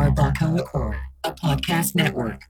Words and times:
Barbacoa 0.00 0.64
Core, 0.64 0.98
a 1.24 1.32
podcast 1.32 1.94
network. 1.94 2.44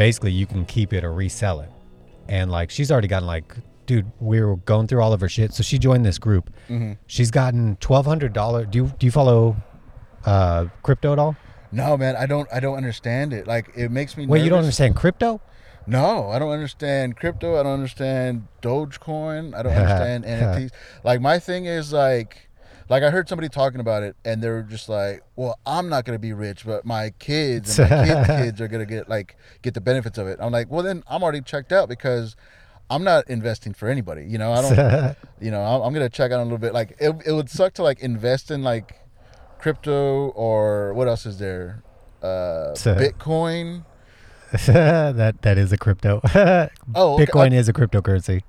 Basically 0.00 0.32
you 0.32 0.46
can 0.46 0.64
keep 0.64 0.92
it 0.92 1.04
or 1.04 1.12
resell 1.12 1.60
it 1.60 1.70
and 2.28 2.50
like 2.50 2.70
she's 2.70 2.90
already 2.90 3.06
gotten 3.08 3.26
like 3.26 3.54
dude 3.86 4.10
we 4.18 4.40
were 4.40 4.56
going 4.56 4.86
through 4.86 5.02
all 5.02 5.12
of 5.12 5.20
her 5.20 5.28
shit 5.28 5.52
so 5.52 5.62
she 5.62 5.78
joined 5.78 6.04
this 6.06 6.18
group 6.18 6.50
Mm-hmm. 6.70 6.92
she's 7.06 7.30
gotten 7.30 7.76
$1200 7.76 8.70
do 8.70 8.78
you 8.78 8.86
do 8.98 9.04
you 9.06 9.12
follow 9.12 9.56
uh 10.24 10.66
crypto 10.82 11.12
at 11.12 11.18
all 11.18 11.36
No, 11.72 11.96
man, 11.96 12.16
I 12.16 12.26
don't. 12.26 12.48
I 12.52 12.58
don't 12.60 12.76
understand 12.76 13.32
it. 13.32 13.46
Like 13.46 13.70
it 13.76 13.90
makes 13.90 14.16
me. 14.16 14.26
wait 14.26 14.42
you 14.42 14.50
don't 14.50 14.58
understand 14.66 14.96
crypto 14.96 15.40
No, 15.86 16.28
I 16.34 16.38
don't 16.40 16.50
understand 16.50 17.16
crypto. 17.16 17.58
I 17.58 17.62
don't 17.62 17.74
understand 17.74 18.46
Dogecoin. 18.62 19.54
I 19.54 19.62
don't 19.62 19.72
understand 19.84 20.24
NFTs. 20.24 20.70
Like 21.04 21.20
my 21.20 21.38
thing 21.38 21.66
is 21.66 21.92
like, 21.92 22.49
like 22.90 23.02
I 23.02 23.10
heard 23.10 23.26
somebody 23.28 23.48
talking 23.48 23.80
about 23.80 24.02
it, 24.02 24.16
and 24.24 24.42
they're 24.42 24.60
just 24.62 24.88
like, 24.90 25.22
"Well, 25.36 25.58
I'm 25.64 25.88
not 25.88 26.04
gonna 26.04 26.18
be 26.18 26.34
rich, 26.34 26.66
but 26.66 26.84
my 26.84 27.10
kids 27.18 27.78
and 27.78 27.88
my 27.88 28.04
kids' 28.04 28.26
kids 28.42 28.60
are 28.60 28.68
gonna 28.68 28.84
get 28.84 29.08
like 29.08 29.36
get 29.62 29.72
the 29.72 29.80
benefits 29.80 30.18
of 30.18 30.26
it." 30.26 30.38
I'm 30.42 30.52
like, 30.52 30.70
"Well, 30.70 30.82
then 30.82 31.02
I'm 31.08 31.22
already 31.22 31.40
checked 31.40 31.72
out 31.72 31.88
because." 31.88 32.36
I'm 32.92 33.04
not 33.04 33.30
investing 33.30 33.72
for 33.72 33.88
anybody, 33.88 34.24
you 34.24 34.36
know. 34.36 34.52
I 34.52 34.62
don't, 34.62 35.16
you 35.40 35.52
know. 35.52 35.62
I'm, 35.62 35.80
I'm 35.82 35.92
gonna 35.94 36.08
check 36.08 36.32
out 36.32 36.40
a 36.40 36.42
little 36.42 36.58
bit. 36.58 36.74
Like, 36.74 36.96
it, 36.98 37.14
it 37.24 37.30
would 37.30 37.48
suck 37.48 37.74
to 37.74 37.84
like 37.84 38.00
invest 38.00 38.50
in 38.50 38.64
like 38.64 38.98
crypto 39.60 40.30
or 40.30 40.92
what 40.94 41.06
else 41.06 41.24
is 41.24 41.38
there? 41.38 41.84
Uh, 42.20 42.74
So- 42.74 42.94
Bitcoin. 42.96 43.84
that 44.66 45.40
that 45.42 45.56
is 45.56 45.70
a 45.72 45.76
crypto 45.78 46.20
Oh, 46.24 47.14
okay. 47.14 47.26
bitcoin 47.26 47.52
is 47.52 47.68
a 47.68 47.72
cryptocurrency 47.72 48.42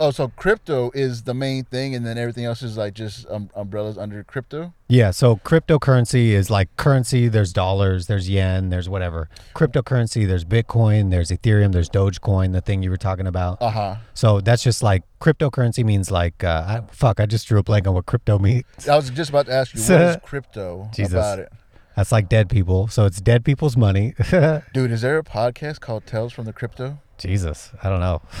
Oh, 0.00 0.10
so 0.10 0.28
crypto 0.28 0.90
is 0.92 1.22
the 1.22 1.34
main 1.34 1.64
thing, 1.64 1.94
and 1.94 2.04
then 2.04 2.18
everything 2.18 2.44
else 2.44 2.62
is 2.62 2.76
like 2.76 2.94
just 2.94 3.28
um, 3.30 3.48
umbrellas 3.54 3.96
under 3.96 4.24
crypto. 4.24 4.74
Yeah, 4.88 5.12
so 5.12 5.36
cryptocurrency 5.36 6.30
is 6.30 6.50
like 6.50 6.74
currency. 6.76 7.28
There's 7.28 7.52
dollars, 7.52 8.06
there's 8.06 8.28
yen, 8.28 8.70
there's 8.70 8.88
whatever. 8.88 9.28
Cryptocurrency, 9.54 10.26
there's 10.26 10.44
Bitcoin, 10.44 11.10
there's 11.10 11.30
Ethereum, 11.30 11.72
there's 11.72 11.88
Dogecoin, 11.88 12.52
the 12.52 12.60
thing 12.60 12.82
you 12.82 12.90
were 12.90 12.96
talking 12.96 13.26
about. 13.26 13.62
Uh 13.62 13.70
huh. 13.70 13.96
So 14.14 14.40
that's 14.40 14.62
just 14.64 14.82
like 14.82 15.04
cryptocurrency 15.20 15.84
means 15.84 16.10
like, 16.10 16.42
uh, 16.42 16.64
I, 16.88 16.92
fuck, 16.92 17.20
I 17.20 17.26
just 17.26 17.46
drew 17.46 17.60
a 17.60 17.62
blank 17.62 17.86
on 17.86 17.94
what 17.94 18.06
crypto 18.06 18.38
means. 18.38 18.64
I 18.88 18.96
was 18.96 19.10
just 19.10 19.30
about 19.30 19.46
to 19.46 19.52
ask 19.52 19.74
you 19.74 19.80
what 19.80 20.00
is 20.00 20.16
crypto 20.24 20.90
Jesus. 20.92 21.12
about 21.12 21.38
it, 21.38 21.52
That's 21.96 22.10
like 22.10 22.28
dead 22.28 22.50
people. 22.50 22.88
So 22.88 23.04
it's 23.06 23.20
dead 23.20 23.44
people's 23.44 23.76
money. 23.76 24.14
dude. 24.74 24.90
Is 24.90 25.02
there 25.02 25.18
a 25.18 25.24
podcast 25.24 25.80
called 25.80 26.04
Tales 26.04 26.32
from 26.32 26.44
the 26.46 26.52
Crypto? 26.52 26.98
Jesus, 27.18 27.70
I 27.82 27.88
don't 27.88 28.00
know. 28.00 28.22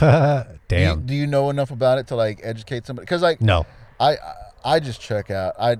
Do 0.68 0.76
you, 0.76 0.82
Damn. 0.86 1.06
do 1.06 1.14
you 1.14 1.26
know 1.26 1.50
enough 1.50 1.70
about 1.70 1.98
it 1.98 2.06
to 2.08 2.16
like 2.16 2.40
educate 2.42 2.86
somebody? 2.86 3.04
Because 3.04 3.22
like 3.22 3.40
No. 3.40 3.66
I 4.00 4.12
I- 4.16 4.34
I 4.66 4.80
just 4.80 5.00
check 5.00 5.30
out. 5.30 5.54
I 5.58 5.76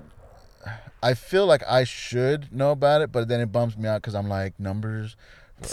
I 1.03 1.15
feel 1.15 1.47
like 1.47 1.63
I 1.69 1.85
should 1.85 2.53
know 2.53 2.71
about 2.71 3.01
it, 3.03 3.11
but 3.13 3.29
then 3.29 3.41
it 3.41 3.47
bumps 3.53 3.77
me 3.77 3.89
out 3.89 4.03
because 4.03 4.15
I'm 4.15 4.29
like 4.29 4.59
numbers. 4.61 5.17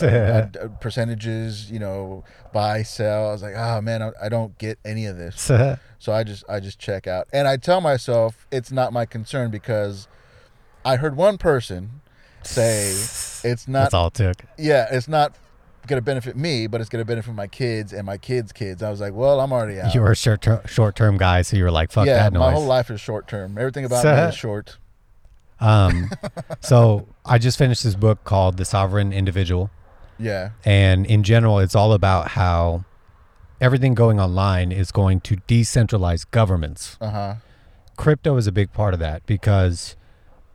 uh, 0.01 0.05
uh, 0.05 0.47
percentages, 0.79 1.69
you 1.71 1.79
know, 1.79 2.23
buy, 2.53 2.83
sell. 2.83 3.29
I 3.29 3.31
was 3.33 3.41
like, 3.41 3.55
oh 3.57 3.81
man, 3.81 4.01
I, 4.01 4.11
I 4.23 4.29
don't 4.29 4.57
get 4.57 4.79
any 4.85 5.05
of 5.05 5.17
this. 5.17 5.51
So 5.99 6.11
I 6.13 6.23
just 6.23 6.43
I 6.49 6.59
just 6.59 6.79
check 6.79 7.05
out, 7.05 7.27
and 7.31 7.47
I 7.47 7.57
tell 7.57 7.79
myself 7.79 8.47
it's 8.51 8.71
not 8.71 8.91
my 8.91 9.05
concern 9.05 9.51
because 9.51 10.07
I 10.83 10.95
heard 10.95 11.15
one 11.15 11.37
person 11.37 12.01
say 12.41 12.89
it's 13.43 13.67
not. 13.67 13.83
That's 13.83 13.93
all 13.93 14.07
it 14.07 14.15
took. 14.15 14.43
Yeah, 14.57 14.87
it's 14.91 15.07
not 15.07 15.35
gonna 15.91 16.01
benefit 16.01 16.35
me, 16.35 16.65
but 16.65 16.81
it's 16.81 16.89
gonna 16.89 17.05
benefit 17.05 17.33
my 17.35 17.47
kids 17.47 17.93
and 17.93 18.05
my 18.05 18.17
kids' 18.17 18.51
kids. 18.51 18.81
I 18.81 18.89
was 18.89 18.99
like, 18.99 19.13
well, 19.13 19.39
I'm 19.39 19.53
already 19.53 19.79
out. 19.79 19.93
You 19.93 20.01
were 20.01 20.11
a 20.11 20.15
short 20.15 20.41
term, 20.41 20.61
short 20.65 20.95
term 20.95 21.17
guy, 21.17 21.43
so 21.43 21.55
you 21.55 21.63
were 21.63 21.71
like, 21.71 21.91
fuck 21.91 22.07
yeah, 22.07 22.15
that 22.15 22.33
noise. 22.33 22.39
my 22.39 22.51
whole 22.53 22.65
life 22.65 22.89
is 22.89 22.99
short 22.99 23.27
term. 23.27 23.57
Everything 23.57 23.85
about 23.85 24.03
me 24.03 24.09
is 24.09 24.35
short. 24.47 24.77
Um, 25.59 26.09
so 26.59 27.07
I 27.23 27.37
just 27.37 27.57
finished 27.57 27.83
this 27.83 27.95
book 27.95 28.23
called 28.23 28.57
The 28.57 28.65
Sovereign 28.65 29.13
Individual. 29.13 29.69
Yeah. 30.17 30.51
And 30.65 31.05
in 31.05 31.23
general, 31.23 31.59
it's 31.59 31.75
all 31.75 31.93
about 31.93 32.29
how 32.29 32.83
everything 33.59 33.93
going 33.93 34.19
online 34.19 34.71
is 34.71 34.91
going 34.91 35.21
to 35.21 35.37
decentralize 35.47 36.29
governments. 36.31 36.97
Uh 36.99 37.09
huh. 37.09 37.35
Crypto 37.95 38.35
is 38.37 38.47
a 38.47 38.51
big 38.51 38.73
part 38.73 38.93
of 38.93 38.99
that 38.99 39.25
because 39.25 39.95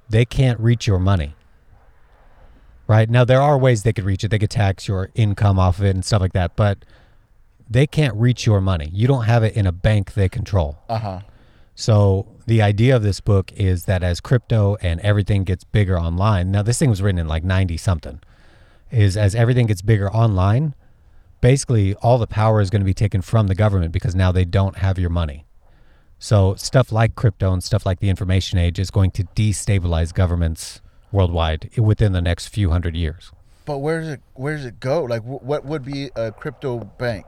they 0.08 0.24
can't 0.24 0.58
reach 0.58 0.86
your 0.86 0.98
money. 0.98 1.34
Right? 2.88 3.10
Now, 3.10 3.24
there 3.24 3.42
are 3.42 3.58
ways 3.58 3.82
they 3.82 3.92
could 3.92 4.04
reach 4.04 4.22
it. 4.22 4.28
They 4.28 4.38
could 4.38 4.50
tax 4.50 4.86
your 4.86 5.10
income 5.14 5.58
off 5.58 5.78
of 5.78 5.84
it 5.86 5.94
and 5.96 6.04
stuff 6.04 6.20
like 6.20 6.34
that, 6.34 6.54
but 6.54 6.84
they 7.68 7.86
can't 7.86 8.14
reach 8.14 8.46
your 8.46 8.60
money. 8.60 8.90
You 8.92 9.08
don't 9.08 9.24
have 9.24 9.42
it 9.42 9.56
in 9.56 9.66
a 9.66 9.72
bank 9.72 10.14
they 10.14 10.28
control. 10.28 10.78
Uh 10.88 10.98
huh. 10.98 11.20
So 11.74 12.26
the 12.46 12.62
idea 12.62 12.96
of 12.96 13.02
this 13.02 13.20
book 13.20 13.52
is 13.52 13.84
that 13.84 14.02
as 14.02 14.20
crypto 14.20 14.76
and 14.80 15.00
everything 15.00 15.44
gets 15.44 15.64
bigger 15.64 15.98
online, 15.98 16.50
now 16.50 16.62
this 16.62 16.78
thing 16.78 16.88
was 16.88 17.02
written 17.02 17.18
in 17.18 17.28
like 17.28 17.44
90 17.44 17.76
something, 17.76 18.20
is 18.90 19.16
as 19.16 19.34
everything 19.34 19.66
gets 19.66 19.82
bigger 19.82 20.10
online, 20.10 20.74
basically 21.40 21.94
all 21.96 22.18
the 22.18 22.26
power 22.26 22.60
is 22.60 22.70
going 22.70 22.80
to 22.80 22.86
be 22.86 22.94
taken 22.94 23.20
from 23.20 23.48
the 23.48 23.54
government 23.54 23.92
because 23.92 24.14
now 24.14 24.32
they 24.32 24.44
don't 24.44 24.78
have 24.78 24.98
your 24.98 25.10
money. 25.10 25.44
So 26.18 26.54
stuff 26.54 26.92
like 26.92 27.14
crypto 27.14 27.52
and 27.52 27.62
stuff 27.62 27.84
like 27.84 28.00
the 28.00 28.08
information 28.08 28.58
age 28.58 28.78
is 28.78 28.90
going 28.90 29.10
to 29.12 29.24
destabilize 29.24 30.14
governments 30.14 30.80
worldwide 31.16 31.70
within 31.78 32.12
the 32.12 32.20
next 32.20 32.48
few 32.48 32.70
hundred 32.70 32.94
years. 32.94 33.32
But 33.64 33.78
where 33.78 34.00
does 34.00 34.10
it 34.10 34.20
where 34.34 34.56
does 34.56 34.66
it 34.66 34.78
go? 34.78 35.02
Like, 35.02 35.22
wh- 35.22 35.42
what 35.42 35.64
would 35.64 35.84
be 35.84 36.10
a 36.14 36.30
crypto 36.30 36.78
bank? 36.98 37.26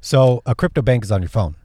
So 0.00 0.42
a 0.46 0.54
crypto 0.54 0.80
bank 0.82 1.04
is 1.04 1.10
on 1.12 1.20
your 1.22 1.28
phone. 1.28 1.56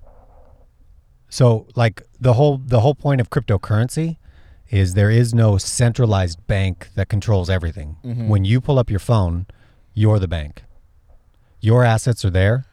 So 1.30 1.68
like 1.76 2.02
the 2.20 2.34
whole 2.34 2.58
the 2.58 2.82
whole 2.82 2.96
point 2.96 3.22
of 3.22 3.30
cryptocurrency 3.30 4.18
is 4.70 4.96
there 4.96 5.12
is 5.12 5.34
no 5.34 5.58
centralized 5.58 6.46
bank 6.48 6.90
that 6.96 7.08
controls 7.10 7.50
everything. 7.50 7.98
When 8.04 8.44
you 8.46 8.60
pull 8.62 8.80
up 8.80 8.90
your 8.90 9.00
phone, 9.00 9.46
you're 9.94 10.20
the 10.20 10.28
bank. 10.28 10.64
Your 11.60 11.84
assets 11.84 12.26
are 12.26 12.30
there 12.30 12.66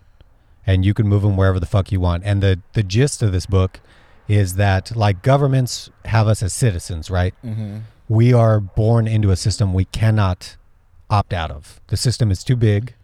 and 0.67 0.85
you 0.85 0.95
can 0.95 1.07
move 1.07 1.23
them 1.23 1.37
wherever 1.37 1.61
the 1.61 1.67
fuck 1.67 1.93
you 1.93 2.01
want. 2.01 2.25
And 2.25 2.43
the 2.43 2.61
the 2.73 2.83
gist 2.83 3.23
of 3.23 3.31
this 3.33 3.47
book 3.47 3.81
is 4.27 4.55
that 4.55 4.97
like 4.97 5.23
governments 5.23 5.91
have 6.05 6.27
us 6.27 6.43
as 6.43 6.53
citizens, 6.53 7.11
right? 7.11 7.35
Mm-hmm. 7.45 7.79
We 8.09 8.33
are 8.33 8.61
born 8.61 9.07
into 9.07 9.31
a 9.31 9.37
system 9.37 9.75
we 9.75 9.85
cannot 9.85 10.57
opt 11.11 11.33
out 11.33 11.51
of. 11.51 11.81
The 11.89 11.97
system 11.97 12.31
is 12.31 12.43
too 12.43 12.57
big. 12.57 12.95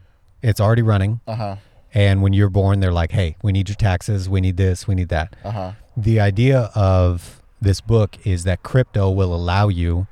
It's 0.42 0.60
already 0.60 0.82
running. 0.82 1.20
Uh 1.26 1.34
huh. 1.34 1.56
And 1.92 2.22
when 2.22 2.32
you're 2.32 2.50
born, 2.50 2.81
they're 2.81 2.92
like, 2.92 3.12
hey, 3.12 3.37
we 3.43 3.53
need 3.53 3.69
your 3.69 3.76
taxes, 3.76 4.28
we 4.28 4.41
need 4.41 4.56
this, 4.56 4.88
we 4.88 4.94
need 4.94 5.10
that. 5.10 5.37
Uh 5.44 5.50
huh. 5.50 5.72
The 5.97 6.19
idea 6.19 6.70
of 6.75 7.41
this 7.60 7.81
book 7.81 8.16
is 8.26 8.44
that 8.44 8.62
crypto 8.62 9.10
will 9.10 9.32
allow 9.34 9.69
you 9.69 10.06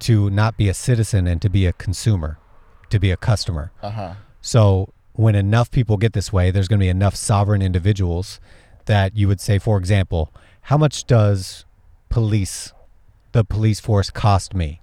to 0.00 0.30
not 0.30 0.56
be 0.56 0.68
a 0.68 0.74
citizen 0.74 1.26
and 1.26 1.40
to 1.42 1.48
be 1.48 1.64
a 1.66 1.72
consumer, 1.72 2.38
to 2.90 2.98
be 2.98 3.10
a 3.10 3.16
customer. 3.16 3.70
Uh 3.82 3.90
huh. 3.90 4.14
So 4.40 4.92
when 5.12 5.34
enough 5.34 5.70
people 5.70 5.96
get 5.96 6.12
this 6.12 6.32
way, 6.32 6.50
there's 6.50 6.68
going 6.68 6.80
to 6.80 6.84
be 6.84 6.88
enough 6.88 7.14
sovereign 7.14 7.62
individuals 7.62 8.40
that 8.86 9.16
you 9.16 9.28
would 9.28 9.40
say, 9.40 9.58
for 9.58 9.78
example, 9.78 10.32
how 10.62 10.78
much 10.78 11.06
does 11.06 11.64
police, 12.08 12.72
the 13.32 13.44
police 13.44 13.80
force 13.80 14.10
cost 14.10 14.54
me? 14.54 14.80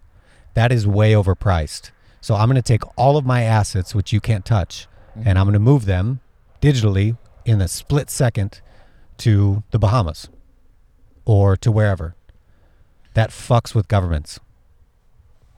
That 0.53 0.71
is 0.71 0.87
way 0.87 1.13
overpriced. 1.13 1.91
So 2.21 2.35
I'm 2.35 2.47
going 2.47 2.55
to 2.55 2.61
take 2.61 2.81
all 2.97 3.17
of 3.17 3.25
my 3.25 3.43
assets, 3.43 3.93
which 3.93 4.11
you 4.11 4.19
can't 4.19 4.45
touch, 4.45 4.87
mm-hmm. 5.11 5.27
and 5.27 5.37
I'm 5.37 5.45
going 5.45 5.53
to 5.53 5.59
move 5.59 5.85
them 5.85 6.21
digitally 6.61 7.17
in 7.45 7.61
a 7.61 7.67
split 7.67 8.09
second 8.09 8.61
to 9.17 9.63
the 9.71 9.79
Bahamas 9.79 10.29
or 11.25 11.55
to 11.57 11.71
wherever. 11.71 12.15
That 13.13 13.29
fucks 13.29 13.73
with 13.75 13.87
governments. 13.87 14.39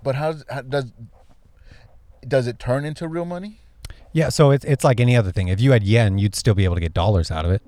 But 0.03 0.15
how 0.15 0.33
does, 0.33 0.45
how 0.49 0.61
does 0.61 0.93
does 2.27 2.47
it 2.47 2.59
turn 2.59 2.85
into 2.85 3.07
real 3.07 3.25
money? 3.25 3.61
Yeah, 4.11 4.29
so 4.29 4.51
it's 4.51 4.65
it's 4.65 4.83
like 4.83 4.99
any 4.99 5.15
other 5.15 5.31
thing. 5.31 5.47
If 5.47 5.59
you 5.59 5.71
had 5.71 5.83
yen, 5.83 6.17
you'd 6.17 6.35
still 6.35 6.53
be 6.53 6.63
able 6.65 6.75
to 6.75 6.81
get 6.81 6.93
dollars 6.93 7.31
out 7.31 7.45
of 7.45 7.51
it. 7.51 7.61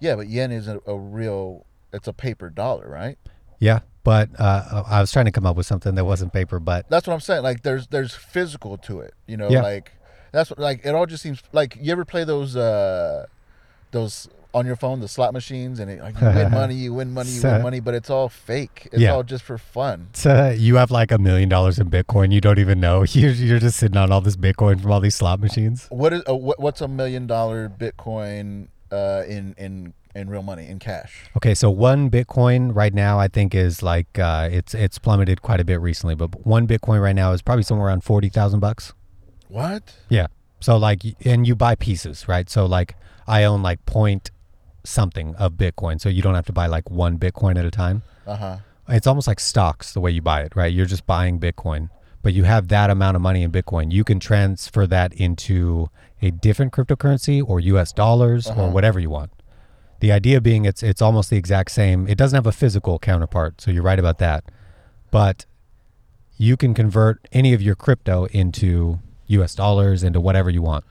Yeah, 0.00 0.16
but 0.16 0.28
yen 0.28 0.52
is 0.52 0.68
a, 0.68 0.80
a 0.86 0.96
real. 0.96 1.66
It's 1.92 2.08
a 2.08 2.12
paper 2.12 2.50
dollar, 2.50 2.88
right? 2.88 3.18
Yeah, 3.58 3.80
But 4.08 4.40
uh, 4.40 4.84
I 4.88 5.00
was 5.02 5.12
trying 5.12 5.26
to 5.26 5.30
come 5.32 5.44
up 5.44 5.54
with 5.56 5.66
something 5.66 5.94
that 5.96 6.04
wasn't 6.06 6.32
paper, 6.32 6.58
but 6.58 6.88
That's 6.88 7.06
what 7.06 7.12
I'm 7.12 7.20
saying. 7.20 7.42
Like 7.42 7.62
there's 7.62 7.88
there's 7.88 8.14
physical 8.14 8.78
to 8.88 9.00
it. 9.00 9.12
You 9.26 9.36
know, 9.36 9.50
Yeah. 9.50 9.60
like 9.62 9.92
that's 10.32 10.48
what 10.50 10.58
like 10.58 10.80
it 10.84 10.94
all 10.94 11.04
just 11.06 11.22
seems 11.22 11.42
like 11.52 11.76
you 11.80 11.92
ever 11.92 12.04
play 12.06 12.24
those 12.24 12.56
uh 12.56 13.26
those 13.90 14.28
on 14.54 14.64
your 14.64 14.76
phone, 14.76 15.00
the 15.00 15.08
slot 15.08 15.34
machines, 15.34 15.78
and 15.78 15.90
it, 15.90 16.00
like 16.00 16.18
you 16.18 16.26
win 16.26 16.50
money, 16.62 16.74
you 16.74 16.94
win 16.94 17.12
money, 17.12 17.28
you 17.28 17.40
So- 17.40 17.52
win 17.52 17.62
money, 17.62 17.80
but 17.80 17.92
it's 17.94 18.08
all 18.08 18.30
fake. 18.30 18.88
It's 18.92 19.02
Yeah. 19.02 19.12
all 19.12 19.22
just 19.22 19.44
for 19.44 19.58
fun. 19.58 20.08
uh, 20.24 20.54
you 20.56 20.76
have 20.76 20.90
like 20.90 21.12
a 21.12 21.18
million 21.18 21.50
dollars 21.50 21.78
in 21.78 21.90
Bitcoin. 21.90 22.32
You 22.32 22.40
don't 22.40 22.58
even 22.58 22.80
know. 22.80 23.02
You're, 23.12 23.32
you're 23.32 23.58
just 23.58 23.76
sitting 23.78 23.98
on 23.98 24.10
all 24.10 24.22
this 24.22 24.36
Bitcoin 24.36 24.80
from 24.80 24.90
all 24.90 25.00
these 25.00 25.16
slot 25.16 25.38
machines. 25.40 25.86
What 25.90 26.12
is 26.14 26.22
uh, 26.28 26.34
what, 26.34 26.58
what's 26.58 26.80
a 26.80 26.88
million 26.88 27.26
dollar 27.26 27.68
Bitcoin 27.68 28.68
uh 28.90 29.22
in 29.28 29.54
in 29.58 29.92
in 30.18 30.28
real 30.28 30.42
money 30.42 30.66
in 30.66 30.78
cash? 30.78 31.30
Okay, 31.36 31.54
so 31.54 31.70
one 31.70 32.10
Bitcoin 32.10 32.74
right 32.74 32.92
now, 32.92 33.18
I 33.18 33.28
think 33.28 33.54
is 33.54 33.82
like 33.82 34.18
uh, 34.18 34.48
it's 34.52 34.74
it's 34.74 34.98
plummeted 34.98 35.40
quite 35.42 35.60
a 35.60 35.64
bit 35.64 35.80
recently, 35.80 36.14
but 36.14 36.44
one 36.46 36.66
Bitcoin 36.66 37.00
right 37.00 37.16
now 37.16 37.32
is 37.32 37.40
probably 37.42 37.62
somewhere 37.62 37.86
around 37.88 38.04
forty 38.04 38.28
thousand 38.28 38.60
bucks. 38.60 38.92
What? 39.48 39.94
Yeah. 40.08 40.26
So 40.60 40.76
like, 40.76 41.02
and 41.24 41.46
you 41.46 41.54
buy 41.56 41.74
pieces, 41.76 42.28
right? 42.28 42.50
So 42.50 42.66
like, 42.66 42.94
I 43.26 43.44
own 43.44 43.62
like 43.62 43.84
point 43.86 44.30
something 44.84 45.34
of 45.36 45.52
Bitcoin, 45.54 46.00
so 46.00 46.08
you 46.08 46.22
don't 46.22 46.34
have 46.34 46.46
to 46.46 46.52
buy 46.52 46.66
like 46.66 46.90
one 46.90 47.18
Bitcoin 47.18 47.58
at 47.58 47.64
a 47.64 47.70
time. 47.70 48.02
Uh 48.26 48.36
huh. 48.36 48.56
It's 48.88 49.06
almost 49.06 49.26
like 49.28 49.38
stocks 49.40 49.92
the 49.92 50.00
way 50.00 50.10
you 50.10 50.22
buy 50.22 50.42
it, 50.42 50.56
right? 50.56 50.72
You're 50.72 50.86
just 50.86 51.06
buying 51.06 51.38
Bitcoin, 51.38 51.90
but 52.22 52.32
you 52.32 52.44
have 52.44 52.68
that 52.68 52.88
amount 52.90 53.16
of 53.16 53.22
money 53.22 53.42
in 53.42 53.52
Bitcoin. 53.52 53.92
You 53.92 54.02
can 54.02 54.18
transfer 54.18 54.86
that 54.86 55.12
into 55.12 55.90
a 56.22 56.30
different 56.30 56.72
cryptocurrency 56.72 57.42
or 57.46 57.60
US 57.60 57.92
dollars 57.92 58.46
Uh-huh. 58.48 58.64
or 58.64 58.70
whatever 58.70 58.98
you 58.98 59.10
want. 59.10 59.30
The 60.00 60.12
idea 60.12 60.40
being 60.40 60.64
it's 60.64 60.82
it's 60.82 61.02
almost 61.02 61.30
the 61.30 61.36
exact 61.36 61.70
same. 61.70 62.06
It 62.08 62.16
doesn't 62.16 62.36
have 62.36 62.46
a 62.46 62.52
physical 62.52 62.98
counterpart, 62.98 63.60
so 63.60 63.70
you're 63.70 63.82
right 63.82 63.98
about 63.98 64.18
that. 64.18 64.44
But 65.10 65.44
you 66.36 66.56
can 66.56 66.72
convert 66.74 67.26
any 67.32 67.52
of 67.52 67.60
your 67.60 67.74
crypto 67.74 68.26
into 68.26 69.00
US 69.26 69.54
dollars 69.54 70.02
into 70.04 70.20
whatever 70.20 70.50
you 70.50 70.62
want. 70.62 70.84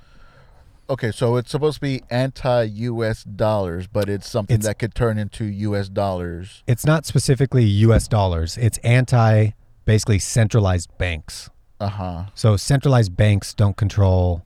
Okay, 0.90 1.12
so 1.12 1.36
it's 1.36 1.52
supposed 1.52 1.76
to 1.76 1.82
be 1.82 2.02
anti-U.S. 2.10 3.24
dollars, 3.26 3.88
but 3.88 4.08
it's 4.08 4.30
something 4.30 4.54
It's- 4.56 4.66
that 4.66 4.80
could 4.80 4.96
turn 4.96 5.18
into 5.18 5.44
U.S. 5.46 5.90
dollars. 5.90 6.64
It's 6.66 6.86
not 6.86 7.06
specifically 7.06 7.66
US 7.66 8.08
dollars. 8.08 8.58
It's 8.58 8.78
anti 8.80 9.52
basically 9.86 10.20
centralized 10.20 10.90
banks. 10.98 11.50
Uh 11.80 11.90
huh. 11.90 12.24
So 12.36 12.58
centralized 12.58 13.16
banks 13.16 13.54
don't 13.54 13.78
control 13.78 14.44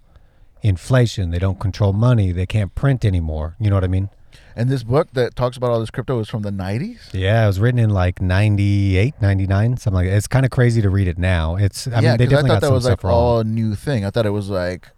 inflation. 0.62 1.32
They 1.32 1.40
don't 1.40 1.60
control 1.60 1.94
money. 1.94 2.32
They 2.32 2.46
can't 2.46 2.74
print 2.76 3.06
anymore. 3.06 3.56
You 3.60 3.70
know 3.70 3.76
what 3.76 3.84
I 3.84 3.88
mean? 3.88 4.10
And 4.56 4.70
this 4.70 4.84
book 4.84 5.08
that 5.14 5.36
talks 5.36 5.56
about 5.58 5.72
all 5.72 5.80
this 5.80 5.92
crypto 5.92 6.20
is 6.20 6.28
from 6.30 6.42
the 6.42 6.52
90s. 6.52 7.14
Yeah, 7.14 7.44
it 7.44 7.48
was 7.48 7.60
written 7.60 7.80
in 7.80 7.90
like 7.90 8.22
98, 8.22 9.14
99, 9.22 9.78
something 9.78 9.94
like 9.96 10.08
that. 10.10 10.18
It's 10.18 10.28
kind 10.28 10.46
of 10.46 10.52
crazy 10.52 10.82
to 10.82 10.90
read 10.90 11.08
it 11.08 11.18
now. 11.18 11.56
It's, 11.56 11.88
I 11.88 12.02
yeah, 12.02 12.10
mean, 12.12 12.18
they 12.18 12.26
'cause 12.26 12.34
I 12.34 12.36
definitely 12.36 12.50
thought 12.50 12.62
that 12.62 12.72
was 12.74 12.86
like 12.86 13.04
wrong. 13.04 13.14
all 13.14 13.44
new 13.44 13.76
thing. 13.76 14.04
I 14.06 14.10
thought 14.10 14.26
it 14.26 14.32
was 14.32 14.50
like 14.50 14.90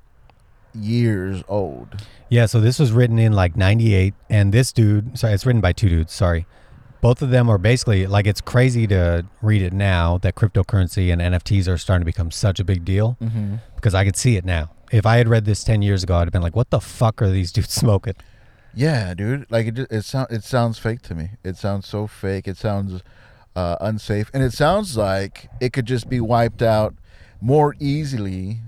years 0.73 1.44
old. 1.47 1.88
Yeah, 2.29 2.45
so 2.47 2.59
this 2.59 2.79
was 2.79 2.91
written 2.91 3.19
in 3.19 3.33
like 3.33 3.55
98 3.55 4.13
and 4.29 4.51
this 4.53 4.71
dude, 4.71 5.17
sorry, 5.17 5.33
it's 5.33 5.45
written 5.45 5.61
by 5.61 5.71
two 5.73 5.89
dudes, 5.89 6.13
sorry. 6.13 6.45
Both 7.01 7.21
of 7.21 7.29
them 7.31 7.49
are 7.49 7.57
basically 7.57 8.07
like 8.07 8.25
it's 8.25 8.41
crazy 8.41 8.88
to 8.88 9.25
read 9.41 9.61
it 9.61 9.73
now 9.73 10.17
that 10.19 10.35
cryptocurrency 10.35 11.11
and 11.11 11.21
NFTs 11.21 11.67
are 11.67 11.77
starting 11.77 12.01
to 12.01 12.06
become 12.06 12.31
such 12.31 12.59
a 12.59 12.63
big 12.63 12.85
deal 12.85 13.17
Mm-hmm. 13.21 13.56
because 13.75 13.94
I 13.94 14.06
could 14.06 14.15
see 14.15 14.35
it 14.38 14.45
now. 14.45 14.71
If 14.91 15.06
I 15.06 15.17
had 15.17 15.27
read 15.27 15.45
this 15.45 15.63
10 15.63 15.81
years 15.81 16.03
ago, 16.03 16.15
I'd 16.17 16.21
have 16.27 16.31
been 16.31 16.41
like, 16.41 16.56
what 16.56 16.69
the 16.69 16.79
fuck 16.79 17.21
are 17.21 17.29
these 17.29 17.51
dudes 17.51 17.73
smoking? 17.73 18.13
Yeah, 18.73 19.13
dude. 19.13 19.49
Like 19.49 19.67
it, 19.67 19.79
it 19.91 20.03
sounds 20.03 20.31
it 20.31 20.43
sounds 20.43 20.79
fake 20.79 21.01
to 21.03 21.15
me. 21.15 21.31
It 21.43 21.57
sounds 21.57 21.87
so 21.87 22.07
fake. 22.07 22.47
It 22.47 22.57
sounds 22.57 23.01
uh, 23.55 23.77
unsafe, 23.81 24.29
and 24.33 24.43
it 24.43 24.53
sounds 24.53 24.97
like 24.97 25.49
it 25.59 25.73
could 25.73 25.85
just 25.85 26.09
be 26.09 26.19
wiped 26.19 26.61
out 26.61 26.95
more 27.39 27.75
easily, 27.79 28.61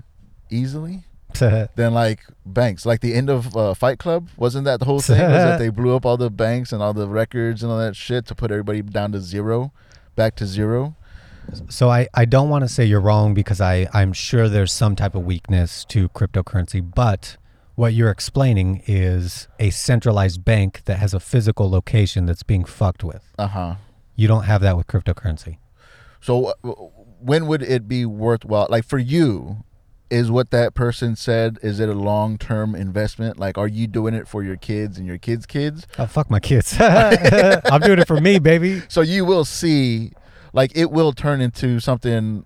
easily 0.50 1.04
than 1.38 1.94
like 1.94 2.20
banks. 2.44 2.86
Like 2.86 3.00
the 3.00 3.14
end 3.14 3.30
of 3.30 3.56
uh, 3.56 3.74
Fight 3.74 3.98
Club 3.98 4.28
wasn't 4.36 4.64
that 4.66 4.80
the 4.80 4.86
whole 4.86 5.00
thing? 5.00 5.20
was 5.20 5.30
that 5.30 5.58
they 5.58 5.70
blew 5.70 5.96
up 5.96 6.06
all 6.06 6.16
the 6.16 6.30
banks 6.30 6.72
and 6.72 6.82
all 6.82 6.92
the 6.92 7.08
records 7.08 7.62
and 7.62 7.72
all 7.72 7.78
that 7.78 7.96
shit 7.96 8.26
to 8.26 8.34
put 8.34 8.50
everybody 8.50 8.82
down 8.82 9.12
to 9.12 9.20
zero, 9.20 9.72
back 10.14 10.36
to 10.36 10.46
zero. 10.46 10.96
So 11.68 11.88
I, 11.88 12.08
I 12.12 12.24
don't 12.24 12.48
want 12.48 12.64
to 12.64 12.68
say 12.68 12.84
you're 12.84 13.00
wrong 13.00 13.32
because 13.32 13.60
I, 13.60 13.88
I'm 13.92 14.12
sure 14.12 14.48
there's 14.48 14.72
some 14.72 14.96
type 14.96 15.14
of 15.14 15.24
weakness 15.24 15.84
to 15.86 16.08
cryptocurrency, 16.08 16.82
but 16.94 17.36
what 17.76 17.92
you're 17.92 18.10
explaining 18.10 18.82
is 18.86 19.46
a 19.60 19.70
centralized 19.70 20.44
bank 20.44 20.82
that 20.86 20.98
has 20.98 21.14
a 21.14 21.20
physical 21.20 21.70
location 21.70 22.26
that's 22.26 22.42
being 22.42 22.64
fucked 22.64 23.04
with. 23.04 23.32
Uh 23.38 23.46
huh. 23.46 23.74
You 24.16 24.26
don't 24.26 24.44
have 24.44 24.62
that 24.62 24.76
with 24.76 24.86
cryptocurrency. 24.86 25.58
So 26.20 26.54
uh, 26.64 26.72
when 27.20 27.46
would 27.46 27.62
it 27.62 27.86
be 27.86 28.04
worthwhile? 28.06 28.66
Like 28.70 28.84
for 28.84 28.98
you, 28.98 29.64
is 30.10 30.30
what 30.30 30.50
that 30.50 30.74
person 30.74 31.16
said? 31.16 31.58
Is 31.62 31.78
it 31.78 31.88
a 31.88 31.94
long 31.94 32.38
term 32.38 32.74
investment? 32.74 33.38
Like, 33.38 33.58
are 33.58 33.68
you 33.68 33.86
doing 33.86 34.14
it 34.14 34.26
for 34.26 34.42
your 34.42 34.56
kids 34.56 34.98
and 34.98 35.06
your 35.06 35.18
kids' 35.18 35.46
kids? 35.46 35.86
Oh, 35.98 36.06
fuck 36.06 36.30
my 36.30 36.40
kids. 36.40 36.76
I'm 36.80 37.80
doing 37.80 37.98
it 37.98 38.06
for 38.06 38.20
me, 38.20 38.38
baby. 38.38 38.82
So 38.88 39.00
you 39.00 39.24
will 39.24 39.44
see, 39.44 40.12
like, 40.52 40.76
it 40.76 40.90
will 40.90 41.12
turn 41.12 41.40
into 41.40 41.80
something 41.80 42.44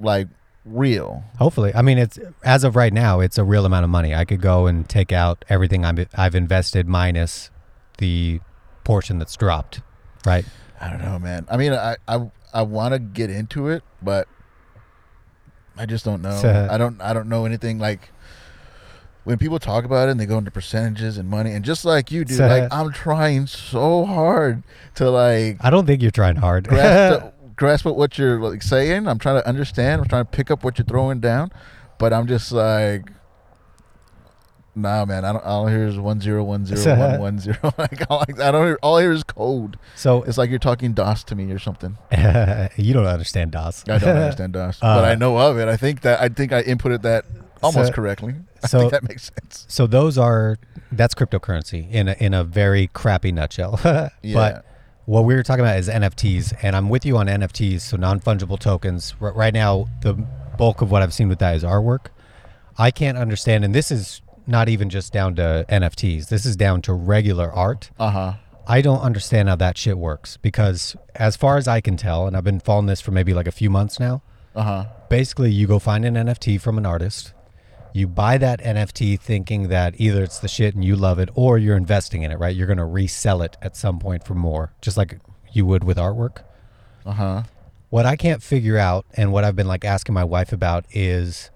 like 0.00 0.28
real. 0.64 1.24
Hopefully. 1.38 1.72
I 1.74 1.82
mean, 1.82 1.98
it's 1.98 2.18
as 2.44 2.64
of 2.64 2.76
right 2.76 2.92
now, 2.92 3.20
it's 3.20 3.38
a 3.38 3.44
real 3.44 3.64
amount 3.64 3.84
of 3.84 3.90
money. 3.90 4.14
I 4.14 4.24
could 4.24 4.40
go 4.40 4.66
and 4.66 4.88
take 4.88 5.12
out 5.12 5.44
everything 5.48 5.84
I'm, 5.84 6.06
I've 6.14 6.34
invested 6.34 6.86
minus 6.88 7.50
the 7.98 8.40
portion 8.84 9.18
that's 9.18 9.36
dropped, 9.36 9.80
right? 10.24 10.44
I 10.80 10.90
don't 10.90 11.02
know, 11.02 11.18
man. 11.18 11.46
I 11.50 11.56
mean, 11.56 11.72
I 11.72 11.96
I, 12.06 12.30
I 12.52 12.62
want 12.62 12.94
to 12.94 12.98
get 12.98 13.30
into 13.30 13.68
it, 13.68 13.82
but 14.00 14.28
I 15.76 15.86
just 15.86 16.04
don't 16.04 16.22
know. 16.22 16.68
I 16.70 16.78
don't 16.78 17.00
I 17.00 17.12
don't 17.12 17.28
know 17.28 17.44
anything 17.44 17.78
like. 17.78 18.10
When 19.24 19.36
people 19.36 19.58
talk 19.58 19.84
about 19.84 20.08
it 20.08 20.12
and 20.12 20.18
they 20.18 20.24
go 20.24 20.38
into 20.38 20.50
percentages 20.50 21.18
and 21.18 21.28
money, 21.28 21.52
and 21.52 21.62
just 21.62 21.84
like 21.84 22.10
you 22.10 22.24
do, 22.24 22.38
like 22.38 22.72
I'm 22.72 22.90
trying 22.92 23.46
so 23.46 24.06
hard 24.06 24.62
to 24.94 25.10
like 25.10 25.58
I 25.60 25.68
don't 25.68 25.84
think 25.84 26.00
you're 26.00 26.10
trying 26.10 26.36
hard. 26.36 26.66
grasp, 26.66 27.20
the, 27.20 27.32
grasp 27.58 27.84
at 27.86 27.94
what 27.96 28.16
you're 28.16 28.40
like 28.40 28.62
saying. 28.62 29.06
I'm 29.06 29.18
trying 29.18 29.40
to 29.42 29.46
understand. 29.46 30.00
I'm 30.00 30.08
trying 30.08 30.24
to 30.24 30.30
pick 30.30 30.50
up 30.50 30.64
what 30.64 30.78
you're 30.78 30.86
throwing 30.86 31.20
down, 31.20 31.50
but 31.98 32.12
I'm 32.14 32.26
just 32.26 32.50
like, 32.52 33.10
nah, 34.74 35.04
man. 35.04 35.24
I 35.24 35.32
don't. 35.32 35.44
All 35.44 35.68
I 35.68 35.70
hear 35.72 35.86
is 35.86 35.98
one 35.98 36.20
zero 36.20 36.44
one 36.44 36.64
zero 36.64 36.96
one 36.98 37.20
one 37.20 37.38
zero. 37.38 37.58
Like 37.78 38.02
all 38.10 38.20
I, 38.20 38.48
I 38.48 38.50
don't. 38.50 38.66
Hear, 38.66 38.78
all 38.82 38.96
I 38.96 39.02
hear 39.02 39.12
is 39.12 39.24
code. 39.24 39.78
so 39.94 40.22
It's 40.22 40.38
like 40.38 40.50
you're 40.50 40.58
talking 40.58 40.92
DOS 40.92 41.24
to 41.24 41.34
me 41.34 41.50
or 41.52 41.58
something. 41.58 41.98
you 42.76 42.92
don't 42.94 43.06
understand 43.06 43.52
DOS. 43.52 43.84
I 43.88 43.98
don't 43.98 44.16
understand 44.16 44.52
DOS, 44.54 44.78
Uh, 44.82 44.96
but 44.96 45.04
I 45.04 45.14
know 45.14 45.36
of 45.38 45.58
it. 45.58 45.68
I 45.68 45.76
think 45.76 46.02
that 46.02 46.20
I 46.20 46.28
think 46.28 46.52
I 46.52 46.62
inputted 46.62 47.02
that 47.02 47.24
almost 47.62 47.88
So- 47.88 47.92
correctly. 47.94 48.34
I 48.62 48.66
so- 48.66 48.78
think 48.80 48.92
that 48.92 49.02
makes 49.08 49.30
sense. 49.36 49.66
So 49.68 49.86
those 49.86 50.16
are 50.18 50.58
that's 50.90 51.14
cryptocurrency 51.14 51.90
in 51.90 52.08
a, 52.08 52.12
in 52.18 52.32
a 52.34 52.42
very 52.44 52.86
crappy 52.88 53.30
nutshell. 53.30 53.78
Yeah. 53.84 54.08
But 54.34 54.64
what 55.08 55.24
we 55.24 55.34
were 55.34 55.42
talking 55.42 55.64
about 55.64 55.78
is 55.78 55.88
NFTs, 55.88 56.52
and 56.62 56.76
I'm 56.76 56.90
with 56.90 57.06
you 57.06 57.16
on 57.16 57.28
NFTs, 57.28 57.80
so 57.80 57.96
non 57.96 58.20
fungible 58.20 58.58
tokens. 58.58 59.14
R- 59.22 59.32
right 59.32 59.54
now, 59.54 59.88
the 60.02 60.12
bulk 60.58 60.82
of 60.82 60.90
what 60.90 61.00
I've 61.00 61.14
seen 61.14 61.30
with 61.30 61.38
that 61.38 61.56
is 61.56 61.64
artwork. 61.64 62.08
I 62.76 62.90
can't 62.90 63.16
understand, 63.16 63.64
and 63.64 63.74
this 63.74 63.90
is 63.90 64.20
not 64.46 64.68
even 64.68 64.90
just 64.90 65.10
down 65.10 65.34
to 65.36 65.64
NFTs. 65.70 66.28
This 66.28 66.44
is 66.44 66.56
down 66.56 66.82
to 66.82 66.92
regular 66.92 67.50
art. 67.50 67.90
Uh 67.98 68.10
huh. 68.10 68.32
I 68.66 68.82
don't 68.82 69.00
understand 69.00 69.48
how 69.48 69.56
that 69.56 69.78
shit 69.78 69.96
works 69.96 70.36
because, 70.36 70.94
as 71.14 71.36
far 71.36 71.56
as 71.56 71.66
I 71.66 71.80
can 71.80 71.96
tell, 71.96 72.26
and 72.26 72.36
I've 72.36 72.44
been 72.44 72.60
following 72.60 72.84
this 72.84 73.00
for 73.00 73.10
maybe 73.10 73.32
like 73.32 73.46
a 73.46 73.52
few 73.52 73.70
months 73.70 73.98
now. 73.98 74.22
Uh 74.54 74.62
huh. 74.62 74.84
basically 75.08 75.50
you 75.52 75.66
go 75.66 75.78
find 75.78 76.04
an 76.04 76.14
NFT 76.16 76.60
from 76.60 76.76
an 76.76 76.84
artist. 76.84 77.32
You 77.98 78.06
buy 78.06 78.38
that 78.38 78.60
NFT 78.60 79.18
thinking 79.18 79.68
that 79.68 79.94
either 79.98 80.22
it's 80.22 80.38
the 80.38 80.46
shit 80.46 80.76
and 80.76 80.84
you 80.84 80.94
love 80.94 81.18
it 81.18 81.30
or 81.34 81.58
you're 81.58 81.76
investing 81.76 82.22
in 82.22 82.30
it, 82.30 82.38
right? 82.38 82.54
You're 82.54 82.68
going 82.68 82.76
to 82.78 82.84
resell 82.84 83.42
it 83.42 83.56
at 83.60 83.76
some 83.76 83.98
point 83.98 84.24
for 84.24 84.36
more, 84.36 84.72
just 84.80 84.96
like 84.96 85.18
you 85.50 85.66
would 85.66 85.82
with 85.82 85.96
artwork. 85.96 86.44
Uh 87.04 87.12
huh. 87.12 87.42
What 87.90 88.06
I 88.06 88.14
can't 88.14 88.40
figure 88.40 88.78
out 88.78 89.04
and 89.14 89.32
what 89.32 89.42
I've 89.42 89.56
been 89.56 89.66
like 89.66 89.84
asking 89.84 90.14
my 90.14 90.22
wife 90.22 90.52
about 90.52 90.84
is 90.92 91.50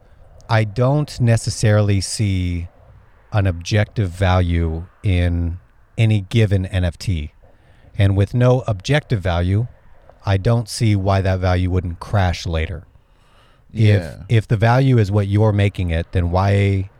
I 0.48 0.64
don't 0.64 1.20
necessarily 1.20 2.00
see 2.00 2.66
an 3.30 3.46
objective 3.46 4.10
value 4.10 4.86
in 5.04 5.60
any 5.96 6.22
given 6.22 6.64
NFT. 6.64 7.30
And 7.96 8.16
with 8.16 8.34
no 8.34 8.64
objective 8.66 9.20
value, 9.20 9.68
I 10.26 10.38
don't 10.38 10.68
see 10.68 10.96
why 10.96 11.20
that 11.20 11.38
value 11.38 11.70
wouldn't 11.70 12.00
crash 12.00 12.46
later 12.46 12.84
Yeah. 13.72 13.94
if 13.96 14.24
if 14.28 14.48
the 14.48 14.56
value 14.56 14.98
is 14.98 15.10
what 15.10 15.26
you're 15.28 15.52
making 15.52 15.90
it, 15.90 16.12
then 16.12 16.30
why 16.30 16.90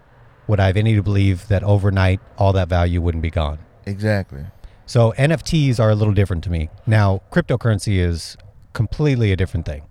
would 0.48 0.58
I 0.60 0.66
have 0.66 0.76
any 0.76 0.94
to 0.94 1.02
believe 1.02 1.48
that 1.48 1.62
overnight 1.62 2.20
all 2.38 2.52
that 2.54 2.68
value 2.68 3.00
wouldn't 3.00 3.22
be 3.22 3.30
gone? 3.30 3.58
Exactly. 3.86 4.44
So 4.86 5.12
NFTs 5.16 5.78
are 5.78 5.90
a 5.90 5.94
little 5.94 6.14
different 6.14 6.42
to 6.44 6.50
me. 6.50 6.68
Now, 6.86 7.22
cryptocurrency 7.30 7.98
is 7.98 8.36
completely 8.72 9.32
a 9.32 9.36
different 9.36 9.64
thing. 9.66 9.82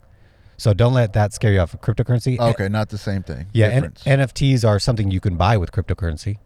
So 0.58 0.74
don't 0.74 0.94
let 0.94 1.14
that 1.14 1.34
scare 1.34 1.54
you 1.54 1.60
off. 1.60 1.76
Cryptocurrency, 1.82 2.40
Okay, 2.40 2.68
not 2.70 2.90
the 2.90 2.98
same 2.98 3.24
thing. 3.24 3.48
yeah, 3.52 3.68
N- 3.68 3.94
NFTs 4.06 4.68
are 4.68 4.78
something 4.78 5.10
you 5.10 5.20
can 5.20 5.36
buy 5.36 5.58
with 5.58 5.72
cryptocurrency. 5.72 6.38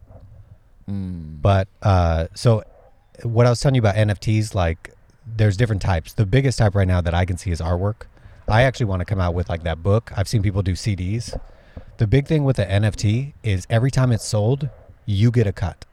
Mm. 0.89 1.41
But 1.41 1.67
uh, 1.81 2.27
so 2.33 2.63
what 3.23 3.45
I 3.45 3.49
was 3.49 3.59
telling 3.59 3.75
you 3.75 3.81
about 3.81 3.95
NFTs, 3.95 4.55
like 4.55 4.93
there's 5.25 5.57
different 5.57 5.81
types. 5.81 6.13
The 6.13 6.25
biggest 6.25 6.59
type 6.59 6.75
right 6.75 6.87
now 6.87 7.01
that 7.01 7.13
I 7.13 7.25
can 7.25 7.37
see 7.37 7.51
is 7.51 7.59
artwork. 7.59 8.03
I 8.47 8.63
actually 8.63 8.85
want 8.85 8.99
to 9.01 9.05
come 9.05 9.19
out 9.19 9.33
with 9.33 9.49
like 9.49 9.63
that 9.63 9.81
book. 9.81 10.11
I've 10.15 10.27
seen 10.27 10.43
people 10.43 10.61
do 10.61 10.73
CDs. 10.73 11.39
The 11.97 12.07
big 12.07 12.27
thing 12.27 12.43
with 12.43 12.57
the 12.57 12.65
NFT 12.65 13.33
is 13.43 13.65
every 13.69 13.89
time 13.89 14.11
it's 14.11 14.25
sold, 14.25 14.69
you 15.05 15.31
get 15.31 15.47
a 15.47 15.51
cut. 15.51 15.85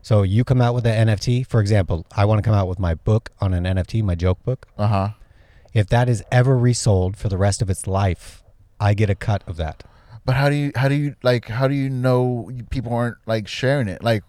So 0.00 0.22
you 0.22 0.42
come 0.42 0.60
out 0.60 0.74
with 0.74 0.84
an 0.86 1.08
NFT. 1.08 1.46
For 1.46 1.60
example, 1.60 2.04
I 2.16 2.24
want 2.24 2.38
to 2.38 2.42
come 2.42 2.54
out 2.54 2.66
with 2.66 2.80
my 2.80 2.94
book 2.94 3.30
on 3.40 3.54
an 3.54 3.64
NFT, 3.64 4.02
my 4.02 4.16
joke 4.16 4.42
book. 4.42 4.66
Uh 4.76 4.86
huh. 4.88 5.08
If 5.72 5.86
that 5.88 6.08
is 6.08 6.24
ever 6.32 6.58
resold 6.58 7.16
for 7.16 7.28
the 7.28 7.38
rest 7.38 7.62
of 7.62 7.70
its 7.70 7.86
life, 7.86 8.42
I 8.80 8.94
get 8.94 9.08
a 9.08 9.14
cut 9.14 9.44
of 9.46 9.56
that. 9.56 9.84
But 10.24 10.36
how 10.36 10.48
do 10.48 10.56
you 10.56 10.72
how 10.74 10.88
do 10.88 10.94
you 10.94 11.14
like 11.22 11.46
how 11.48 11.68
do 11.68 11.74
you 11.74 11.88
know 11.88 12.50
people 12.70 12.92
aren't 12.92 13.16
like 13.26 13.48
sharing 13.48 13.88
it 13.88 14.02
like 14.02 14.22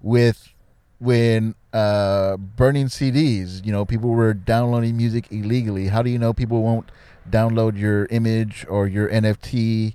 with 0.00 0.52
when 1.00 1.54
uh 1.72 2.36
burning 2.36 2.86
CDs 2.86 3.64
you 3.64 3.72
know 3.72 3.84
people 3.84 4.10
were 4.10 4.34
downloading 4.34 4.96
music 4.96 5.26
illegally 5.32 5.88
how 5.88 6.02
do 6.02 6.10
you 6.10 6.18
know 6.18 6.32
people 6.32 6.62
won't 6.62 6.90
download 7.28 7.76
your 7.78 8.06
image 8.06 8.66
or 8.68 8.86
your 8.86 9.08
NFT 9.08 9.94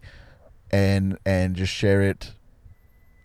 and 0.71 1.17
and 1.25 1.55
just 1.55 1.71
share 1.71 2.01
it 2.01 2.33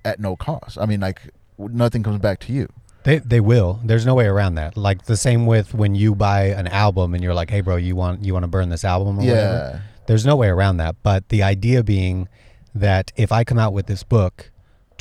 at 0.05 0.21
no 0.21 0.37
cost 0.37 0.79
I 0.79 0.87
mean 0.87 1.01
like 1.01 1.21
nothing 1.59 2.03
comes 2.03 2.19
back 2.19 2.39
to 2.41 2.53
you 2.53 2.69
They 3.05 3.19
they 3.19 3.41
will. 3.41 3.81
There's 3.83 4.05
no 4.05 4.15
way 4.15 4.27
around 4.27 4.57
that. 4.57 4.77
Like 4.77 5.07
the 5.07 5.17
same 5.17 5.47
with 5.47 5.73
when 5.73 5.95
you 5.95 6.15
buy 6.15 6.49
an 6.53 6.67
album 6.69 7.15
and 7.15 7.25
you're 7.25 7.33
like, 7.33 7.49
"Hey 7.49 7.63
bro, 7.63 7.77
you 7.77 7.97
want 7.97 8.25
you 8.27 8.35
want 8.35 8.45
to 8.45 8.49
burn 8.49 8.69
this 8.69 8.85
album 8.85 9.19
or 9.19 9.23
whatever?" 9.25 9.83
There's 10.07 10.27
no 10.27 10.37
way 10.37 10.49
around 10.49 10.77
that. 10.79 10.97
But 11.03 11.31
the 11.31 11.43
idea 11.43 11.83
being 11.83 12.29
that 12.75 13.11
if 13.17 13.33
I 13.33 13.43
come 13.45 13.59
out 13.59 13.73
with 13.73 13.87
this 13.87 14.03
book 14.03 14.51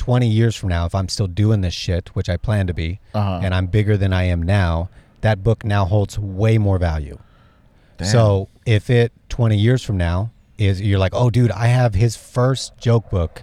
20 0.00 0.26
years 0.26 0.56
from 0.56 0.70
now, 0.70 0.86
if 0.86 0.94
I'm 0.94 1.08
still 1.10 1.26
doing 1.26 1.60
this 1.60 1.74
shit, 1.74 2.08
which 2.16 2.30
I 2.30 2.38
plan 2.38 2.66
to 2.68 2.72
be, 2.74 3.00
Uh-huh. 3.14 3.40
and 3.42 3.54
I'm 3.54 3.66
bigger 3.66 3.98
than 3.98 4.14
I 4.14 4.22
am 4.24 4.42
now, 4.42 4.88
that 5.20 5.44
book 5.44 5.62
now 5.62 5.84
holds 5.84 6.18
way 6.18 6.56
more 6.56 6.78
value. 6.78 7.18
Damn. 7.98 8.08
So 8.08 8.48
if 8.64 8.88
it 8.88 9.12
20 9.28 9.58
years 9.58 9.84
from 9.84 9.98
now 9.98 10.30
is 10.56 10.80
you're 10.80 10.98
like, 10.98 11.12
oh, 11.14 11.28
dude, 11.28 11.50
I 11.52 11.66
have 11.66 11.94
his 11.94 12.16
first 12.16 12.78
joke 12.78 13.10
book 13.10 13.42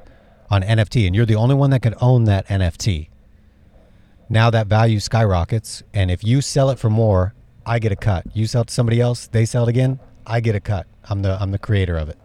on 0.49 0.63
NFT, 0.63 1.05
and 1.05 1.15
you're 1.15 1.27
the 1.27 1.35
only 1.35 1.53
one 1.53 1.69
that 1.69 1.81
could 1.83 1.93
own 2.01 2.23
that 2.23 2.47
NFT. 2.47 3.09
Now 4.29 4.49
that 4.49 4.65
value 4.67 4.99
skyrockets, 4.99 5.83
and 5.93 6.09
if 6.09 6.23
you 6.23 6.41
sell 6.41 6.69
it 6.71 6.79
for 6.79 6.89
more, 6.89 7.33
I 7.67 7.77
get 7.79 7.91
a 7.91 7.95
cut. 7.95 8.25
You 8.33 8.47
sell 8.47 8.63
it 8.63 8.69
to 8.69 8.73
somebody 8.73 8.99
else, 8.99 9.27
they 9.27 9.45
sell 9.45 9.63
it 9.63 9.69
again, 9.69 9.99
I 10.25 10.39
get 10.39 10.55
a 10.55 10.59
cut. 10.59 10.87
I'm 11.09 11.21
the 11.21 11.39
I'm 11.41 11.51
the 11.51 11.59
creator 11.59 11.97
of 11.97 12.09
it. 12.09 12.17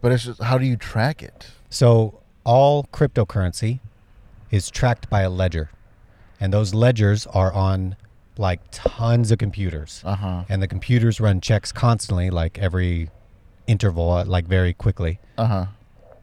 but 0.00 0.12
it's 0.12 0.24
just 0.24 0.40
how 0.42 0.56
do 0.58 0.64
you 0.66 0.76
track 0.76 1.22
it 1.22 1.46
So 1.70 2.20
all 2.44 2.84
cryptocurrency 2.92 3.80
is 4.50 4.70
tracked 4.70 5.08
by 5.10 5.22
a 5.22 5.30
ledger, 5.30 5.70
and 6.40 6.52
those 6.52 6.74
ledgers 6.74 7.26
are 7.28 7.52
on 7.52 7.96
like 8.36 8.60
tons 8.70 9.30
of 9.30 9.38
computers, 9.38 10.02
uh 10.04 10.16
huh 10.16 10.44
and 10.48 10.60
the 10.62 10.68
computers 10.68 11.20
run 11.20 11.40
checks 11.40 11.72
constantly, 11.72 12.30
like 12.30 12.58
every 12.58 13.08
interval, 13.66 14.10
uh, 14.10 14.24
like 14.24 14.46
very 14.46 14.72
quickly, 14.74 15.18
uh 15.38 15.46
huh 15.46 15.66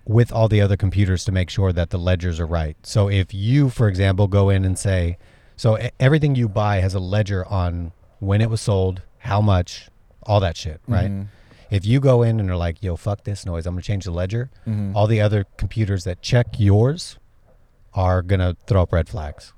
with 0.03 0.31
all 0.31 0.47
the 0.47 0.59
other 0.59 0.75
computers 0.75 1.23
to 1.23 1.31
make 1.31 1.47
sure 1.49 1.71
that 1.71 1.91
the 1.91 1.97
ledgers 1.97 2.39
are 2.39 2.47
right. 2.47 2.75
So 2.81 3.07
if 3.07 3.35
you, 3.35 3.69
for 3.69 3.87
example, 3.87 4.27
go 4.27 4.49
in 4.49 4.65
and 4.65 4.77
say, 4.77 5.17
so 5.55 5.77
everything 5.99 6.33
you 6.35 6.49
buy 6.49 6.77
has 6.77 6.95
a 6.95 6.99
ledger 6.99 7.45
on 7.45 7.91
when 8.19 8.41
it 8.41 8.49
was 8.49 8.61
sold, 8.61 9.03
how 9.19 9.41
much, 9.41 9.89
all 10.23 10.39
that 10.39 10.57
shit, 10.57 10.81
right? 10.87 11.09
Mhm. 11.11 11.27
If 11.71 11.85
you 11.85 11.99
go 11.99 12.21
in 12.21 12.39
and 12.39 12.51
are 12.51 12.55
like, 12.57 12.83
yo, 12.83 12.95
fuck 12.97 13.23
this 13.23 13.45
noise, 13.45 13.65
I'm 13.65 13.73
gonna 13.73 13.81
change 13.81 14.03
the 14.05 14.11
ledger, 14.11 14.51
Mhm. 14.67 14.93
all 14.93 15.07
the 15.07 15.21
other 15.21 15.45
computers 15.57 16.03
that 16.03 16.21
check 16.21 16.59
yours 16.59 17.17
are 17.93 18.21
gonna 18.21 18.55
throw 18.67 18.83
up 18.83 18.93
red 18.93 19.07
flags. 19.09 19.53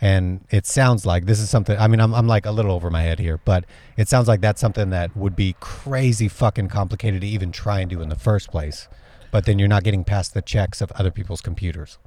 And 0.00 0.44
it 0.50 0.66
sounds 0.66 1.06
like 1.06 1.26
this 1.26 1.38
is 1.38 1.48
something 1.48 1.78
I 1.78 1.86
mean, 1.86 2.00
I'm 2.00 2.12
I'm 2.14 2.26
like 2.26 2.44
a 2.46 2.50
little 2.50 2.72
over 2.72 2.90
my 2.90 3.02
head 3.02 3.20
here, 3.20 3.38
but 3.44 3.64
it 3.96 4.08
sounds 4.08 4.26
like 4.26 4.40
that's 4.40 4.60
something 4.60 4.90
that 4.90 5.16
would 5.16 5.36
be 5.36 5.54
crazy 5.60 6.26
fucking 6.26 6.68
complicated 6.68 7.20
to 7.20 7.26
even 7.28 7.52
try 7.52 7.78
and 7.80 7.88
do 7.90 8.00
in 8.02 8.08
the 8.08 8.16
first 8.16 8.50
place. 8.50 8.88
But 9.30 9.44
then 9.46 9.58
you're 9.60 9.68
not 9.68 9.84
getting 9.84 10.02
past 10.04 10.34
the 10.34 10.42
checks 10.42 10.80
of 10.80 10.90
other 10.92 11.10
people's 11.12 11.40
computers. 11.40 11.98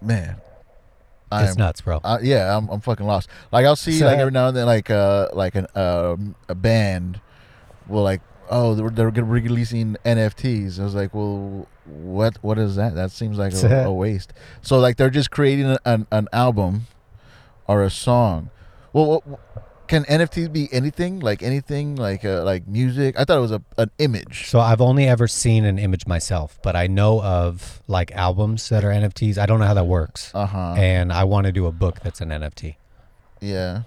man 0.00 0.36
It's 1.32 1.50
I'm- 1.50 1.56
nuts, 1.58 1.80
bro. 1.82 2.00
Uh, 2.02 2.18
yeah, 2.22 2.56
I'm, 2.56 2.68
I'm 2.70 2.80
fucking 2.80 3.04
lost. 3.06 3.28
Like 3.52 3.66
I'll 3.66 3.76
see 3.76 3.98
So- 3.98 4.06
like 4.06 4.18
every 4.22 4.32
now 4.32 4.48
and 4.48 4.56
then 4.56 4.66
like 4.66 4.90
uh 4.90 5.28
like 5.32 5.54
an 5.56 5.66
um 5.74 6.34
a 6.48 6.54
band 6.54 7.20
will 7.90 8.02
like 8.02 8.22
oh 8.50 8.74
they're 8.74 8.90
they're 8.90 9.10
gonna 9.10 9.26
be 9.26 9.40
releasing 9.40 9.96
NFTs. 10.04 10.80
I 10.80 10.84
was 10.84 10.94
like, 10.94 11.14
well, 11.14 11.68
what 11.84 12.38
what 12.42 12.58
is 12.58 12.76
that? 12.76 12.94
That 12.94 13.10
seems 13.10 13.38
like 13.38 13.52
a, 13.52 13.84
a 13.86 13.92
waste. 13.92 14.32
So 14.62 14.78
like 14.78 14.96
they're 14.96 15.10
just 15.10 15.30
creating 15.30 15.66
an, 15.66 15.78
an 15.84 16.06
an 16.10 16.28
album 16.32 16.86
or 17.66 17.82
a 17.82 17.90
song. 17.90 18.50
Well, 18.92 19.22
what, 19.24 19.40
can 19.90 20.04
NFTs 20.04 20.52
be 20.52 20.68
anything? 20.72 21.18
Like 21.18 21.42
anything? 21.42 21.96
Like 21.96 22.24
uh, 22.24 22.44
like 22.44 22.66
music? 22.68 23.18
I 23.18 23.24
thought 23.24 23.38
it 23.38 23.40
was 23.40 23.52
a 23.52 23.62
an 23.76 23.90
image. 23.98 24.48
So 24.48 24.60
I've 24.60 24.80
only 24.80 25.06
ever 25.06 25.26
seen 25.26 25.64
an 25.64 25.78
image 25.78 26.06
myself, 26.06 26.58
but 26.62 26.76
I 26.76 26.86
know 26.86 27.20
of 27.22 27.82
like 27.88 28.12
albums 28.12 28.68
that 28.68 28.84
are 28.84 28.90
NFTs. 28.90 29.36
I 29.36 29.46
don't 29.46 29.58
know 29.58 29.66
how 29.66 29.74
that 29.74 29.86
works. 29.86 30.30
Uh 30.32 30.46
huh. 30.46 30.74
And 30.76 31.12
I 31.12 31.24
want 31.24 31.46
to 31.46 31.52
do 31.52 31.66
a 31.66 31.72
book 31.72 32.00
that's 32.02 32.20
an 32.20 32.28
NFT. 32.28 32.76
Yeah. 33.40 33.82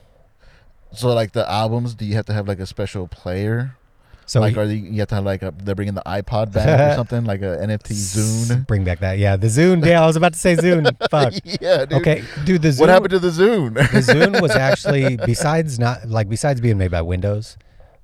So 0.92 1.14
like 1.14 1.32
the 1.32 1.50
albums, 1.50 1.96
do 1.96 2.06
you 2.06 2.16
have 2.16 2.26
to 2.26 2.34
have 2.34 2.48
like 2.48 2.60
a 2.60 2.66
special 2.66 3.08
player? 3.08 3.78
So 4.26 4.40
like, 4.40 4.56
y- 4.56 4.62
are 4.62 4.68
they, 4.68 4.76
you 4.76 5.00
have 5.00 5.10
to 5.10 5.16
have 5.16 5.26
like 5.26 5.42
a, 5.44 5.54
they're 5.64 5.76
bringing 5.76 5.96
the 5.96 6.04
iPod 6.06 6.52
back 6.54 6.92
or 6.92 6.96
something, 6.98 7.26
like 7.26 7.42
a 7.42 7.58
NFT 7.58 7.92
Zune? 7.94 8.68
Bring 8.68 8.84
back 8.84 9.00
that. 9.00 9.18
Yeah, 9.18 9.36
the 9.36 9.48
Zune. 9.48 9.86
Yeah, 9.86 10.02
I 10.04 10.06
was 10.08 10.16
about 10.16 10.34
to 10.34 10.40
say 10.40 10.56
Zune. 10.56 10.86
Fuck. 11.10 11.34
yeah, 11.62 11.86
dude. 11.86 12.00
Okay, 12.02 12.24
dude. 12.46 12.62
The 12.62 12.70
Zune. 12.70 12.80
What 12.82 12.90
happened 12.90 13.12
to 13.12 13.20
the 13.20 13.30
Zune? 13.30 13.74
the 13.76 13.82
Zune 14.14 14.42
was 14.42 14.52
actually 14.52 15.18
besides 15.18 15.80
not 15.80 16.08
like 16.08 16.30
besides 16.30 16.62
being 16.62 16.78
made 16.78 16.92
by 16.92 17.02
Windows, 17.02 17.58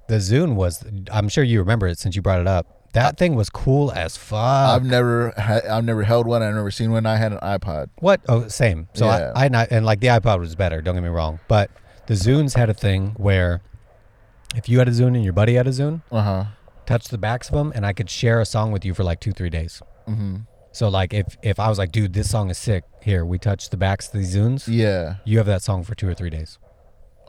the 0.07 0.15
Zune 0.15 0.55
was. 0.55 0.83
I'm 1.11 1.29
sure 1.29 1.43
you 1.43 1.59
remember 1.59 1.87
it 1.87 1.97
since 1.99 2.15
you 2.15 2.21
brought 2.21 2.41
it 2.41 2.47
up. 2.47 2.67
That 2.93 3.17
thing 3.19 3.35
was 3.35 3.51
cool 3.51 3.91
as 3.91 4.17
fuck. 4.17 4.39
I've 4.39 4.83
never, 4.83 5.31
ha- 5.37 5.61
I've 5.69 5.83
never 5.85 6.01
held 6.01 6.25
one. 6.25 6.41
I've 6.41 6.55
never 6.55 6.71
seen 6.71 6.91
one. 6.91 7.05
I 7.05 7.17
had 7.17 7.31
an 7.33 7.37
iPod. 7.37 7.89
What? 7.99 8.19
Oh, 8.27 8.47
same. 8.47 8.87
So 8.95 9.05
Yeah. 9.05 9.31
I, 9.35 9.45
I 9.45 9.47
not, 9.47 9.67
and 9.69 9.85
like 9.85 9.99
the 9.99 10.07
iPod 10.07 10.39
was 10.39 10.55
better. 10.55 10.81
Don't 10.81 10.95
get 10.95 11.03
me 11.03 11.09
wrong, 11.09 11.39
but 11.47 11.69
the 12.07 12.15
Zunes 12.15 12.55
had 12.57 12.67
a 12.67 12.73
thing 12.73 13.11
where 13.17 13.61
if 14.55 14.67
you 14.69 14.79
had 14.79 14.87
a 14.87 14.91
Zune 14.91 15.15
and 15.15 15.23
your 15.23 15.33
buddy 15.33 15.53
had 15.55 15.67
a 15.67 15.71
Zune, 15.71 16.01
Uh 16.11 16.21
huh. 16.21 16.43
touch 16.85 17.07
the 17.09 17.17
backs 17.17 17.49
of 17.49 17.55
them, 17.55 17.71
and 17.75 17.85
I 17.85 17.93
could 17.93 18.09
share 18.09 18.41
a 18.41 18.45
song 18.45 18.71
with 18.71 18.83
you 18.85 18.93
for 18.93 19.03
like 19.03 19.19
two, 19.19 19.31
three 19.31 19.49
days. 19.49 19.81
hmm 20.07 20.37
So 20.71 20.89
like 20.89 21.13
if 21.13 21.37
if 21.41 21.59
I 21.59 21.67
was 21.69 21.77
like, 21.77 21.91
dude, 21.91 22.13
this 22.13 22.29
song 22.29 22.49
is 22.49 22.57
sick. 22.57 22.83
Here, 23.01 23.23
we 23.25 23.37
touch 23.39 23.69
the 23.69 23.77
backs 23.77 24.07
of 24.07 24.13
these 24.13 24.35
Zunes. 24.35 24.67
Yeah. 24.67 25.15
You 25.25 25.37
have 25.37 25.47
that 25.47 25.61
song 25.61 25.83
for 25.83 25.95
two 25.95 26.07
or 26.07 26.13
three 26.13 26.29
days, 26.29 26.57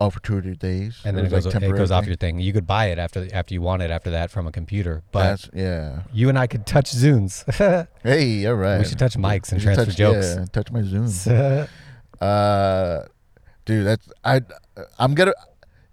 Oh, 0.02 0.08
for 0.10 0.20
two 0.20 0.36
or 0.38 0.42
three 0.42 0.56
days, 0.56 1.00
and 1.04 1.14
then 1.16 1.26
it 1.26 1.32
was, 1.32 1.44
goes 1.44 1.54
like, 1.54 1.62
it 1.62 1.76
goes 1.76 1.90
off 1.90 2.06
your 2.06 2.16
thing. 2.16 2.40
You 2.40 2.52
could 2.54 2.66
buy 2.66 2.86
it 2.86 2.98
after 2.98 3.28
after 3.34 3.52
you 3.54 3.60
want 3.62 3.82
it 3.82 3.90
after 3.90 4.10
that 4.10 4.30
from 4.30 4.46
a 4.46 4.52
computer, 4.52 5.02
but 5.12 5.22
That's 5.24 5.50
yeah. 5.54 6.02
you 6.12 6.28
and 6.30 6.38
I 6.38 6.46
could 6.46 6.64
touch 6.66 6.90
Zunes. 6.90 7.44
Hey, 8.02 8.46
all 8.46 8.54
right. 8.54 8.78
we 8.78 8.84
should 8.86 8.98
touch 8.98 9.16
mics 9.18 9.52
and 9.52 9.60
should 9.60 9.74
transfer 9.74 9.84
touch, 9.86 9.96
jokes. 9.96 10.34
Yeah, 10.36 10.44
touch 10.52 10.70
my 10.72 10.80
Zune. 10.80 11.68
Uh, 12.20 13.04
dude, 13.64 13.86
that's 13.86 14.06
I. 14.24 14.42
I'm 14.98 15.14
gonna. 15.14 15.32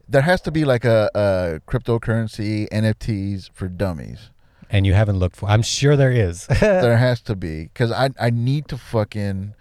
There 0.10 0.22
has 0.22 0.42
to 0.42 0.52
be 0.52 0.64
like 0.66 0.86
a, 0.86 1.10
a 1.14 1.62
cryptocurrency 1.70 2.68
NFTs 2.70 3.50
for 3.54 3.68
dummies. 3.68 4.30
and 4.70 4.86
you 4.86 4.94
haven't 4.94 5.18
looked 5.20 5.36
for. 5.36 5.50
I'm 5.50 5.62
sure 5.62 5.96
there 5.96 6.12
is. 6.12 6.48
there 6.60 6.98
has 6.98 7.22
to 7.22 7.36
be 7.36 7.64
because 7.64 7.92
I 7.92 8.10
I 8.20 8.30
need 8.30 8.68
to 8.70 8.78
fucking 8.78 9.54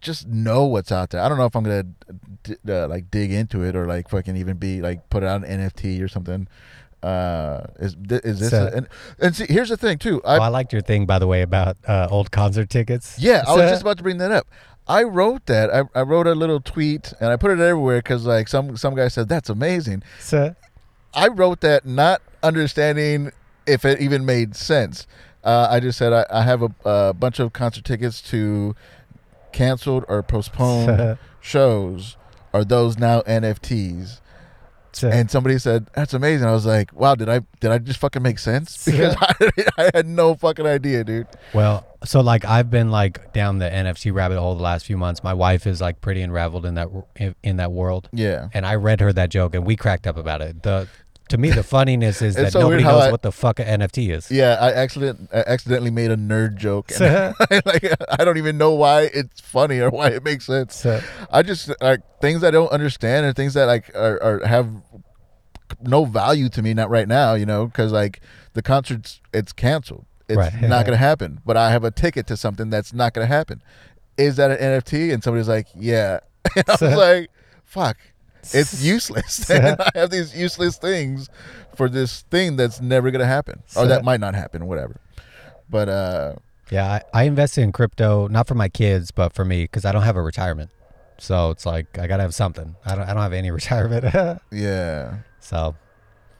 just 0.00 0.26
know 0.26 0.64
what's 0.64 0.90
out 0.90 1.10
there. 1.10 1.20
I 1.20 1.28
don't 1.28 1.38
know 1.38 1.44
if 1.46 1.54
I'm 1.54 1.62
gonna 1.64 1.86
d- 2.42 2.56
uh, 2.68 2.88
like 2.88 3.10
dig 3.10 3.32
into 3.32 3.62
it 3.62 3.76
or 3.76 3.86
like 3.86 4.08
fucking 4.08 4.36
even 4.36 4.56
be 4.56 4.80
like 4.80 5.08
put 5.10 5.22
it 5.22 5.26
out 5.26 5.44
an 5.44 5.60
NFT 5.60 6.02
or 6.02 6.08
something. 6.08 6.48
Uh, 7.02 7.66
is 7.78 7.96
is 8.10 8.40
this 8.40 8.50
So- 8.50 8.66
a, 8.66 8.76
and, 8.76 8.88
and 9.20 9.34
see 9.36 9.46
here's 9.48 9.70
the 9.70 9.76
thing 9.76 9.98
too. 9.98 10.20
I 10.24 10.36
oh, 10.36 10.42
I 10.42 10.48
liked 10.48 10.72
your 10.72 10.82
thing 10.82 11.06
by 11.06 11.18
the 11.18 11.26
way 11.26 11.42
about 11.42 11.76
uh, 11.88 12.08
old 12.10 12.30
concert 12.30 12.68
tickets. 12.68 13.16
yeah, 13.18 13.42
I 13.46 13.54
was 13.56 13.70
just 13.70 13.82
about 13.82 13.96
to 13.98 14.02
bring 14.02 14.18
that 14.18 14.30
up. 14.30 14.46
I 14.86 15.04
wrote 15.04 15.46
that. 15.46 15.70
I, 15.72 15.84
I 15.94 16.02
wrote 16.02 16.26
a 16.26 16.34
little 16.34 16.60
tweet 16.60 17.12
and 17.20 17.30
I 17.30 17.36
put 17.36 17.52
it 17.52 17.60
everywhere 17.60 17.98
because 17.98 18.26
like 18.26 18.48
some 18.48 18.76
some 18.76 18.94
guy 18.94 19.08
said 19.08 19.28
that's 19.28 19.48
amazing. 19.48 20.02
So- 20.18 20.54
I 21.14 21.28
wrote 21.28 21.60
that 21.62 21.86
not 21.86 22.22
understanding 22.42 23.32
if 23.66 23.84
it 23.84 24.00
even 24.00 24.24
made 24.24 24.54
sense. 24.54 25.06
Uh, 25.42 25.66
I 25.70 25.80
just 25.80 25.96
said 25.98 26.12
I, 26.12 26.26
I 26.30 26.42
have 26.42 26.62
a, 26.62 26.70
a 26.84 27.14
bunch 27.14 27.40
of 27.40 27.52
concert 27.52 27.84
tickets 27.84 28.20
to 28.30 28.74
canceled 29.52 30.04
or 30.08 30.22
postponed 30.22 31.18
shows. 31.40 32.16
Are 32.52 32.64
those 32.64 32.98
now 32.98 33.22
NFTs? 33.22 34.19
So- 34.92 35.08
And 35.08 35.30
somebody 35.30 35.58
said 35.58 35.86
that's 35.94 36.14
amazing. 36.14 36.46
I 36.48 36.52
was 36.52 36.66
like, 36.66 36.92
wow, 36.92 37.14
did 37.14 37.28
I 37.28 37.40
did 37.60 37.70
I 37.70 37.78
just 37.78 38.00
fucking 38.00 38.22
make 38.22 38.38
sense? 38.38 38.84
Because 38.90 39.16
I, 39.20 39.34
I 39.78 39.90
had 39.94 40.06
no 40.06 40.34
fucking 40.34 40.66
idea, 40.66 41.04
dude. 41.04 41.26
Well, 41.54 41.86
so 42.04 42.20
like 42.20 42.44
I've 42.44 42.70
been 42.70 42.90
like 42.90 43.32
down 43.32 43.58
the 43.58 43.68
NFT 43.70 44.12
rabbit 44.12 44.38
hole 44.38 44.54
the 44.56 44.62
last 44.62 44.86
few 44.86 44.96
months. 44.96 45.22
My 45.22 45.34
wife 45.34 45.66
is 45.66 45.80
like 45.80 46.00
pretty 46.00 46.22
unraveled 46.22 46.66
in 46.66 46.74
that 46.74 46.88
in, 47.16 47.34
in 47.42 47.56
that 47.58 47.72
world, 47.72 48.08
Yeah, 48.12 48.48
and 48.52 48.66
I 48.66 48.74
read 48.76 49.00
her 49.00 49.12
that 49.12 49.30
joke, 49.30 49.54
and 49.54 49.64
we 49.66 49.76
cracked 49.76 50.06
up 50.06 50.16
about 50.16 50.40
it. 50.42 50.62
the 50.62 50.88
to 51.30 51.38
me, 51.38 51.50
the 51.50 51.62
funniness 51.62 52.20
is 52.22 52.34
that 52.36 52.52
so 52.52 52.60
nobody 52.60 52.84
knows 52.84 53.04
I- 53.04 53.10
what 53.10 53.22
the 53.22 53.32
fuck 53.32 53.58
a 53.58 53.64
NFT 53.64 54.10
is. 54.14 54.30
Yeah, 54.30 54.56
I 54.60 54.70
accident 54.72 55.28
I 55.32 55.42
accidentally 55.46 55.90
made 55.90 56.10
a 56.10 56.16
nerd 56.16 56.56
joke. 56.56 56.90
And 57.00 57.34
like 57.64 57.84
I 58.18 58.24
don't 58.24 58.36
even 58.38 58.58
know 58.58 58.72
why 58.72 59.10
it's 59.12 59.40
funny 59.40 59.80
or 59.80 59.90
why 59.90 60.08
it 60.08 60.22
makes 60.24 60.44
sense. 60.46 60.84
I 61.30 61.42
just 61.42 61.70
like 61.80 62.00
things 62.20 62.44
I 62.44 62.50
don't 62.50 62.70
understand 62.70 63.26
and 63.26 63.34
things 63.34 63.54
that 63.54 63.64
like 63.64 63.90
are, 63.96 64.22
are 64.22 64.46
have 64.46 64.68
no 65.80 66.04
value 66.04 66.48
to 66.50 66.62
me 66.62 66.74
not 66.74 66.90
right 66.90 67.08
now, 67.08 67.34
you 67.34 67.46
know, 67.46 67.68
cuz 67.68 67.92
like 67.92 68.20
the 68.54 68.62
concert's 68.62 69.20
it's 69.32 69.52
canceled. 69.52 70.04
It's 70.28 70.36
Right. 70.36 70.60
not 70.62 70.86
going 70.86 70.92
to 70.96 71.04
happen, 71.04 71.40
but 71.44 71.56
I 71.56 71.72
have 71.72 71.82
a 71.82 71.90
ticket 71.90 72.26
to 72.28 72.36
something 72.36 72.70
that's 72.70 72.92
not 72.92 73.14
going 73.14 73.26
to 73.26 73.34
happen. 73.34 73.62
Is 74.16 74.36
that 74.36 74.52
an 74.52 74.58
NFT? 74.58 75.12
And 75.12 75.24
somebody's 75.24 75.48
like, 75.48 75.66
"Yeah." 75.74 76.20
And 76.54 76.64
I 76.68 76.76
was 76.80 76.96
like, 76.96 77.30
"Fuck. 77.64 77.96
It's 78.42 78.82
useless." 78.94 79.50
I 79.50 79.90
have 79.94 80.10
these 80.10 80.36
useless 80.36 80.78
things 80.78 81.28
for 81.74 81.88
this 81.88 82.22
thing 82.30 82.56
that's 82.56 82.80
never 82.80 83.10
going 83.10 83.20
to 83.20 83.26
happen 83.26 83.62
or 83.76 83.86
that 83.86 84.04
might 84.04 84.20
not 84.20 84.34
happen, 84.34 84.66
whatever. 84.66 85.00
But 85.68 85.88
uh 85.88 86.34
Yeah, 86.70 87.00
I, 87.14 87.20
I 87.20 87.22
invested 87.24 87.62
in 87.62 87.72
crypto 87.72 88.26
not 88.28 88.46
for 88.48 88.54
my 88.54 88.68
kids, 88.68 89.10
but 89.12 89.32
for 89.32 89.44
me 89.44 89.64
because 89.64 89.84
I 89.84 89.92
don't 89.92 90.02
have 90.02 90.16
a 90.16 90.22
retirement. 90.22 90.70
So 91.18 91.50
it's 91.50 91.64
like 91.66 91.98
I 91.98 92.06
gotta 92.06 92.22
have 92.22 92.34
something. 92.34 92.76
I 92.84 92.94
don't. 92.94 93.04
I 93.04 93.12
don't 93.14 93.22
have 93.22 93.32
any 93.32 93.50
retirement. 93.60 94.40
yeah. 94.50 95.18
so 95.38 95.76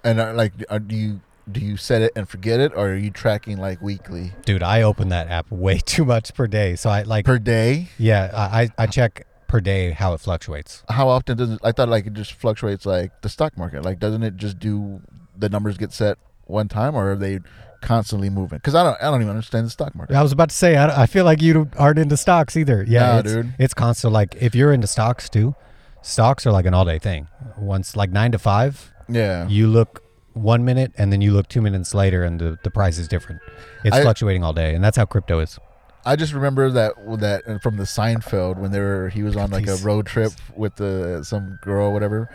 And 0.03 0.19
uh, 0.19 0.33
like, 0.35 0.53
are, 0.71 0.79
do 0.79 0.97
you 0.97 1.21
do 1.51 1.61
you 1.61 1.77
set 1.77 2.03
it 2.03 2.13
and 2.17 2.29
forget 2.29 2.61
it, 2.61 2.73
or 2.75 2.91
are 2.91 2.97
you 2.97 3.11
tracking 3.11 3.59
like 3.59 3.81
weekly 3.83 4.33
dude, 4.45 4.63
I 4.63 4.83
open 4.83 5.09
that 5.11 5.29
app 5.29 5.51
way 5.51 5.79
too 5.79 6.05
much 6.05 6.35
per 6.35 6.47
day. 6.47 6.77
So 6.77 6.91
I 6.91 7.03
like 7.03 7.25
per 7.25 7.39
day? 7.39 7.89
yeah, 7.99 8.31
I 8.35 8.63
I 8.63 8.69
I 8.79 8.87
check 8.87 9.27
per 9.51 9.61
day 9.61 9.91
how 9.91 10.15
it 10.15 10.21
fluctuates. 10.21 10.83
How 10.89 11.09
often 11.09 11.37
does 11.37 11.51
it? 11.51 11.61
I 11.65 11.73
thought 11.73 11.89
like 11.89 12.07
it 12.07 12.13
just 12.15 12.33
fluctuates 12.35 12.87
like 12.87 13.11
the 13.23 13.29
stock 13.29 13.59
market. 13.59 13.85
Like, 13.85 13.99
doesn't 13.99 14.23
it 14.23 14.37
just 14.37 14.59
do 14.59 15.01
the 15.37 15.49
numbers 15.49 15.77
get 15.77 15.93
set 15.93 16.19
one 16.47 16.69
time, 16.69 16.95
or 16.95 17.13
are 17.13 17.17
they 17.17 17.41
constantly 17.81 18.31
moving? 18.31 18.59
Because 18.59 18.75
I 18.75 18.83
don't 18.85 18.97
I 19.01 19.07
don't 19.11 19.21
even 19.23 19.31
understand 19.31 19.67
the 19.67 19.71
stock 19.71 19.95
market. 19.95 20.15
I 20.15 20.23
was 20.23 20.33
about 20.33 20.51
to 20.51 20.57
say 20.57 20.77
I, 20.77 21.03
I 21.03 21.07
feel 21.07 21.25
like 21.25 21.43
you 21.43 21.69
aren't 21.77 21.99
into 21.99 22.17
stocks 22.17 22.57
either. 22.57 22.85
Yeah, 22.87 23.01
Nah, 23.15 23.19
it's, 23.19 23.33
dude. 23.33 23.55
It's 23.59 23.75
constant. 23.75 24.13
Like 24.13 24.37
if 24.41 24.55
you're 24.55 24.73
into 24.73 24.87
stocks 24.87 25.29
too, 25.29 25.55
stocks 26.03 26.47
are 26.47 26.53
like 26.53 26.67
an 26.67 26.75
all 26.75 26.85
day 26.85 26.99
thing. 26.99 27.27
Once 27.59 27.97
like 27.97 28.11
nine 28.11 28.33
to 28.33 28.39
five, 28.39 28.93
Yeah. 29.09 29.49
you 29.49 29.67
look 29.67 30.05
one 30.35 30.65
minute 30.65 30.93
and 30.97 31.13
then 31.13 31.21
you 31.21 31.33
look 31.33 31.49
two 31.49 31.61
minutes 31.61 31.93
later 31.93 32.23
and 32.23 32.41
the, 32.41 32.57
the 32.63 32.71
price 32.71 32.99
is 32.99 33.09
different. 33.09 33.41
It's 33.85 33.97
I- 33.97 34.03
fluctuating 34.03 34.45
all 34.45 34.53
day, 34.53 34.75
and 34.77 34.85
that's 34.85 34.97
how 34.97 35.07
crypto 35.07 35.41
is. 35.41 35.59
I 36.05 36.17
just 36.17 36.33
remember 36.33 36.71
that 36.71 36.93
that 37.21 37.43
uh, 37.47 37.59
from 37.59 37.77
the 37.77 37.85
Seinfeld 37.85 38.57
when 38.59 38.71
they 38.73 38.81
were 38.81 39.09
he 39.11 39.23
was 39.23 39.37
on 39.37 39.51
like 39.51 39.67
a 39.67 39.77
road 39.77 40.07
trip 40.07 40.33
with 40.57 40.77
the 40.77 41.23
some 41.25 41.59
girl 41.63 41.87
or 41.89 41.93
whatever, 41.93 42.29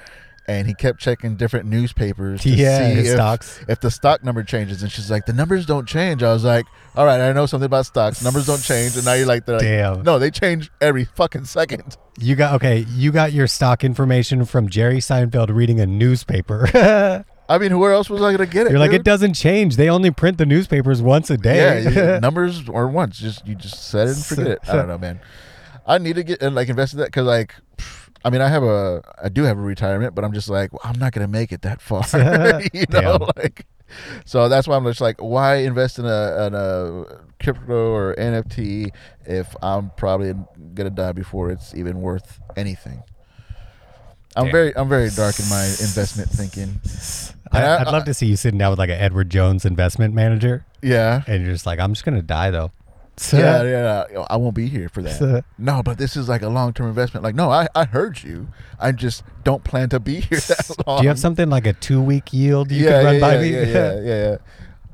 and 0.47 0.67
he 0.67 0.73
kept 0.75 0.99
checking 0.99 1.35
different 1.35 1.65
newspapers 1.65 2.41
to 2.41 2.49
Yeah, 2.49 2.93
see 2.93 2.99
if, 3.01 3.07
stocks. 3.07 3.59
if 3.67 3.79
the 3.79 3.89
stock 3.89 4.23
number 4.23 4.43
changes, 4.43 4.83
and 4.83 4.91
she's 4.91 5.09
like, 5.09 5.25
the 5.25 5.33
numbers 5.33 5.65
don't 5.65 5.87
change. 5.87 6.21
I 6.21 6.31
was 6.31 6.43
like, 6.43 6.65
all 6.95 7.05
right, 7.05 7.19
I 7.19 7.33
know 7.33 7.45
something 7.47 7.65
about 7.65 7.85
stocks. 7.87 8.23
Numbers 8.23 8.45
don't 8.45 8.61
change, 8.61 8.95
and 8.95 9.05
now 9.05 9.13
you're 9.13 9.25
like, 9.25 9.45
they're 9.45 9.55
like, 9.57 9.63
Damn. 9.65 10.03
no, 10.03 10.19
they 10.19 10.29
change 10.29 10.69
every 10.79 11.05
fucking 11.05 11.45
second. 11.45 11.97
You 12.19 12.35
got 12.35 12.53
okay. 12.55 12.85
You 12.89 13.11
got 13.11 13.33
your 13.33 13.47
stock 13.47 13.83
information 13.83 14.45
from 14.45 14.69
Jerry 14.69 14.99
Seinfeld 14.99 15.49
reading 15.53 15.79
a 15.79 15.85
newspaper. 15.85 17.25
I 17.47 17.57
mean, 17.57 17.77
where 17.77 17.91
else 17.93 18.09
was 18.09 18.21
I 18.21 18.31
gonna 18.31 18.45
get 18.45 18.67
it? 18.67 18.71
You're 18.71 18.79
like, 18.79 18.91
dude? 18.91 19.01
it 19.01 19.03
doesn't 19.03 19.33
change. 19.33 19.75
They 19.75 19.89
only 19.89 20.11
print 20.11 20.37
the 20.37 20.45
newspapers 20.45 21.01
once 21.01 21.29
a 21.29 21.37
day. 21.37 21.83
Yeah, 21.83 21.89
yeah, 21.89 22.19
numbers 22.21 22.67
or 22.67 22.87
once. 22.87 23.19
Just 23.19 23.47
you 23.47 23.55
just 23.55 23.89
set 23.89 24.07
it 24.07 24.15
and 24.15 24.25
forget 24.25 24.47
it. 24.47 24.59
I 24.67 24.75
don't 24.75 24.87
know, 24.87 24.97
man. 24.97 25.19
I 25.85 25.97
need 25.99 26.15
to 26.15 26.23
get 26.23 26.41
and 26.41 26.55
like 26.55 26.69
invest 26.69 26.93
in 26.93 26.99
that 26.99 27.07
because 27.07 27.27
like, 27.27 27.53
I 28.23 28.31
mean, 28.31 28.41
I 28.41 28.49
have 28.49 28.63
a, 28.63 29.03
I 29.23 29.29
do 29.29 29.43
have 29.43 29.57
a 29.57 29.61
retirement, 29.61 30.15
but 30.15 30.25
I'm 30.25 30.33
just 30.33 30.49
like, 30.49 30.73
well, 30.73 30.81
I'm 30.83 30.99
not 30.99 31.13
gonna 31.13 31.27
make 31.27 31.51
it 31.51 31.61
that 31.61 31.81
far, 31.81 32.03
you 32.73 32.85
know, 32.89 33.19
Damn. 33.19 33.29
like. 33.35 33.65
So 34.25 34.49
that's 34.49 34.67
why 34.67 34.75
I'm 34.75 34.83
just 34.85 34.99
like, 34.99 35.21
why 35.21 35.57
invest 35.57 35.99
in 35.99 36.05
a, 36.05 36.47
in 36.47 36.55
a 36.55 37.03
crypto 37.39 37.91
or 37.91 38.15
NFT 38.15 38.89
if 39.25 39.55
I'm 39.61 39.91
probably 39.91 40.33
gonna 40.73 40.89
die 40.89 41.11
before 41.11 41.51
it's 41.51 41.75
even 41.75 42.01
worth 42.01 42.39
anything. 42.57 43.03
I'm 44.35 44.51
very, 44.51 44.75
I'm 44.75 44.89
very 44.89 45.09
dark 45.09 45.39
in 45.39 45.47
my 45.49 45.63
investment 45.65 46.29
thinking. 46.29 46.79
I, 47.51 47.57
And 47.59 47.65
I- 47.67 47.81
I'd 47.81 47.87
love 47.91 48.05
to 48.05 48.13
see 48.13 48.25
you 48.27 48.35
sitting 48.35 48.57
down 48.57 48.69
with 48.71 48.79
like 48.79 48.89
an 48.89 48.99
Edward 48.99 49.29
Jones 49.29 49.65
investment 49.65 50.13
manager, 50.13 50.65
Yeah, 50.81 51.21
and 51.27 51.43
you're 51.43 51.53
just 51.53 51.65
like, 51.65 51.79
I'm 51.79 51.93
just 51.93 52.03
gonna 52.05 52.21
die 52.21 52.51
though. 52.51 52.71
yeah, 53.31 53.63
yeah. 54.13 54.25
I 54.29 54.35
won't 54.35 54.55
be 54.55 54.67
here 54.67 54.89
for 54.89 55.01
that. 55.03 55.17
So- 55.17 55.41
No, 55.57 55.81
but 55.83 55.97
this 55.97 56.17
is 56.17 56.27
like 56.27 56.41
a 56.41 56.49
long 56.49 56.73
term 56.73 56.87
investment. 56.87 57.23
Like, 57.23 57.35
no, 57.35 57.49
I, 57.49 57.67
I 57.73 57.85
heard 57.85 58.23
you. 58.23 58.49
I 58.79 58.91
just 58.91 59.23
don't 59.45 59.63
plan 59.63 59.87
to 59.89 59.99
be 60.01 60.19
here 60.21 60.39
that 60.39 60.75
long. 60.85 60.97
Do 60.99 61.03
you 61.03 61.09
have 61.09 61.19
something 61.19 61.49
like 61.49 61.65
a 61.65 61.73
two 61.73 62.01
week 62.01 62.33
yield 62.33 62.71
you 62.71 62.83
yeah, 62.85 62.99
could 62.99 63.05
run 63.05 63.13
yeah, 63.15 63.21
by 63.21 63.33
yeah, 63.35 63.41
me? 63.41 63.49
Yeah, 63.51 63.61
yeah, 63.65 63.93
yeah, 64.01 64.29
yeah. 64.31 64.37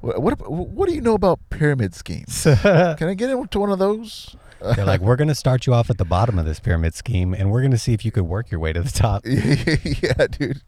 What, 0.02 0.22
what 0.40 0.52
what 0.52 0.90
do 0.90 0.96
you 0.96 1.02
know 1.02 1.14
about 1.14 1.40
pyramid 1.52 1.94
schemes? 1.96 2.44
Can 2.44 3.08
I 3.08 3.14
get 3.14 3.30
into 3.30 3.60
one 3.60 3.72
of 3.72 3.78
those? 3.80 4.36
They're 4.62 4.86
like, 4.86 5.02
we're 5.02 5.16
gonna 5.16 5.36
start 5.36 5.66
you 5.66 5.74
off 5.74 5.90
at 5.90 5.98
the 5.98 6.06
bottom 6.06 6.38
of 6.38 6.46
this 6.46 6.60
pyramid 6.60 6.94
scheme, 6.94 7.34
and 7.34 7.52
we're 7.52 7.62
gonna 7.62 7.78
see 7.78 7.94
if 7.94 8.06
you 8.06 8.12
could 8.12 8.24
work 8.24 8.52
your 8.52 8.60
way 8.60 8.74
to 8.74 8.82
the 8.82 8.92
top. 8.92 9.24
yeah, 9.26 10.28
dude. 10.28 10.62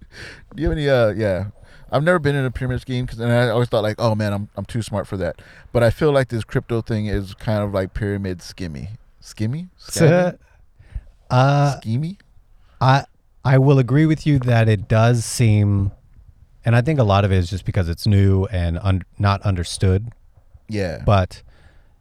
Do 0.56 0.62
you 0.62 0.70
have 0.70 0.78
any? 0.78 0.90
Uh, 0.90 1.10
yeah. 1.10 1.48
I've 1.92 2.04
never 2.04 2.18
been 2.18 2.36
in 2.36 2.44
a 2.44 2.50
pyramid 2.50 2.82
scheme 2.82 3.06
because, 3.06 3.20
and 3.20 3.32
I 3.32 3.50
always 3.50 3.70
thought 3.70 3.84
like, 3.84 3.98
oh 4.00 4.16
man, 4.16 4.34
I'm 4.34 4.50
I'm 4.56 4.66
too 4.66 4.82
smart 4.82 5.06
for 5.06 5.16
that. 5.18 5.42
But 5.72 5.84
I 5.84 5.92
feel 5.92 6.12
like 6.12 6.30
this 6.30 6.44
crypto 6.44 6.82
thing 6.82 7.06
is 7.06 7.36
kind 7.36 7.64
of 7.64 7.72
like 7.72 7.94
pyramid 7.94 8.40
skimmy, 8.40 8.90
skimmy, 9.22 9.70
scammy, 9.80 10.40
uh, 11.30 11.80
schemy. 11.84 12.18
I 12.82 13.06
I 13.46 13.60
will 13.60 13.78
agree 13.78 14.08
with 14.08 14.26
you 14.26 14.40
that 14.40 14.68
it 14.68 14.88
does 14.88 15.24
seem, 15.24 15.92
and 16.66 16.76
I 16.76 16.82
think 16.82 17.00
a 17.00 17.04
lot 17.04 17.26
of 17.26 17.32
it 17.32 17.38
is 17.38 17.50
just 17.50 17.64
because 17.64 17.88
it's 17.90 18.08
new 18.08 18.46
and 18.46 18.80
un, 18.82 19.04
not 19.20 19.42
understood. 19.44 20.12
Yeah, 20.68 21.04
But 21.06 21.44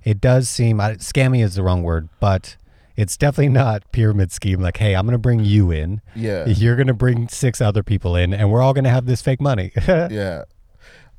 it 0.04 0.20
does 0.20 0.48
seem 0.48 0.80
I, 0.80 0.94
scammy 0.94 1.42
is 1.42 1.54
the 1.54 1.62
wrong 1.62 1.82
word, 1.82 2.08
but 2.20 2.56
it's 2.96 3.16
definitely 3.16 3.48
not 3.48 3.90
pyramid 3.92 4.32
scheme. 4.32 4.60
Like, 4.60 4.76
hey, 4.76 4.94
I'm 4.94 5.06
gonna 5.06 5.18
bring 5.18 5.40
you 5.40 5.70
in. 5.70 6.00
yeah. 6.14 6.46
You're 6.46 6.76
gonna 6.76 6.94
bring 6.94 7.28
six 7.28 7.60
other 7.60 7.82
people 7.82 8.16
in, 8.16 8.32
and 8.34 8.50
we're 8.50 8.62
all 8.62 8.74
gonna 8.74 8.90
have 8.90 9.06
this 9.06 9.22
fake 9.22 9.40
money. 9.40 9.72
yeah 9.86 10.44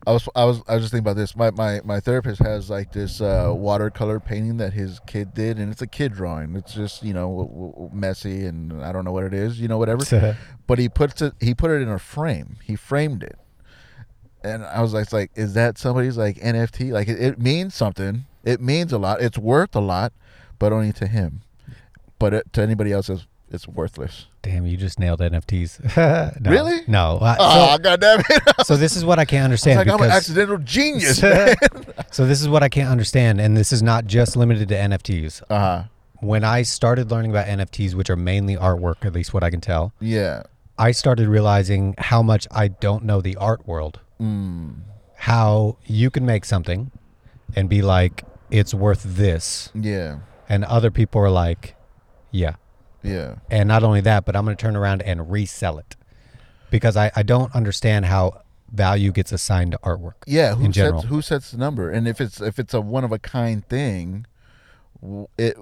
i 0.05 0.11
was 0.11 0.27
i 0.35 0.43
was 0.43 0.61
i 0.67 0.73
was 0.73 0.83
just 0.83 0.91
thinking 0.91 1.05
about 1.05 1.15
this 1.15 1.35
my 1.35 1.49
my, 1.51 1.79
my 1.85 1.99
therapist 1.99 2.41
has 2.41 2.69
like 2.69 2.91
this 2.91 3.21
uh, 3.21 3.51
watercolor 3.55 4.19
painting 4.19 4.57
that 4.57 4.73
his 4.73 4.99
kid 5.07 5.33
did 5.33 5.57
and 5.57 5.71
it's 5.71 5.81
a 5.81 5.87
kid 5.87 6.13
drawing 6.13 6.55
it's 6.55 6.73
just 6.73 7.03
you 7.03 7.13
know 7.13 7.29
w- 7.29 7.71
w- 7.71 7.89
messy 7.93 8.45
and 8.45 8.83
i 8.83 8.91
don't 8.91 9.05
know 9.05 9.13
what 9.13 9.23
it 9.23 9.33
is 9.33 9.59
you 9.61 9.67
know 9.67 9.77
whatever 9.77 10.37
but 10.67 10.77
he 10.77 10.89
puts 10.89 11.21
it 11.21 11.33
he 11.39 11.53
put 11.53 11.71
it 11.71 11.81
in 11.81 11.87
a 11.87 11.99
frame 11.99 12.57
he 12.63 12.75
framed 12.75 13.23
it 13.23 13.37
and 14.43 14.65
i 14.65 14.81
was 14.81 14.93
like, 14.93 15.03
it's 15.03 15.13
like 15.13 15.31
is 15.35 15.53
that 15.53 15.77
somebody's 15.77 16.17
like 16.17 16.35
nft 16.37 16.91
like 16.91 17.07
it, 17.07 17.21
it 17.21 17.39
means 17.39 17.73
something 17.73 18.25
it 18.43 18.61
means 18.61 18.91
a 18.91 18.97
lot 18.97 19.21
it's 19.21 19.37
worth 19.37 19.75
a 19.75 19.79
lot 19.79 20.13
but 20.59 20.71
only 20.73 20.91
to 20.93 21.07
him 21.07 21.41
but 22.19 22.33
it, 22.33 22.53
to 22.53 22.61
anybody 22.61 22.91
else 22.91 23.09
it's, 23.09 23.25
it's 23.51 23.67
worthless 23.67 24.27
Damn, 24.43 24.67
you 24.67 24.75
just 24.75 24.99
nailed 24.99 25.21
NFTs. 25.21 25.79
No, 26.41 26.51
Really? 26.51 26.81
No. 26.85 27.17
Uh, 27.21 27.37
oh 27.39 27.77
god 27.77 28.01
damn 28.01 28.19
it 28.19 28.25
so, 28.57 28.63
so 28.63 28.75
this 28.75 28.97
is 28.97 29.05
what 29.05 29.17
I 29.17 29.23
can't 29.23 29.43
I 29.43 29.45
understand 29.45 29.79
was 29.79 29.87
like 29.87 29.95
i'm 29.95 30.05
an 30.05 30.11
accidental 30.11 30.57
genius 30.63 31.19
so 32.11 32.25
this 32.25 32.41
is 32.41 32.49
what 32.49 32.61
I 32.61 32.67
can't 32.69 32.89
understand, 32.89 33.39
and 33.39 33.55
this 33.55 33.71
is 33.71 33.81
not 33.81 34.05
just 34.05 34.35
limited 34.35 34.67
to 34.67 34.75
NFTs. 34.75 35.43
uh-huh 35.49 35.83
When 36.19 36.43
I 36.43 36.63
started 36.63 37.09
learning 37.09 37.31
about 37.31 37.47
NFTs, 37.47 37.93
which 37.93 38.09
are 38.09 38.17
mainly 38.17 38.55
artwork, 38.57 39.05
at 39.05 39.13
least 39.13 39.33
what 39.33 39.43
I 39.43 39.49
can 39.49 39.61
tell, 39.61 39.93
yeah 40.01 40.43
I 40.77 40.91
started 40.91 41.27
realizing 41.27 41.95
how 41.97 42.21
much 42.23 42.47
I 42.51 42.67
don't 42.67 43.05
know 43.05 43.21
the 43.21 43.35
art 43.37 43.65
world. 43.67 43.99
mm. 44.19 44.75
How 45.15 45.77
you 45.85 46.09
can 46.09 46.25
make 46.25 46.43
something 46.43 46.91
and 47.55 47.69
be 47.69 47.81
like, 47.81 48.25
it's 48.53 48.73
worth 48.73 49.03
this, 49.03 49.69
Yeah, 49.73 50.19
and 50.47 50.63
other 50.65 50.91
people 50.91 51.19
are 51.21 51.29
like, 51.29 51.75
yeah. 52.31 52.55
yeah, 53.01 53.35
And 53.49 53.67
not 53.67 53.83
only 53.83 54.01
that, 54.01 54.25
but 54.25 54.35
I'm 54.35 54.45
going 54.45 54.55
to 54.55 54.61
turn 54.61 54.75
around 54.75 55.01
and 55.01 55.31
resell 55.31 55.77
it 55.79 55.95
because 56.69 56.95
I, 56.95 57.11
I 57.15 57.23
don't 57.23 57.53
understand 57.55 58.05
how 58.05 58.41
value 58.71 59.11
gets 59.11 59.31
assigned 59.31 59.71
to 59.73 59.77
artwork. 59.79 60.13
yeah. 60.25 60.55
Who 60.55 60.65
In 60.65 60.71
general. 60.71 61.01
sets 61.01 61.09
who 61.09 61.21
sets 61.21 61.51
the 61.51 61.57
number? 61.57 61.89
And 61.91 62.07
if 62.07 62.19
it's 62.21 62.41
if 62.41 62.57
it's 62.59 62.73
a 62.73 62.81
one 62.81 63.03
of 63.03 63.11
a 63.11 63.19
kind 63.19 63.63
thing, 63.67 64.25
it 65.37 65.57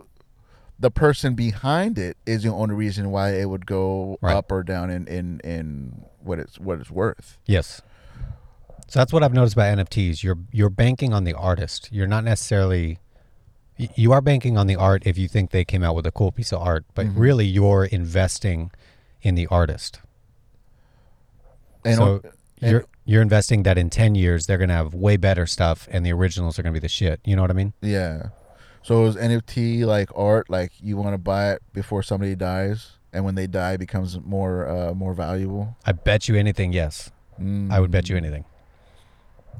the 0.79 0.89
person 0.91 1.35
behind 1.35 1.97
it 1.99 2.17
is 2.25 2.43
the 2.43 2.49
only 2.49 2.73
reason 2.73 3.11
why 3.11 3.31
it 3.35 3.49
would 3.49 3.65
go 3.65 4.17
Right. 4.21 4.35
up 4.35 4.51
or 4.51 4.63
down 4.63 4.89
in 4.89 5.07
in 5.07 5.39
in 5.43 6.05
what 6.23 6.39
it's 6.39 6.57
what 6.59 6.79
it's 6.79 6.89
worth. 6.91 7.37
Yes. 7.45 7.81
So 8.91 8.99
that's 8.99 9.13
what 9.13 9.23
I've 9.23 9.33
noticed 9.33 9.53
about 9.53 9.77
NFTs. 9.77 10.21
You're 10.21 10.37
you're 10.51 10.69
banking 10.69 11.13
on 11.13 11.23
the 11.23 11.33
artist. 11.33 11.87
You're 11.93 12.07
not 12.07 12.25
necessarily 12.25 12.99
you 13.77 14.11
are 14.11 14.19
banking 14.19 14.57
on 14.57 14.67
the 14.67 14.75
art 14.75 15.03
if 15.05 15.17
you 15.17 15.29
think 15.29 15.51
they 15.51 15.63
came 15.63 15.81
out 15.81 15.95
with 15.95 16.05
a 16.05 16.11
cool 16.11 16.33
piece 16.33 16.51
of 16.51 16.61
art, 16.61 16.83
but 16.93 17.07
really 17.15 17.45
you're 17.45 17.85
investing 17.85 18.69
in 19.21 19.35
the 19.35 19.47
artist. 19.47 20.01
And 21.85 21.95
so 21.95 22.21
and- 22.59 22.69
you're 22.69 22.85
you're 23.05 23.21
investing 23.21 23.63
that 23.63 23.77
in 23.77 23.89
10 23.89 24.15
years 24.15 24.45
they're 24.45 24.57
going 24.57 24.67
to 24.67 24.75
have 24.75 24.93
way 24.93 25.15
better 25.15 25.45
stuff 25.45 25.87
and 25.89 26.05
the 26.05 26.11
originals 26.11 26.59
are 26.59 26.61
going 26.61 26.73
to 26.73 26.79
be 26.79 26.83
the 26.83 26.89
shit. 26.89 27.21
You 27.23 27.37
know 27.37 27.43
what 27.43 27.51
I 27.51 27.53
mean? 27.53 27.71
yeah. 27.79 28.31
So 28.83 29.05
is 29.05 29.15
NFT 29.15 29.85
like 29.85 30.09
art? 30.17 30.49
Like 30.49 30.73
you 30.81 30.97
want 30.97 31.13
to 31.13 31.17
buy 31.17 31.53
it 31.53 31.61
before 31.71 32.03
somebody 32.03 32.35
dies, 32.35 32.97
and 33.13 33.23
when 33.23 33.35
they 33.35 33.47
die, 33.47 33.73
it 33.73 33.77
becomes 33.77 34.19
more 34.19 34.67
uh, 34.67 34.93
more 34.93 35.13
valuable. 35.13 35.77
I 35.85 35.93
bet 35.93 36.27
you 36.27 36.35
anything 36.35 36.73
yes. 36.73 37.09
I 37.71 37.79
would 37.79 37.89
bet 37.89 38.09
you 38.09 38.17
anything. 38.17 38.45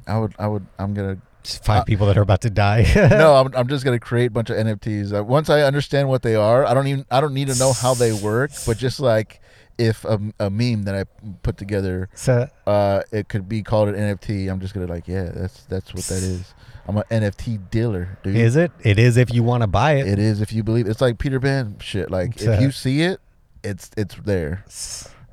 I 0.06 0.18
would. 0.18 0.34
I 0.38 0.46
would. 0.46 0.66
I'm 0.78 0.94
gonna. 0.94 1.18
Five 1.44 1.80
Uh, 1.80 1.84
people 1.84 2.06
that 2.06 2.16
are 2.16 2.22
about 2.22 2.42
to 2.42 2.50
die. 2.50 2.86
no, 2.94 3.34
I'm, 3.34 3.52
I'm 3.56 3.66
just 3.66 3.84
gonna 3.84 3.98
create 3.98 4.26
a 4.26 4.30
bunch 4.30 4.48
of 4.50 4.56
NFTs. 4.56 5.12
Uh, 5.12 5.24
once 5.24 5.50
I 5.50 5.62
understand 5.62 6.08
what 6.08 6.22
they 6.22 6.36
are, 6.36 6.64
I 6.64 6.72
don't 6.72 6.86
even. 6.86 7.04
I 7.10 7.20
don't 7.20 7.34
need 7.34 7.48
to 7.48 7.58
know 7.58 7.72
how 7.72 7.94
they 7.94 8.12
work, 8.12 8.52
but 8.64 8.78
just 8.78 9.00
like 9.00 9.40
if 9.76 10.04
a, 10.04 10.20
a 10.38 10.50
meme 10.50 10.84
that 10.84 10.94
I 10.94 11.04
put 11.42 11.56
together, 11.56 12.08
So, 12.14 12.48
uh, 12.66 13.02
it 13.10 13.28
could 13.28 13.48
be 13.48 13.62
called 13.64 13.88
an 13.88 13.96
NFT. 13.96 14.48
I'm 14.52 14.60
just 14.60 14.72
gonna 14.72 14.86
like, 14.86 15.08
yeah, 15.08 15.30
that's 15.34 15.64
that's 15.64 15.92
what 15.92 16.04
that 16.04 16.22
is. 16.22 16.54
I'm 16.86 16.96
an 16.96 17.04
NFT 17.10 17.70
dealer, 17.70 18.18
dude. 18.22 18.36
is 18.36 18.54
it? 18.54 18.70
It 18.80 18.98
is 19.00 19.16
if 19.16 19.32
you 19.34 19.42
want 19.42 19.62
to 19.62 19.66
buy 19.66 19.94
it. 19.94 20.06
It 20.06 20.18
is 20.20 20.40
if 20.40 20.52
you 20.52 20.62
believe. 20.62 20.86
It's 20.86 21.00
like 21.00 21.18
Peter 21.18 21.40
Pan 21.40 21.76
shit. 21.80 22.08
Like 22.10 22.40
if 22.40 22.60
you 22.60 22.70
see 22.70 23.02
it, 23.02 23.20
it's 23.64 23.90
it's 23.96 24.14
there. 24.24 24.64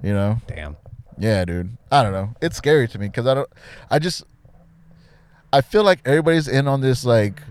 You 0.02 0.14
know. 0.14 0.38
Damn. 0.48 0.76
Yeah, 1.20 1.46
dude. 1.46 1.78
I 1.92 2.02
don't 2.02 2.14
know. 2.14 2.34
It's 2.42 2.56
scary 2.58 2.88
to 2.88 2.98
me 2.98 3.08
because 3.10 3.28
I 3.28 3.36
don't. 3.36 3.50
I 3.92 4.00
just. 4.00 4.24
I 5.52 5.62
feel 5.62 5.84
like 5.84 6.00
everybody's 6.06 6.48
in 6.48 6.68
on 6.68 6.82
this 6.82 7.06
like 7.06 7.42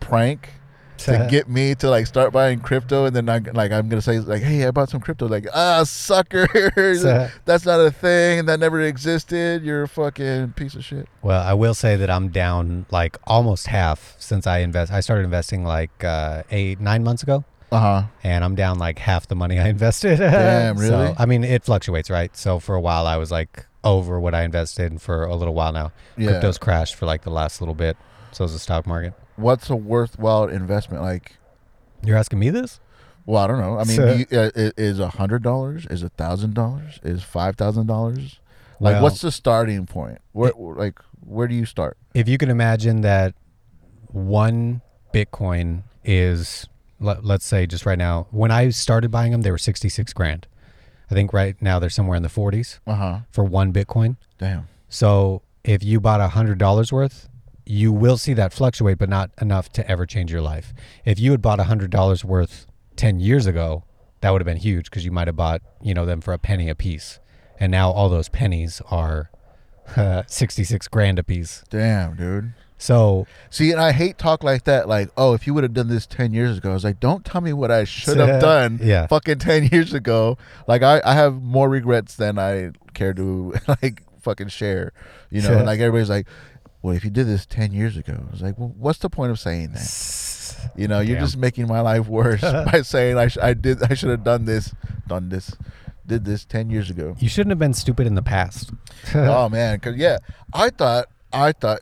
prank 0.00 0.50
to 0.98 1.26
get 1.28 1.48
me 1.48 1.74
to 1.74 1.90
like 1.90 2.06
start 2.06 2.32
buying 2.32 2.60
crypto, 2.60 3.06
and 3.06 3.16
then 3.16 3.28
I 3.28 3.38
like 3.38 3.72
I'm 3.72 3.88
gonna 3.88 4.00
say 4.02 4.20
like, 4.20 4.42
hey, 4.42 4.64
I 4.66 4.70
bought 4.70 4.88
some 4.88 5.00
crypto. 5.00 5.26
Like, 5.26 5.46
ah, 5.52 5.82
sucker, 5.82 6.46
that's 7.44 7.64
not 7.66 7.80
a 7.80 7.90
thing. 7.90 8.46
That 8.46 8.60
never 8.60 8.80
existed. 8.82 9.64
You're 9.64 9.82
a 9.82 9.88
fucking 9.88 10.52
piece 10.52 10.74
of 10.76 10.84
shit. 10.84 11.08
Well, 11.22 11.42
I 11.42 11.54
will 11.54 11.74
say 11.74 11.96
that 11.96 12.08
I'm 12.08 12.28
down 12.28 12.86
like 12.90 13.16
almost 13.26 13.66
half 13.66 14.14
since 14.18 14.46
I 14.46 14.58
invest. 14.58 14.92
I 14.92 15.00
started 15.00 15.24
investing 15.24 15.64
like 15.64 16.04
uh, 16.04 16.44
eight, 16.52 16.78
nine 16.78 17.02
months 17.02 17.24
ago, 17.24 17.44
Uh 17.72 17.80
huh. 17.80 18.02
and 18.22 18.44
I'm 18.44 18.54
down 18.54 18.78
like 18.78 19.00
half 19.00 19.26
the 19.26 19.34
money 19.34 19.58
I 19.58 19.68
invested. 19.76 20.18
Damn, 20.18 20.76
So, 20.78 20.82
really? 20.82 21.14
I 21.18 21.26
mean, 21.26 21.42
it 21.42 21.64
fluctuates, 21.64 22.10
right? 22.10 22.36
So 22.36 22.60
for 22.60 22.76
a 22.76 22.80
while, 22.80 23.08
I 23.08 23.16
was 23.16 23.32
like 23.32 23.66
over 23.84 24.20
what 24.20 24.34
I 24.34 24.42
invested, 24.42 24.90
and 24.92 25.00
for 25.02 25.24
a 25.24 25.34
little 25.34 25.54
while 25.54 25.72
now, 25.72 25.92
Yeah. 26.16 26.28
crypto's 26.30 26.58
crashed 26.58 26.94
for 26.94 27.06
like 27.06 27.22
the 27.22 27.30
last 27.30 27.60
little 27.60 27.74
bit. 27.74 27.96
So 28.32 28.44
is 28.44 28.52
the 28.52 28.58
stock 28.58 28.86
market. 28.86 29.12
What's 29.36 29.68
a 29.70 29.76
worthwhile 29.76 30.44
investment? 30.48 31.02
Like, 31.02 31.36
You're 32.04 32.16
asking 32.16 32.38
me 32.38 32.50
this? 32.50 32.80
well, 33.26 33.42
I 33.42 33.46
don't 33.46 33.60
know. 33.60 33.78
I 33.78 33.84
mean, 33.84 33.96
So- 33.96 34.12
you, 34.12 34.26
uh, 34.32 34.50
is 34.76 34.98
a 34.98 35.08
hundred 35.08 35.42
dollars? 35.42 35.86
Is 35.86 36.02
a 36.02 36.08
thousand 36.10 36.54
dollars? 36.54 36.98
Is 37.02 37.22
five 37.22 37.56
thousand 37.56 37.86
dollars? 37.86 38.40
Like, 38.80 38.94
Well- 38.94 39.04
what's 39.04 39.20
the 39.20 39.30
starting 39.32 39.86
point? 39.86 40.18
Where, 40.32 40.52
like, 40.56 40.98
where 41.20 41.46
do 41.48 41.54
you 41.54 41.64
start? 41.66 41.96
if 42.14 42.28
you 42.28 42.36
can 42.38 42.50
imagine 42.50 43.00
that 43.02 43.34
one 44.08 44.82
Bitcoin 45.14 45.82
is, 46.04 46.66
let, 47.00 47.24
let's 47.24 47.44
say 47.46 47.66
just 47.66 47.86
right 47.86 47.98
now, 47.98 48.26
when 48.30 48.50
I 48.50 48.70
started 48.70 49.10
buying 49.10 49.32
them, 49.32 49.42
they 49.42 49.50
were 49.50 49.58
66 49.58 50.12
grand. 50.12 50.46
I 51.12 51.14
think 51.14 51.32
right 51.32 51.54
now 51.60 51.78
they're 51.78 51.90
somewhere 51.90 52.16
in 52.16 52.22
the 52.22 52.28
40s 52.30 52.78
Uh 52.86 52.94
huh. 52.94 53.18
for 53.30 53.44
one 53.44 53.72
Bitcoin. 53.72 54.16
Damn. 54.38 54.66
So 54.88 55.42
if 55.62 55.84
you 55.84 56.00
bought 56.00 56.20
a 56.20 56.28
hundred 56.28 56.58
dollars 56.58 56.90
worth, 56.90 57.28
you 57.66 57.92
will 57.92 58.16
see 58.16 58.32
that 58.34 58.52
fluctuate, 58.52 58.98
but 58.98 59.08
not 59.08 59.30
enough 59.40 59.70
to 59.74 59.88
ever 59.90 60.06
change 60.06 60.32
your 60.32 60.40
life. 60.40 60.72
If 61.04 61.20
you 61.20 61.30
had 61.32 61.42
bought 61.42 61.60
a 61.60 61.64
hundred 61.64 61.90
dollars 61.90 62.24
worth 62.24 62.66
10 62.96 63.20
years 63.20 63.46
ago, 63.46 63.84
that 64.22 64.30
would 64.30 64.40
have 64.40 64.46
been 64.46 64.56
huge 64.56 64.86
because 64.86 65.04
you 65.04 65.10
might 65.12 65.28
have 65.28 65.36
bought, 65.36 65.62
you 65.82 65.94
know, 65.94 66.06
them 66.06 66.20
for 66.20 66.32
a 66.32 66.38
penny 66.38 66.68
a 66.68 66.74
piece. 66.74 67.20
And 67.60 67.70
now 67.70 67.90
all 67.90 68.08
those 68.08 68.28
pennies 68.28 68.80
are 68.90 69.30
uh, 69.96 70.22
66 70.26 70.88
grand 70.88 71.18
a 71.18 71.22
piece. 71.22 71.62
Damn, 71.70 72.16
dude. 72.16 72.54
So 72.82 73.28
See, 73.48 73.70
and 73.70 73.80
I 73.80 73.92
hate 73.92 74.18
talk 74.18 74.42
like 74.42 74.64
that. 74.64 74.88
Like, 74.88 75.10
oh, 75.16 75.34
if 75.34 75.46
you 75.46 75.54
would 75.54 75.62
have 75.62 75.72
done 75.72 75.86
this 75.88 76.04
ten 76.04 76.32
years 76.34 76.58
ago, 76.58 76.70
I 76.70 76.74
was 76.74 76.82
like, 76.82 76.98
don't 76.98 77.24
tell 77.24 77.40
me 77.40 77.52
what 77.52 77.70
I 77.70 77.84
should 77.84 78.16
have 78.18 78.40
done. 78.52 78.80
Yeah. 78.82 79.06
fucking 79.06 79.38
ten 79.38 79.66
years 79.68 79.94
ago. 79.94 80.36
Like, 80.66 80.82
I, 80.82 81.00
I 81.04 81.14
have 81.14 81.40
more 81.40 81.68
regrets 81.68 82.16
than 82.16 82.38
I 82.40 82.72
care 82.92 83.14
to 83.14 83.54
like 83.68 84.02
fucking 84.22 84.48
share. 84.48 84.92
You 85.30 85.42
know, 85.42 85.58
and 85.58 85.66
like 85.70 85.78
everybody's 85.78 86.10
like, 86.10 86.26
well, 86.82 86.96
if 86.96 87.04
you 87.04 87.10
did 87.10 87.28
this 87.28 87.46
ten 87.46 87.72
years 87.72 87.96
ago, 87.96 88.18
I 88.28 88.30
was 88.32 88.42
like, 88.42 88.58
well, 88.58 88.74
what's 88.76 88.98
the 88.98 89.08
point 89.10 89.30
of 89.30 89.38
saying 89.38 89.72
that? 89.74 90.72
You 90.76 90.88
know, 90.88 90.98
you're 90.98 91.20
just 91.20 91.36
making 91.36 91.68
my 91.68 91.80
life 91.80 92.08
worse 92.08 92.40
by 92.40 92.82
saying 92.82 93.16
I, 93.16 93.28
sh- 93.28 93.38
I 93.40 93.54
did 93.54 93.80
I 93.84 93.94
should 93.94 94.10
have 94.10 94.24
done 94.24 94.44
this, 94.44 94.74
done 95.06 95.28
this, 95.28 95.56
did 96.06 96.24
this 96.24 96.44
ten 96.44 96.68
years 96.68 96.90
ago. 96.90 97.14
you 97.20 97.28
shouldn't 97.28 97.50
have 97.52 97.58
been 97.60 97.74
stupid 97.74 98.06
in 98.08 98.16
the 98.16 98.22
past. 98.22 98.70
oh 99.14 99.48
man, 99.48 99.78
cause 99.78 99.94
yeah, 99.96 100.18
I 100.52 100.70
thought 100.70 101.06
I 101.32 101.52
thought 101.52 101.80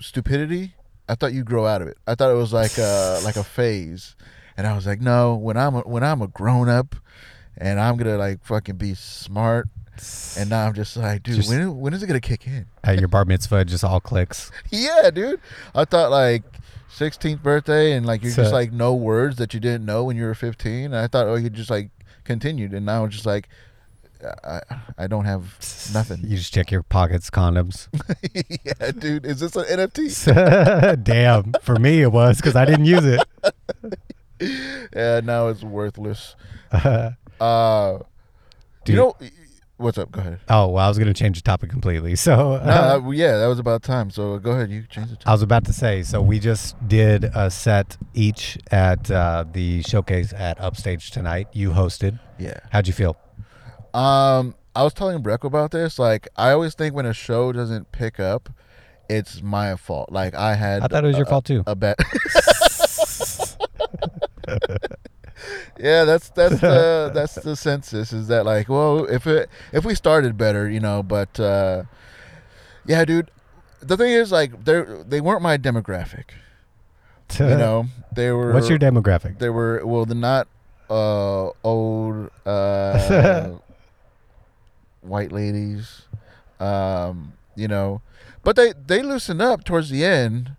stupidity. 0.00 0.74
I 1.08 1.14
thought 1.14 1.32
you'd 1.32 1.46
grow 1.46 1.66
out 1.66 1.82
of 1.82 1.88
it. 1.88 1.98
I 2.06 2.14
thought 2.14 2.30
it 2.30 2.34
was 2.36 2.52
like 2.52 2.78
a 2.78 3.20
like 3.24 3.36
a 3.36 3.44
phase, 3.44 4.16
and 4.56 4.66
I 4.66 4.74
was 4.74 4.86
like, 4.86 5.00
no, 5.00 5.34
when 5.34 5.56
I'm 5.56 5.74
a, 5.76 5.80
when 5.80 6.02
I'm 6.04 6.22
a 6.22 6.28
grown 6.28 6.68
up, 6.68 6.94
and 7.56 7.80
I'm 7.80 7.96
gonna 7.96 8.16
like 8.18 8.44
fucking 8.44 8.76
be 8.76 8.94
smart. 8.94 9.68
And 10.38 10.48
now 10.48 10.66
I'm 10.66 10.72
just 10.72 10.96
like, 10.96 11.22
dude, 11.24 11.36
Just- 11.36 11.48
when 11.50 11.78
when 11.78 11.92
is 11.92 12.02
it 12.02 12.06
gonna 12.06 12.20
kick 12.20 12.46
in? 12.46 12.66
At 12.84 12.98
your 12.98 13.08
bar 13.08 13.24
mitzvah, 13.26 13.64
just 13.66 13.84
all 13.84 14.00
clicks. 14.00 14.50
Yeah, 14.70 15.10
dude. 15.12 15.40
I 15.74 15.84
thought 15.84 16.10
like 16.10 16.42
16th 16.96 17.42
birthday, 17.42 17.92
and 17.92 18.06
like 18.06 18.22
you 18.22 18.30
So- 18.30 18.42
just 18.42 18.52
like 18.54 18.72
no 18.72 18.94
words 18.94 19.36
that 19.36 19.52
you 19.52 19.60
didn't 19.60 19.84
know 19.84 20.04
when 20.04 20.16
you 20.16 20.24
were 20.24 20.34
15. 20.34 20.86
And 20.86 20.96
I 20.96 21.06
thought, 21.06 21.26
oh, 21.26 21.34
you 21.34 21.50
just 21.50 21.68
like 21.70 21.90
continued, 22.24 22.72
and 22.72 22.86
now 22.86 23.04
it's 23.04 23.14
just 23.14 23.26
like, 23.26 23.48
I 24.44 24.60
I 24.98 25.06
don't 25.06 25.24
have 25.24 25.42
nothing. 25.94 26.20
You 26.24 26.36
just 26.36 26.52
check 26.52 26.70
your 26.70 26.82
pockets, 26.82 27.30
condoms. 27.30 27.88
yeah, 28.64 28.90
dude. 28.92 29.24
Is 29.26 29.40
this 29.40 29.56
an 29.56 29.64
NFT? 29.64 31.02
Damn. 31.04 31.52
For 31.62 31.76
me, 31.76 32.02
it 32.02 32.12
was 32.12 32.36
because 32.36 32.56
I 32.56 32.64
didn't 32.64 32.84
use 32.86 33.04
it. 33.04 33.20
yeah, 34.94 35.20
now 35.22 35.48
it's 35.48 35.62
worthless. 35.62 36.36
oh, 36.72 37.10
Uh, 37.40 37.98
Dude. 38.84 38.94
you 38.94 38.96
know, 38.96 39.14
what's 39.76 39.98
up? 39.98 40.10
Go 40.10 40.20
ahead. 40.20 40.40
Oh, 40.48 40.68
well, 40.68 40.84
I 40.84 40.88
was 40.88 40.98
going 40.98 41.08
to 41.08 41.14
change 41.14 41.36
the 41.38 41.42
topic 41.42 41.70
completely. 41.70 42.16
So, 42.16 42.58
No, 42.58 43.00
that- 43.00 43.14
yeah, 43.16 43.36
that 43.38 43.46
was 43.46 43.58
about 43.58 43.82
time. 43.82 44.10
So 44.10 44.38
go 44.38 44.52
ahead. 44.52 44.70
You 44.70 44.84
change 44.90 45.10
the 45.10 45.16
I 45.26 45.32
was 45.32 45.42
about 45.42 45.64
to 45.66 45.72
say, 45.72 46.02
so 46.02 46.20
we 46.22 46.38
just 46.38 46.76
did 46.88 47.24
a 47.24 47.50
set 47.50 47.96
each 48.14 48.58
at 48.70 49.10
uh, 49.10 49.44
the 49.52 49.82
showcase 49.82 50.32
at 50.34 50.58
Upstage 50.60 51.10
tonight. 51.10 51.48
You 51.52 51.70
hosted. 51.70 52.18
Yeah. 52.38 52.60
How'd 52.70 52.86
you 52.86 52.92
feel? 52.94 53.16
Um, 53.94 54.54
I 54.74 54.82
was 54.82 54.94
telling 54.94 55.22
Breck 55.22 55.44
about 55.44 55.70
this. 55.70 55.98
Like, 55.98 56.28
I 56.36 56.52
always 56.52 56.74
think 56.74 56.94
when 56.94 57.06
a 57.06 57.12
show 57.12 57.52
doesn't 57.52 57.92
pick 57.92 58.20
up, 58.20 58.48
it's 59.08 59.42
my 59.42 59.76
fault. 59.76 60.12
Like, 60.12 60.34
I 60.34 60.54
had. 60.54 60.82
I 60.82 60.88
thought 60.88 61.04
it 61.04 61.08
was 61.08 61.16
your 61.16 61.26
fault 61.26 61.44
too. 61.44 61.64
A 61.66 61.74
bet. 61.74 61.98
yeah, 65.78 66.04
that's 66.04 66.30
that's 66.30 66.60
the 66.60 67.10
that's 67.12 67.34
the 67.34 67.56
census. 67.56 68.12
Is 68.12 68.28
that 68.28 68.46
like, 68.46 68.68
well, 68.68 69.04
if 69.06 69.26
it 69.26 69.50
if 69.72 69.84
we 69.84 69.94
started 69.94 70.36
better, 70.38 70.68
you 70.70 70.80
know, 70.80 71.02
but 71.02 71.38
uh, 71.40 71.84
yeah, 72.86 73.04
dude. 73.04 73.30
The 73.82 73.96
thing 73.96 74.12
is, 74.12 74.30
like, 74.30 74.66
they 74.66 74.84
they 75.06 75.22
weren't 75.22 75.42
my 75.42 75.56
demographic. 75.56 76.24
You 77.38 77.46
know, 77.46 77.86
they 78.12 78.32
were. 78.32 78.52
What's 78.52 78.68
your 78.68 78.78
demographic? 78.78 79.38
They 79.38 79.50
were 79.50 79.86
well, 79.86 80.04
they're 80.04 80.16
not 80.16 80.48
uh, 80.90 81.50
old 81.62 82.28
uh, 82.44 83.50
white 85.02 85.32
ladies, 85.32 86.02
um, 86.58 87.32
you 87.56 87.68
know, 87.68 88.02
but 88.42 88.56
they 88.56 88.72
they 88.86 89.02
loosened 89.02 89.42
up 89.42 89.64
towards 89.64 89.90
the 89.90 90.04
end. 90.04 90.56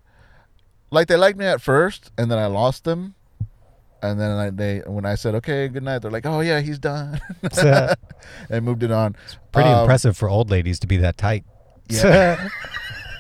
Like 0.91 1.07
they 1.07 1.15
liked 1.15 1.37
me 1.37 1.45
at 1.45 1.61
first, 1.61 2.11
and 2.17 2.29
then 2.29 2.37
I 2.37 2.47
lost 2.47 2.83
them, 2.83 3.15
and 4.03 4.19
then 4.19 4.31
I, 4.31 4.49
they 4.49 4.79
when 4.85 5.05
I 5.05 5.15
said 5.15 5.35
okay, 5.35 5.67
good 5.69 5.83
night, 5.83 5.99
they're 5.99 6.11
like, 6.11 6.25
oh 6.25 6.41
yeah, 6.41 6.59
he's 6.59 6.79
done, 6.79 7.19
and 8.49 8.65
moved 8.65 8.83
it 8.83 8.91
on. 8.91 9.15
Pretty 9.51 9.69
Um, 9.69 9.81
impressive 9.81 10.17
for 10.17 10.29
old 10.29 10.49
ladies 10.49 10.79
to 10.79 10.87
be 10.87 10.97
that 10.97 11.17
tight. 11.17 11.45
Yeah. 11.87 12.49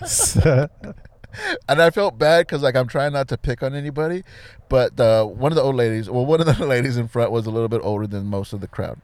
and 1.69 1.81
I 1.81 1.89
felt 1.91 2.17
bad 2.17 2.47
because 2.47 2.61
like 2.61 2.75
I'm 2.75 2.87
trying 2.87 3.13
not 3.13 3.27
to 3.29 3.37
pick 3.37 3.63
on 3.63 3.73
anybody, 3.75 4.23
but 4.69 4.97
the 4.97 5.25
one 5.25 5.51
of 5.51 5.55
the 5.55 5.61
old 5.61 5.75
ladies, 5.75 6.09
well, 6.09 6.25
one 6.25 6.39
of 6.41 6.45
the 6.57 6.65
ladies 6.65 6.97
in 6.97 7.07
front 7.07 7.31
was 7.31 7.45
a 7.45 7.51
little 7.51 7.69
bit 7.69 7.81
older 7.83 8.07
than 8.07 8.25
most 8.25 8.51
of 8.53 8.61
the 8.61 8.67
crowd, 8.67 8.99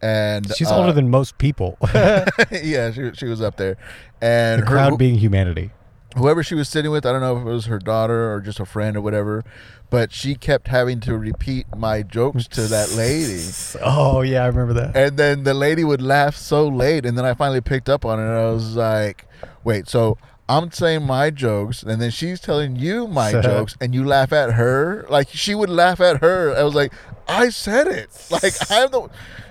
and 0.00 0.54
She's 0.54 0.70
uh, 0.70 0.76
older 0.76 0.92
than 0.92 1.10
most 1.10 1.38
people. 1.38 1.76
yeah, 1.94 2.90
she 2.90 3.10
she 3.14 3.26
was 3.26 3.40
up 3.40 3.56
there, 3.56 3.76
and 4.20 4.60
her, 4.60 4.66
crowd 4.66 4.98
being 4.98 5.16
humanity. 5.16 5.70
whoever 6.16 6.42
she 6.42 6.54
was 6.54 6.68
sitting 6.68 6.90
with, 6.90 7.04
I 7.06 7.12
don't 7.12 7.20
know 7.20 7.36
if 7.36 7.42
it 7.42 7.50
was 7.50 7.66
her 7.66 7.78
daughter 7.78 8.32
or 8.32 8.40
just 8.40 8.60
a 8.60 8.64
friend 8.64 8.96
or 8.96 9.00
whatever, 9.00 9.44
but 9.90 10.12
she 10.12 10.34
kept 10.34 10.68
having 10.68 11.00
to 11.00 11.16
repeat 11.16 11.66
my 11.76 12.02
jokes 12.02 12.46
to 12.48 12.62
that 12.62 12.90
lady. 12.96 13.42
Oh 13.82 14.20
yeah, 14.22 14.44
I 14.44 14.46
remember 14.46 14.74
that. 14.74 14.96
And 14.96 15.16
then 15.16 15.44
the 15.44 15.54
lady 15.54 15.84
would 15.84 16.02
laugh 16.02 16.36
so 16.36 16.66
late, 16.68 17.04
and 17.06 17.16
then 17.16 17.24
I 17.24 17.34
finally 17.34 17.60
picked 17.60 17.88
up 17.88 18.04
on 18.04 18.18
it. 18.18 18.22
And 18.22 18.32
I 18.32 18.50
was 18.50 18.76
like, 18.76 19.26
"Wait, 19.64 19.88
so 19.88 20.18
I'm 20.48 20.70
saying 20.70 21.02
my 21.04 21.30
jokes, 21.30 21.82
and 21.82 22.00
then 22.00 22.10
she's 22.10 22.40
telling 22.40 22.76
you 22.76 23.06
my 23.06 23.32
jokes, 23.32 23.76
and 23.80 23.94
you 23.94 24.04
laugh 24.04 24.32
at 24.32 24.52
her? 24.52 25.06
Like 25.10 25.28
she 25.28 25.54
would 25.54 25.70
laugh 25.70 26.00
at 26.00 26.20
her." 26.20 26.54
I 26.56 26.62
was 26.62 26.74
like, 26.74 26.92
"I 27.28 27.48
said 27.50 27.86
it. 27.86 28.08
Like 28.30 28.54
I'm 28.70 28.90
the." 28.90 29.08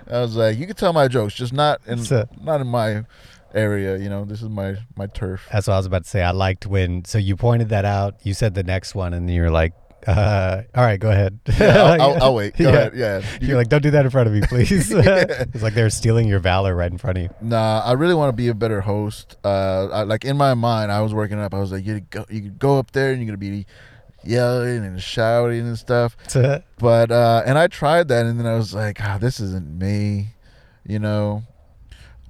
I 0.09 0.21
was 0.21 0.35
like, 0.35 0.57
"You 0.57 0.65
can 0.67 0.75
tell 0.75 0.93
my 0.93 1.07
jokes, 1.07 1.33
just 1.33 1.53
not 1.53 1.81
in 1.87 2.03
So- 2.03 2.27
not 2.41 2.61
in 2.61 2.67
my 2.67 3.03
area. 3.53 3.97
You 3.97 4.09
know, 4.09 4.25
this 4.25 4.41
is 4.41 4.49
my 4.49 4.77
my 4.95 5.07
turf." 5.07 5.47
That's 5.51 5.67
what 5.67 5.73
I 5.73 5.77
was 5.77 5.85
about 5.85 6.03
to 6.03 6.09
say. 6.09 6.21
I 6.23 6.31
liked 6.31 6.65
when 6.65 7.05
so 7.05 7.17
you 7.17 7.35
pointed 7.35 7.69
that 7.69 7.85
out. 7.85 8.15
You 8.23 8.33
said 8.33 8.53
the 8.53 8.63
next 8.63 8.95
one, 8.95 9.13
and 9.13 9.29
you're 9.29 9.51
like, 9.51 9.73
Uh, 10.07 10.61
all 10.75 10.83
right, 10.85 10.99
go 11.01 11.09
ahead. 11.11 11.37
I'll, 11.59 12.01
I'll, 12.01 12.23
I'll 12.23 12.35
wait. 12.35 12.55
Go 12.55 12.63
Yeah. 12.69 12.69
ahead. 12.77 12.93
Yeah. 12.95 13.21
You- 13.41 13.47
You're 13.49 13.57
like, 13.57 13.67
don't 13.67 13.83
do 13.83 13.91
that 13.91 14.05
in 14.05 14.11
front 14.11 14.27
of 14.27 14.33
me, 14.33 14.41
please. 14.41 14.89
it's 14.93 15.61
like 15.61 15.73
they're 15.73 15.89
stealing 15.89 16.27
your 16.29 16.39
valor 16.39 16.73
right 16.75 16.89
in 16.91 16.97
front 16.97 17.17
of 17.17 17.23
you. 17.25 17.29
Nah, 17.41 17.81
I 17.83 17.91
really 17.93 18.13
want 18.13 18.29
to 18.29 18.37
be 18.37 18.47
a 18.47 18.53
better 18.53 18.79
host. 18.81 19.35
Uh, 19.43 19.87
I, 19.91 20.03
like 20.03 20.23
in 20.23 20.37
my 20.37 20.53
mind, 20.53 20.91
I 20.93 21.01
was 21.01 21.13
working 21.13 21.39
up. 21.39 21.53
I 21.53 21.59
was 21.59 21.71
like, 21.73 21.85
you 21.85 21.99
go, 21.99 22.23
you 22.29 22.41
could 22.41 22.59
go 22.59 22.77
up 22.79 22.91
there 22.91 23.11
and 23.11 23.19
you're 23.19 23.25
gonna 23.27 23.37
be 23.37 23.65
yelling 24.23 24.85
and 24.85 25.01
shouting 25.01 25.61
and 25.61 25.77
stuff. 25.77 26.15
But 26.79 27.11
uh, 27.11 27.43
and 27.45 27.57
I 27.57 27.67
tried 27.67 28.07
that, 28.09 28.25
and 28.25 28.39
then 28.39 28.45
I 28.47 28.55
was 28.55 28.73
like, 28.73 28.99
ah, 29.01 29.17
this 29.17 29.39
isn't 29.39 29.77
me, 29.77 30.29
you 30.85 30.99
know. 30.99 31.43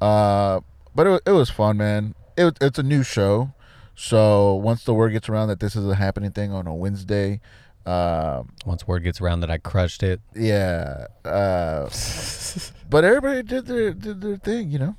Uh, 0.02 0.62
but 0.96 1.08
it, 1.08 1.22
it 1.28 1.32
was 1.32 1.50
fun, 1.50 1.78
man. 1.78 2.16
It, 2.38 2.58
it's 2.62 2.78
a 2.78 2.84
new 2.84 3.02
show, 3.04 3.54
so 3.96 4.54
once 4.56 4.84
the 4.84 4.94
word 4.94 5.10
gets 5.12 5.28
around 5.28 5.48
that 5.48 5.60
this 5.60 5.76
is 5.76 5.88
a 5.88 5.96
happening 5.96 6.32
thing 6.32 6.52
on 6.52 6.68
a 6.68 6.76
Wednesday, 6.76 7.42
um, 7.88 8.50
Once 8.66 8.86
word 8.86 9.04
gets 9.04 9.20
around 9.22 9.40
that 9.40 9.50
I 9.50 9.58
crushed 9.58 10.04
it, 10.04 10.22
yeah. 10.36 11.08
Uh, 11.26 11.90
but 12.90 13.04
everybody 13.04 13.42
did 13.44 13.66
their 13.66 13.94
did 13.94 14.22
their 14.22 14.38
thing, 14.38 14.70
you 14.70 14.78
know. 14.80 14.96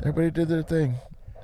Everybody 0.00 0.30
did 0.30 0.48
their 0.48 0.62
thing. 0.62 0.94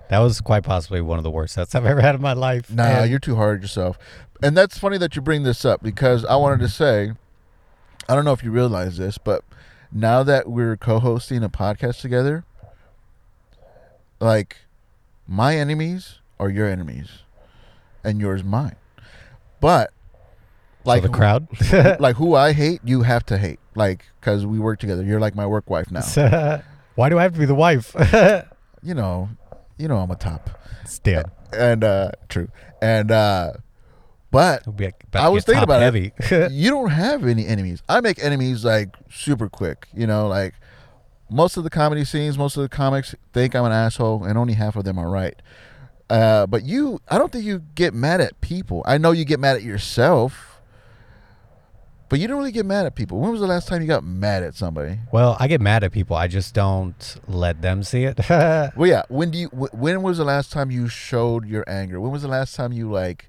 that 0.09 0.21
was 0.21 0.41
quite 0.41 0.62
possibly 0.64 1.01
one 1.03 1.19
of 1.19 1.25
the 1.25 1.31
worst 1.31 1.53
sets 1.55 1.75
I've 1.75 1.85
ever 1.85 2.01
had 2.01 2.14
in 2.14 2.23
my 2.23 2.33
life. 2.33 2.71
Nah, 2.73 2.85
And- 2.85 3.11
you're 3.11 3.19
too 3.19 3.37
hard 3.37 3.57
on 3.59 3.62
yourself. 3.62 3.99
And 4.42 4.57
that's 4.57 4.79
funny 4.79 4.98
that 4.98 5.16
you 5.16 5.22
bring 5.22 5.42
this 5.42 5.64
up 5.64 5.83
because 5.83 6.24
I 6.24 6.37
wanted 6.37 6.61
to 6.61 6.68
say, 6.68 7.12
I 8.09 8.14
don't 8.14 8.24
know 8.24 8.33
if 8.33 8.44
you 8.44 8.51
realize 8.51 8.96
this, 8.96 9.18
but 9.18 9.44
now 9.92 10.22
that 10.22 10.48
we're 10.48 10.77
co-hosting 10.77 11.42
a 11.42 11.48
podcast 11.48 12.01
together, 12.01 12.44
like 14.20 14.59
my 15.27 15.57
enemies 15.57 16.18
are 16.38 16.48
your 16.48 16.68
enemies, 16.68 17.09
and 18.05 18.20
yours 18.20 18.44
mine. 18.44 18.77
But 19.61 19.92
like 20.85 21.03
so 21.03 21.09
the 21.09 21.14
crowd. 21.14 21.48
like 22.01 22.16
who 22.16 22.35
I 22.35 22.53
hate, 22.53 22.81
you 22.85 23.03
have 23.03 23.27
to 23.27 23.38
hate, 23.38 23.59
like 23.74 24.05
because 24.20 24.46
we 24.46 24.59
work 24.59 24.79
together. 24.79 25.03
You're 25.03 25.20
like 25.20 25.35
my 25.35 25.46
work 25.46 25.68
wife 25.68 25.90
now. 25.90 26.62
Why 26.94 27.09
do 27.09 27.18
I 27.18 27.22
have 27.22 27.33
to 27.35 27.38
be 27.38 27.46
the 27.46 27.55
wife? 27.55 27.94
You 28.83 28.94
know, 28.94 29.29
you 29.77 29.88
know 29.88 29.98
I'm 29.98 30.11
a 30.11 30.16
top, 30.16 30.51
Still, 30.87 31.24
and 31.53 31.83
uh 31.83 32.12
true, 32.29 32.48
and 32.81 33.11
uh 33.11 33.53
but 34.31 34.77
be 34.77 34.87
like 34.87 35.05
about 35.05 35.25
I 35.25 35.29
was 35.29 35.45
thinking 35.45 35.64
about 35.64 35.81
heavy. 35.83 36.12
it. 36.19 36.53
you 36.53 36.71
don't 36.71 36.91
have 36.91 37.27
any 37.27 37.47
enemies. 37.47 37.83
I 37.88 38.01
make 38.01 38.23
enemies 38.23 38.64
like 38.64 38.95
super 39.11 39.49
quick. 39.49 39.88
You 39.95 40.07
know, 40.07 40.29
like 40.29 40.55
most 41.31 41.57
of 41.57 41.64
the 41.64 41.71
comedy 41.71 42.05
scenes, 42.05 42.37
most 42.37 42.57
of 42.57 42.62
the 42.62 42.69
comics 42.69 43.14
think 43.33 43.55
I'm 43.55 43.64
an 43.64 43.73
asshole, 43.73 44.25
and 44.25 44.37
only 44.38 44.55
half 44.55 44.77
of 44.77 44.85
them 44.85 44.99
are 44.99 45.09
right. 45.09 45.41
Uh, 46.11 46.47
but 46.47 46.64
you, 46.64 47.01
I 47.09 47.19
don't 47.19 47.31
think 47.31 47.45
you 47.45 47.62
get 47.75 47.93
mad 47.93 48.21
at 48.21 48.41
people. 48.41 48.83
I 48.87 48.97
know 48.99 49.12
you 49.12 49.25
get 49.27 49.38
mad 49.38 49.57
at 49.57 49.62
yourself, 49.62 50.61
but 52.09 52.19
you 52.19 52.27
don't 52.27 52.38
really 52.38 52.53
get 52.53 52.64
mad 52.64 52.87
at 52.87 52.95
people. 52.95 53.19
When 53.19 53.31
was 53.31 53.41
the 53.41 53.47
last 53.47 53.69
time 53.69 53.83
you 53.83 53.88
got 53.88 54.03
mad 54.05 54.43
at 54.43 54.55
somebody? 54.55 54.99
well, 55.12 55.37
I 55.38 55.49
get 55.49 55.61
mad 55.61 55.85
at 55.85 55.93
people. 55.93 56.17
I 56.17 56.27
just 56.27 56.55
don't 56.55 57.17
let 57.27 57.61
them 57.61 57.83
see 57.83 58.05
it. 58.05 58.19
Well, 58.31 58.88
yeah. 58.88 59.03
When 59.09 59.31
do 59.31 59.38
you? 59.38 59.49
When 59.49 60.03
was 60.03 60.17
the 60.19 60.25
last 60.25 60.51
time 60.51 60.71
you 60.71 60.88
showed 60.88 61.47
your 61.47 61.64
anger? 61.69 62.01
When 62.01 62.11
was 62.11 62.23
the 62.23 62.29
last 62.29 62.55
time 62.55 62.73
you 62.73 62.91
like 62.91 63.29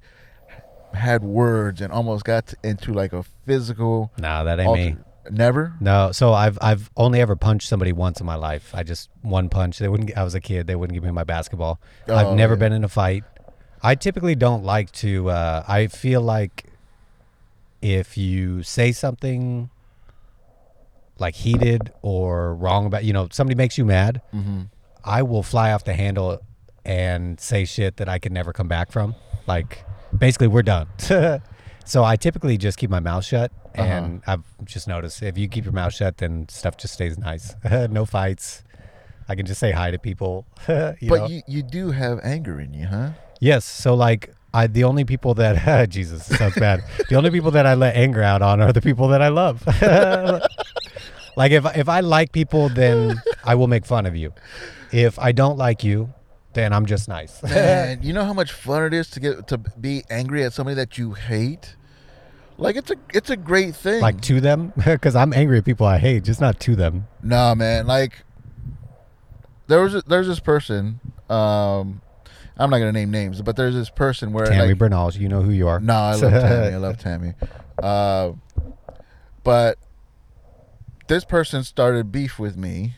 had 0.93 1.23
words 1.23 1.81
and 1.81 1.91
almost 1.91 2.23
got 2.23 2.47
to, 2.47 2.57
into 2.63 2.93
like 2.93 3.13
a 3.13 3.23
physical? 3.45 4.11
nah, 4.17 4.43
that 4.43 4.59
ain't 4.59 4.73
me. 4.73 4.97
Never. 5.31 5.75
No, 5.79 6.11
so 6.11 6.33
I've 6.33 6.57
I've 6.61 6.89
only 6.97 7.21
ever 7.21 7.35
punched 7.35 7.67
somebody 7.67 7.91
once 7.93 8.19
in 8.19 8.25
my 8.25 8.35
life. 8.35 8.71
I 8.73 8.81
just 8.83 9.09
one 9.21 9.47
punch. 9.49 9.77
They 9.77 9.87
wouldn't. 9.87 10.17
I 10.17 10.23
was 10.23 10.33
a 10.33 10.39
kid. 10.39 10.65
They 10.65 10.75
wouldn't 10.75 10.95
give 10.95 11.03
me 11.03 11.11
my 11.11 11.23
basketball. 11.23 11.79
Oh, 12.07 12.15
I've 12.15 12.35
never 12.35 12.55
yeah. 12.55 12.59
been 12.59 12.73
in 12.73 12.83
a 12.83 12.87
fight. 12.87 13.23
I 13.83 13.95
typically 13.95 14.33
don't 14.35 14.63
like 14.63 14.91
to. 14.93 15.29
Uh, 15.29 15.63
I 15.67 15.87
feel 15.87 16.21
like 16.21 16.65
if 17.81 18.17
you 18.17 18.63
say 18.63 18.91
something 18.91 19.69
like 21.19 21.35
heated 21.35 21.91
or 22.01 22.55
wrong 22.55 22.85
about, 22.85 23.03
you 23.03 23.13
know, 23.13 23.27
somebody 23.31 23.55
makes 23.55 23.77
you 23.77 23.85
mad, 23.85 24.21
Mm-hmm. 24.33 24.61
I 25.03 25.21
will 25.23 25.43
fly 25.43 25.71
off 25.71 25.85
the 25.85 25.93
handle 25.93 26.41
and 26.83 27.39
say 27.39 27.65
shit 27.65 27.97
that 27.97 28.09
I 28.09 28.19
can 28.19 28.33
never 28.33 28.51
come 28.51 28.67
back 28.67 28.91
from. 28.91 29.15
Like, 29.47 29.83
basically, 30.17 30.47
we're 30.47 30.63
done. 30.63 30.87
so 31.85 32.03
I 32.03 32.15
typically 32.15 32.57
just 32.57 32.77
keep 32.77 32.89
my 32.89 32.99
mouth 32.99 33.25
shut, 33.25 33.51
Uh-huh. 33.77 33.83
and 33.83 34.21
I've 34.27 34.43
just 34.65 34.87
noticed 34.87 35.21
if 35.23 35.37
you 35.37 35.47
keep 35.47 35.63
your 35.65 35.73
mouth 35.73 35.93
shut, 35.93 36.17
then 36.17 36.47
stuff 36.49 36.77
just 36.77 36.93
stays 36.93 37.17
nice. 37.17 37.55
no 37.89 38.05
fights. 38.05 38.63
I 39.27 39.35
can 39.35 39.45
just 39.45 39.59
say 39.59 39.71
hi 39.71 39.91
to 39.91 39.99
people. 39.99 40.45
you 40.67 41.09
But 41.09 41.19
know? 41.21 41.27
you, 41.27 41.41
you 41.47 41.61
do 41.63 41.91
have 41.91 42.19
anger 42.23 42.59
in 42.59 42.73
you, 42.73 42.87
huh? 42.87 43.09
yes. 43.39 43.63
So 43.65 43.93
like, 43.93 44.33
I 44.51 44.65
the 44.65 44.83
only 44.83 45.05
people 45.05 45.35
that 45.35 45.89
Jesus 45.91 46.27
this 46.27 46.39
sounds 46.39 46.55
bad. 46.55 46.83
the 47.09 47.15
only 47.15 47.29
people 47.29 47.51
that 47.51 47.67
I 47.67 47.75
let 47.75 47.95
anger 47.95 48.23
out 48.23 48.41
on 48.41 48.59
are 48.61 48.73
the 48.73 48.81
people 48.81 49.07
that 49.09 49.21
I 49.21 49.27
love. 49.27 49.61
like 51.37 51.51
if 51.51 51.65
if 51.77 51.87
I 51.87 51.99
like 51.99 52.31
people, 52.31 52.69
then 52.69 53.21
I 53.43 53.53
will 53.55 53.67
make 53.67 53.85
fun 53.85 54.05
of 54.07 54.15
you. 54.15 54.33
If 54.91 55.19
I 55.19 55.31
don't 55.31 55.57
like 55.57 55.83
you, 55.83 56.11
then 56.53 56.73
I'm 56.73 56.85
just 56.85 57.07
nice. 57.07 57.41
Man, 57.43 58.01
you 58.03 58.13
know 58.13 58.25
how 58.25 58.33
much 58.33 58.51
fun 58.51 58.83
it 58.83 58.93
is 58.93 59.09
to 59.11 59.19
get 59.19 59.47
to 59.47 59.57
be 59.57 60.03
angry 60.09 60.43
at 60.43 60.53
somebody 60.53 60.75
that 60.75 60.97
you 60.97 61.13
hate. 61.13 61.75
Like 62.57 62.75
it's 62.75 62.91
a 62.91 62.95
it's 63.13 63.29
a 63.29 63.37
great 63.37 63.75
thing. 63.75 64.01
like 64.01 64.21
to 64.21 64.41
them, 64.41 64.73
because 64.85 65.15
I'm 65.15 65.33
angry 65.33 65.57
at 65.59 65.65
people 65.65 65.85
I 65.85 65.97
hate, 65.97 66.23
just 66.23 66.41
not 66.41 66.59
to 66.61 66.75
them. 66.75 67.07
nah, 67.23 67.55
man. 67.55 67.87
Like 67.87 68.23
there 69.67 69.81
was 69.81 69.95
a, 69.95 70.01
there's 70.01 70.27
this 70.27 70.39
person. 70.39 70.99
Um, 71.29 72.01
I'm 72.57 72.69
not 72.69 72.79
gonna 72.79 72.91
name 72.91 73.11
names, 73.11 73.41
but 73.41 73.55
there's 73.55 73.75
this 73.75 73.89
person 73.89 74.33
where 74.33 74.47
Tammy 74.47 74.69
like, 74.69 74.77
Bernal, 74.77 75.11
you 75.13 75.29
know 75.29 75.41
who 75.41 75.51
you 75.51 75.67
are. 75.67 75.79
No, 75.79 75.93
I 75.93 76.15
love 76.15 76.31
Tammy. 76.31 76.73
I 76.73 76.77
love 76.77 76.97
Tammy. 76.97 77.33
Uh, 77.81 78.31
but 79.43 79.77
this 81.07 81.23
person 81.23 81.63
started 81.63 82.11
beef 82.11 82.37
with 82.37 82.57
me. 82.57 82.95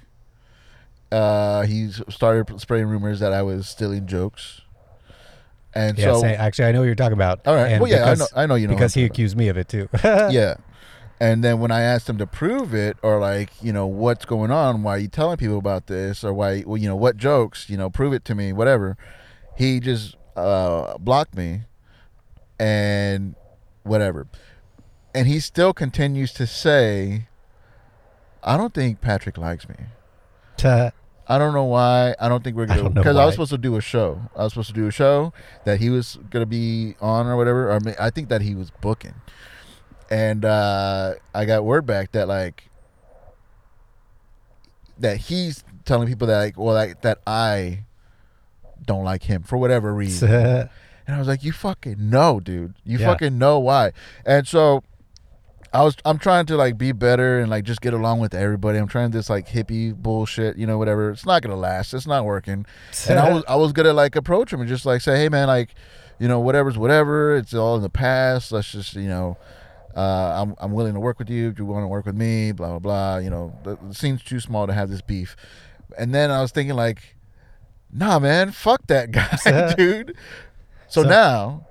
Uh, 1.12 1.64
he 1.64 1.92
started 2.10 2.60
spreading 2.62 2.88
rumors 2.88 3.20
that 3.20 3.34
I 3.34 3.42
was 3.42 3.68
stealing 3.68 4.06
jokes, 4.08 4.62
and 5.74 5.98
Yeah, 5.98 6.14
so 6.14 6.22
say, 6.22 6.36
actually, 6.36 6.66
I 6.66 6.72
know 6.72 6.80
what 6.80 6.86
you're 6.86 6.96
talking 6.96 7.14
about. 7.14 7.46
all 7.48 7.56
right. 7.56 7.72
And 7.74 7.82
Well, 7.82 7.92
yeah, 7.92 8.04
I 8.04 8.06
know. 8.06 8.14
because- 8.14 8.34
I 8.36 8.46
know 8.46 8.56
you 8.56 8.68
know 8.68 8.74
because 8.76 8.94
he 8.94 9.04
accused 9.04 9.36
me 9.36 9.48
of 9.50 9.58
it 9.58 9.68
too. 9.68 9.90
yeah. 10.04 10.56
And 11.20 11.44
then 11.44 11.60
when 11.60 11.70
I 11.70 11.82
asked 11.82 12.10
him 12.10 12.18
to 12.18 12.26
prove 12.26 12.74
it, 12.74 12.98
or 13.04 13.20
like, 13.20 13.52
you 13.62 13.72
know, 13.72 13.86
what's 13.86 14.26
going 14.26 14.50
on? 14.50 14.82
Why 14.82 14.96
are 14.96 14.98
you 14.98 15.08
telling 15.08 15.38
people 15.38 15.60
about 15.60 15.86
this? 15.86 16.24
Or 16.24 16.34
why, 16.34 16.64
well, 16.66 16.78
you 16.78 16.88
know, 16.90 16.96
what 16.96 17.16
jokes? 17.18 17.70
You 17.70 17.78
know, 17.78 17.92
prove 17.92 18.12
it 18.14 18.26
to 18.26 18.34
me. 18.34 18.54
Whatever. 18.54 18.98
He 19.56 19.80
just 19.80 20.16
uh, 20.36 20.98
blocked 20.98 21.36
me, 21.36 21.64
and 22.60 23.36
whatever. 23.84 24.28
And 25.14 25.28
he 25.28 25.40
still 25.40 25.74
continues 25.74 26.34
to 26.34 26.48
say, 26.48 27.28
"I 28.44 28.58
don't 28.58 28.74
think 28.74 29.02
Patrick 29.02 29.38
likes 29.38 29.68
me. 29.70 29.76
I 31.32 31.38
don't 31.38 31.54
know 31.54 31.64
why. 31.64 32.14
I 32.20 32.28
don't 32.28 32.44
think 32.44 32.58
we're 32.58 32.66
gonna 32.66 32.90
because 32.90 33.16
I 33.16 33.26
was 33.26 33.36
supposed 33.36 33.52
to 33.52 33.58
do 33.58 33.78
a 33.78 33.82
show. 33.82 34.22
I 34.36 34.44
was 34.44 34.52
supposed 34.52 34.68
to 34.68 34.74
do 34.74 34.88
a 34.88 34.92
show 34.92 35.32
that 35.64 35.80
he 35.80 35.90
was 35.90 36.20
gonna 36.30 36.46
be 36.46 36.96
on 37.00 37.26
or 37.26 37.38
whatever. 37.38 37.72
I, 37.72 37.80
mean, 37.80 37.96
I 37.98 38.10
think 38.10 38.28
that 38.28 38.42
he 38.42 38.54
was 38.54 38.70
booking, 38.82 39.14
and 40.10 40.44
uh, 40.44 41.14
I 41.34 41.46
got 41.46 41.64
word 41.64 41.86
back 41.86 42.12
that 42.12 42.28
like 42.28 42.70
that 44.98 45.18
he's 45.18 45.64
telling 45.86 46.08
people 46.08 46.28
that 46.28 46.38
like 46.38 46.58
well 46.60 46.76
like, 46.76 47.02
that 47.02 47.20
I 47.26 47.86
don't 48.86 49.06
like 49.06 49.24
him 49.24 49.44
for 49.44 49.58
whatever 49.58 49.94
reason. 50.04 50.30
And 51.08 51.16
I 51.16 51.18
was 51.20 51.28
like, 51.28 51.44
you 51.44 51.52
fucking 51.52 51.96
know, 52.10 52.40
dude. 52.40 52.76
You 52.86 53.00
Yeah. 53.00 53.08
fucking 53.08 53.38
know 53.38 53.58
why. 53.60 53.92
And 54.26 54.48
so 54.48 54.84
I 55.74 55.84
was 55.84 55.96
I'm 56.04 56.18
trying 56.18 56.46
to 56.48 56.58
like 56.58 56.78
be 56.78 56.92
better 56.92 57.40
and 57.40 57.50
like 57.50 57.64
just 57.64 57.80
get 57.82 57.94
along 57.94 58.20
with 58.20 58.34
everybody. 58.34 58.78
I'm 58.78 58.88
trying 58.90 59.12
this 59.12 59.30
like 59.30 59.48
hippie 59.48 59.96
bullshit, 59.96 60.58
you 60.58 60.68
know, 60.68 60.78
whatever. 60.78 61.12
It's 61.12 61.26
not 61.26 61.42
gonna 61.42 61.56
last. 61.56 61.94
It's 61.94 62.06
not 62.08 62.26
working. 62.26 62.66
And 63.08 63.18
I 63.20 63.32
was 63.34 63.44
I 63.50 63.56
was 63.56 63.72
gonna 63.72 63.94
like 63.94 64.16
approach 64.18 64.52
him 64.52 64.60
and 64.60 64.68
just 64.68 64.86
like 64.86 65.00
say, 65.02 65.18
Hey 65.18 65.30
man, 65.30 65.48
like, 65.48 65.70
you 66.20 66.28
know, 66.28 66.40
whatever's 66.42 66.78
whatever, 66.78 67.36
it's 67.38 67.54
all 67.54 67.78
in 67.78 67.82
the 67.84 67.90
past. 67.90 68.52
Let's 68.52 68.72
just, 68.72 68.96
you 68.96 69.08
know, 69.08 69.38
uh, 69.96 70.42
I'm 70.42 70.56
I'm 70.60 70.74
willing 70.74 70.94
to 70.94 71.00
work 71.00 71.20
with 71.20 71.30
you 71.30 71.50
if 71.50 71.58
you 71.58 71.66
want 71.66 71.84
to 71.84 71.88
work 71.88 72.06
with 72.06 72.16
me, 72.16 72.52
blah 72.52 72.70
blah 72.78 72.80
blah. 72.80 73.18
You 73.20 73.30
know, 73.30 73.58
the 73.64 73.78
scene's 73.94 74.24
too 74.24 74.42
small 74.42 74.68
to 74.68 74.74
have 74.74 74.90
this 74.90 75.02
beef. 75.02 75.38
And 75.98 76.14
then 76.14 76.32
I 76.32 76.42
was 76.42 76.52
thinking 76.52 76.76
like, 76.76 77.16
nah 77.94 78.20
man, 78.20 78.52
fuck 78.52 78.88
that 78.88 79.12
guy, 79.46 79.74
dude. 79.78 80.18
So, 80.90 81.04
So- 81.04 81.10
now, 81.10 81.68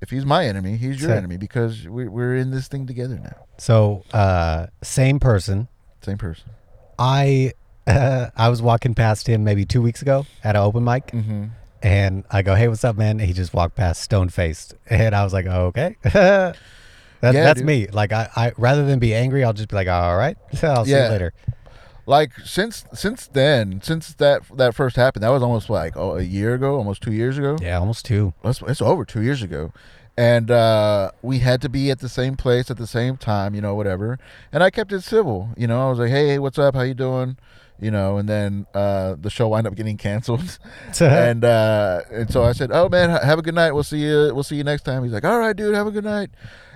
if 0.00 0.10
he's 0.10 0.24
my 0.24 0.46
enemy, 0.46 0.76
he's 0.76 1.00
your 1.00 1.10
So- 1.10 1.16
enemy 1.16 1.36
because 1.36 1.86
we, 1.88 2.06
we're 2.08 2.36
in 2.36 2.50
this 2.50 2.68
thing 2.68 2.86
together 2.86 3.18
now. 3.22 3.44
so, 3.58 4.04
uh, 4.12 4.66
same 4.82 5.18
person. 5.20 5.68
Same 6.02 6.18
person. 6.18 6.50
I 6.98 7.52
uh, 7.86 8.30
I 8.36 8.48
was 8.48 8.60
walking 8.62 8.94
past 8.94 9.26
him 9.28 9.44
maybe 9.44 9.64
two 9.64 9.82
weeks 9.82 10.02
ago 10.02 10.26
at 10.44 10.56
an 10.56 10.62
open 10.62 10.84
mic, 10.84 11.06
Mm-hmm. 11.08 11.44
and 11.82 12.24
I 12.30 12.42
go, 12.42 12.54
"Hey, 12.54 12.68
what's 12.68 12.84
up, 12.84 12.96
man?" 12.96 13.18
And 13.20 13.26
he 13.28 13.32
just 13.32 13.52
walked 13.54 13.76
past, 13.76 14.02
stone 14.02 14.28
faced, 14.28 14.74
and 14.88 15.14
I 15.14 15.24
was 15.24 15.32
like, 15.32 15.46
oh, 15.46 15.66
"Okay." 15.66 15.96
that, 16.02 16.54
Yeah, 17.22 17.32
that's 17.32 17.58
dude. 17.60 17.66
me. 17.66 17.86
Like 17.88 18.12
I, 18.12 18.28
I 18.36 18.52
rather 18.56 18.84
than 18.86 18.98
be 18.98 19.14
angry, 19.14 19.42
I'll 19.44 19.52
just 19.52 19.68
be 19.68 19.76
like, 19.76 19.88
"All 19.88 20.16
right, 20.16 20.36
I'll 20.62 20.84
see 20.84 20.92
Yeah. 20.92 21.06
you 21.06 21.10
later." 21.12 21.34
Like 22.08 22.32
since 22.42 22.86
since 22.94 23.26
then, 23.26 23.82
since 23.82 24.14
that 24.14 24.40
that 24.56 24.74
first 24.74 24.96
happened, 24.96 25.22
that 25.24 25.28
was 25.28 25.42
almost 25.42 25.68
like 25.68 25.94
oh, 25.94 26.16
a 26.16 26.22
year 26.22 26.54
ago, 26.54 26.76
almost 26.76 27.02
two 27.02 27.12
years 27.12 27.36
ago. 27.36 27.58
Yeah, 27.60 27.78
almost 27.78 28.06
two. 28.06 28.32
It's, 28.42 28.62
it's 28.62 28.80
over 28.80 29.04
two 29.04 29.20
years 29.20 29.42
ago, 29.42 29.74
and 30.16 30.50
uh, 30.50 31.10
we 31.20 31.40
had 31.40 31.60
to 31.60 31.68
be 31.68 31.90
at 31.90 31.98
the 31.98 32.08
same 32.08 32.34
place 32.34 32.70
at 32.70 32.78
the 32.78 32.86
same 32.86 33.18
time, 33.18 33.54
you 33.54 33.60
know, 33.60 33.74
whatever. 33.74 34.18
And 34.50 34.62
I 34.62 34.70
kept 34.70 34.90
it 34.90 35.02
civil, 35.02 35.50
you 35.54 35.66
know. 35.66 35.86
I 35.86 35.90
was 35.90 35.98
like, 35.98 36.08
"Hey, 36.08 36.38
what's 36.38 36.58
up? 36.58 36.74
How 36.74 36.80
you 36.80 36.94
doing?" 36.94 37.36
You 37.80 37.92
know, 37.92 38.18
and 38.18 38.28
then 38.28 38.66
uh, 38.74 39.14
the 39.20 39.30
show 39.30 39.48
wound 39.48 39.66
up 39.66 39.76
getting 39.76 39.96
canceled, 39.96 40.58
and 41.00 41.44
uh, 41.44 42.02
and 42.10 42.30
so 42.30 42.42
I 42.42 42.52
said, 42.52 42.70
"Oh 42.72 42.88
man, 42.88 43.10
have 43.10 43.38
a 43.38 43.42
good 43.42 43.54
night. 43.54 43.72
We'll 43.72 43.84
see 43.84 44.00
you. 44.00 44.32
We'll 44.34 44.42
see 44.42 44.56
you 44.56 44.64
next 44.64 44.82
time." 44.82 45.04
He's 45.04 45.12
like, 45.12 45.24
"All 45.24 45.38
right, 45.38 45.54
dude, 45.54 45.74
have 45.74 45.86
a 45.86 45.92
good 45.92 46.04
night." 46.04 46.30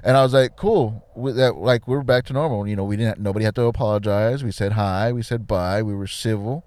And 0.05 0.17
I 0.17 0.23
was 0.23 0.33
like, 0.33 0.57
"Cool." 0.57 1.05
With 1.17 1.37
that, 1.37 1.57
like 1.57 1.89
we're 1.89 2.03
back 2.03 2.25
to 2.27 2.33
normal. 2.33 2.69
You 2.69 2.77
know, 2.77 2.85
we 2.85 2.97
didn't. 2.97 3.19
Nobody 3.19 3.45
had 3.45 3.55
to 3.57 3.63
apologize. 3.63 4.45
We 4.45 4.53
said 4.53 4.73
hi. 4.73 5.13
We 5.13 5.23
said 5.23 5.47
bye. 5.47 5.83
We 5.83 5.95
were 5.95 6.07
civil. 6.07 6.65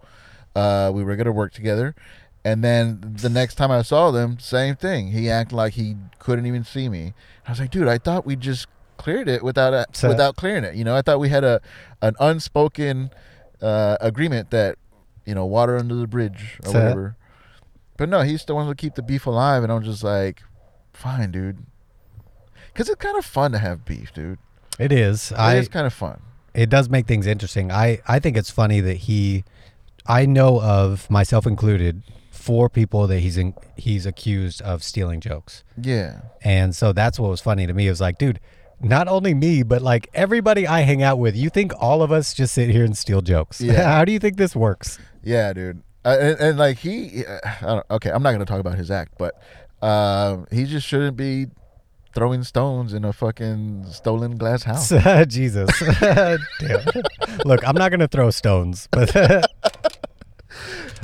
Uh, 0.54 0.92
we 0.94 1.04
were 1.04 1.16
gonna 1.16 1.32
work 1.32 1.54
together. 1.54 1.96
And 2.46 2.64
then 2.64 3.02
the 3.02 3.30
next 3.30 3.56
time 3.56 3.72
I 3.72 3.82
saw 3.82 4.12
them, 4.12 4.38
same 4.38 4.76
thing. 4.76 5.08
He 5.08 5.32
acted 5.32 5.56
like 5.56 5.74
he 5.74 5.96
couldn't 6.20 6.46
even 6.46 6.64
see 6.64 6.90
me. 6.90 7.16
I 7.48 7.52
was 7.52 7.60
like, 7.60 7.72
dude, 7.72 7.88
I 7.88 7.98
thought 7.98 8.24
we 8.24 8.36
just 8.36 8.68
cleared 8.98 9.28
it 9.28 9.44
without 9.44 9.74
a, 9.74 10.08
without 10.08 10.36
clearing 10.36 10.64
it. 10.64 10.76
You 10.76 10.84
know, 10.84 10.96
I 10.96 11.02
thought 11.02 11.20
we 11.20 11.30
had 11.30 11.44
a 11.44 11.60
an 12.04 12.16
unspoken 12.20 13.10
uh, 13.62 13.98
agreement 14.02 14.52
that 14.52 14.78
you 15.26 15.34
know 15.36 15.46
water 15.46 15.78
under 15.78 15.96
the 15.96 16.08
bridge 16.08 16.60
or 16.66 16.72
whatever. 16.74 17.18
But 17.98 18.10
no, 18.10 18.22
he 18.22 18.38
still 18.38 18.56
wanted 18.56 18.70
to 18.70 18.76
keep 18.76 18.96
the 18.96 19.02
beef 19.04 19.26
alive, 19.26 19.64
and 19.64 19.72
I'm 19.72 19.84
just 19.84 20.04
like, 20.04 20.42
fine, 20.94 21.32
dude. 21.32 21.66
Because 22.74 22.90
it's 22.90 23.00
kind 23.02 23.18
of 23.18 23.26
fun 23.26 23.52
to 23.54 23.58
have 23.58 23.86
beef, 23.86 24.14
dude. 24.14 24.38
it 24.80 24.92
is. 24.92 25.32
It 25.32 25.38
I 25.38 25.56
is 25.56 25.68
kind 25.70 25.88
of 25.88 25.94
fun. 25.94 26.22
it 26.54 26.70
does 26.70 26.90
make 26.90 27.08
things 27.08 27.26
interesting. 27.26 27.72
I 27.72 28.02
I 28.08 28.20
think 28.20 28.36
it's 28.38 28.50
funny 28.52 28.82
that 28.82 28.98
he, 28.98 29.46
I 30.06 30.26
know 30.26 30.62
of 30.62 31.10
myself 31.10 31.48
included, 31.48 32.04
four 32.32 32.70
people 32.70 33.08
that 33.08 33.20
he's 33.20 33.38
in, 33.38 33.54
he's 33.78 34.06
accused 34.06 34.62
of 34.62 34.84
stealing 34.84 35.22
jokes, 35.22 35.64
Yeah. 35.82 36.20
and 36.44 36.76
so 36.76 36.92
that's 36.92 37.18
what 37.18 37.30
was 37.30 37.40
funny 37.42 37.66
to 37.66 37.74
me. 37.74 37.88
It 37.88 37.92
was 37.92 38.02
like, 38.02 38.18
dude. 38.18 38.40
Not 38.86 39.08
only 39.08 39.34
me, 39.34 39.64
but 39.64 39.82
like 39.82 40.10
everybody 40.14 40.68
I 40.68 40.82
hang 40.82 41.02
out 41.02 41.18
with, 41.18 41.36
you 41.36 41.50
think 41.50 41.74
all 41.80 42.04
of 42.04 42.12
us 42.12 42.34
just 42.34 42.54
sit 42.54 42.70
here 42.70 42.86
and 42.86 42.96
steal 42.96 43.22
jokes? 43.22 43.60
Yeah. 43.60 43.84
How 43.96 44.06
do 44.06 44.12
you 44.12 44.20
think 44.20 44.38
this 44.38 44.56
works? 44.56 45.00
Yeah, 45.24 45.54
dude. 45.54 45.82
Uh, 46.06 46.18
and, 46.20 46.40
and 46.40 46.58
like 46.60 46.78
he, 46.78 47.24
I 47.26 47.66
don't, 47.66 47.86
okay, 47.90 48.12
I'm 48.12 48.22
not 48.22 48.32
gonna 48.32 48.46
talk 48.46 48.60
about 48.60 48.78
his 48.78 48.92
act, 48.92 49.14
but 49.18 49.42
uh, 49.82 50.46
he 50.52 50.66
just 50.66 50.86
shouldn't 50.86 51.18
be 51.18 51.48
throwing 52.14 52.44
stones 52.44 52.94
in 52.94 53.04
a 53.04 53.12
fucking 53.12 53.86
stolen 53.90 54.38
glass 54.38 54.64
house. 54.64 54.90
Jesus. 55.28 55.70
Look, 57.46 57.68
I'm 57.68 57.76
not 57.76 57.90
going 57.90 58.00
to 58.00 58.08
throw 58.08 58.32
stones, 58.32 58.88
but 58.90 59.14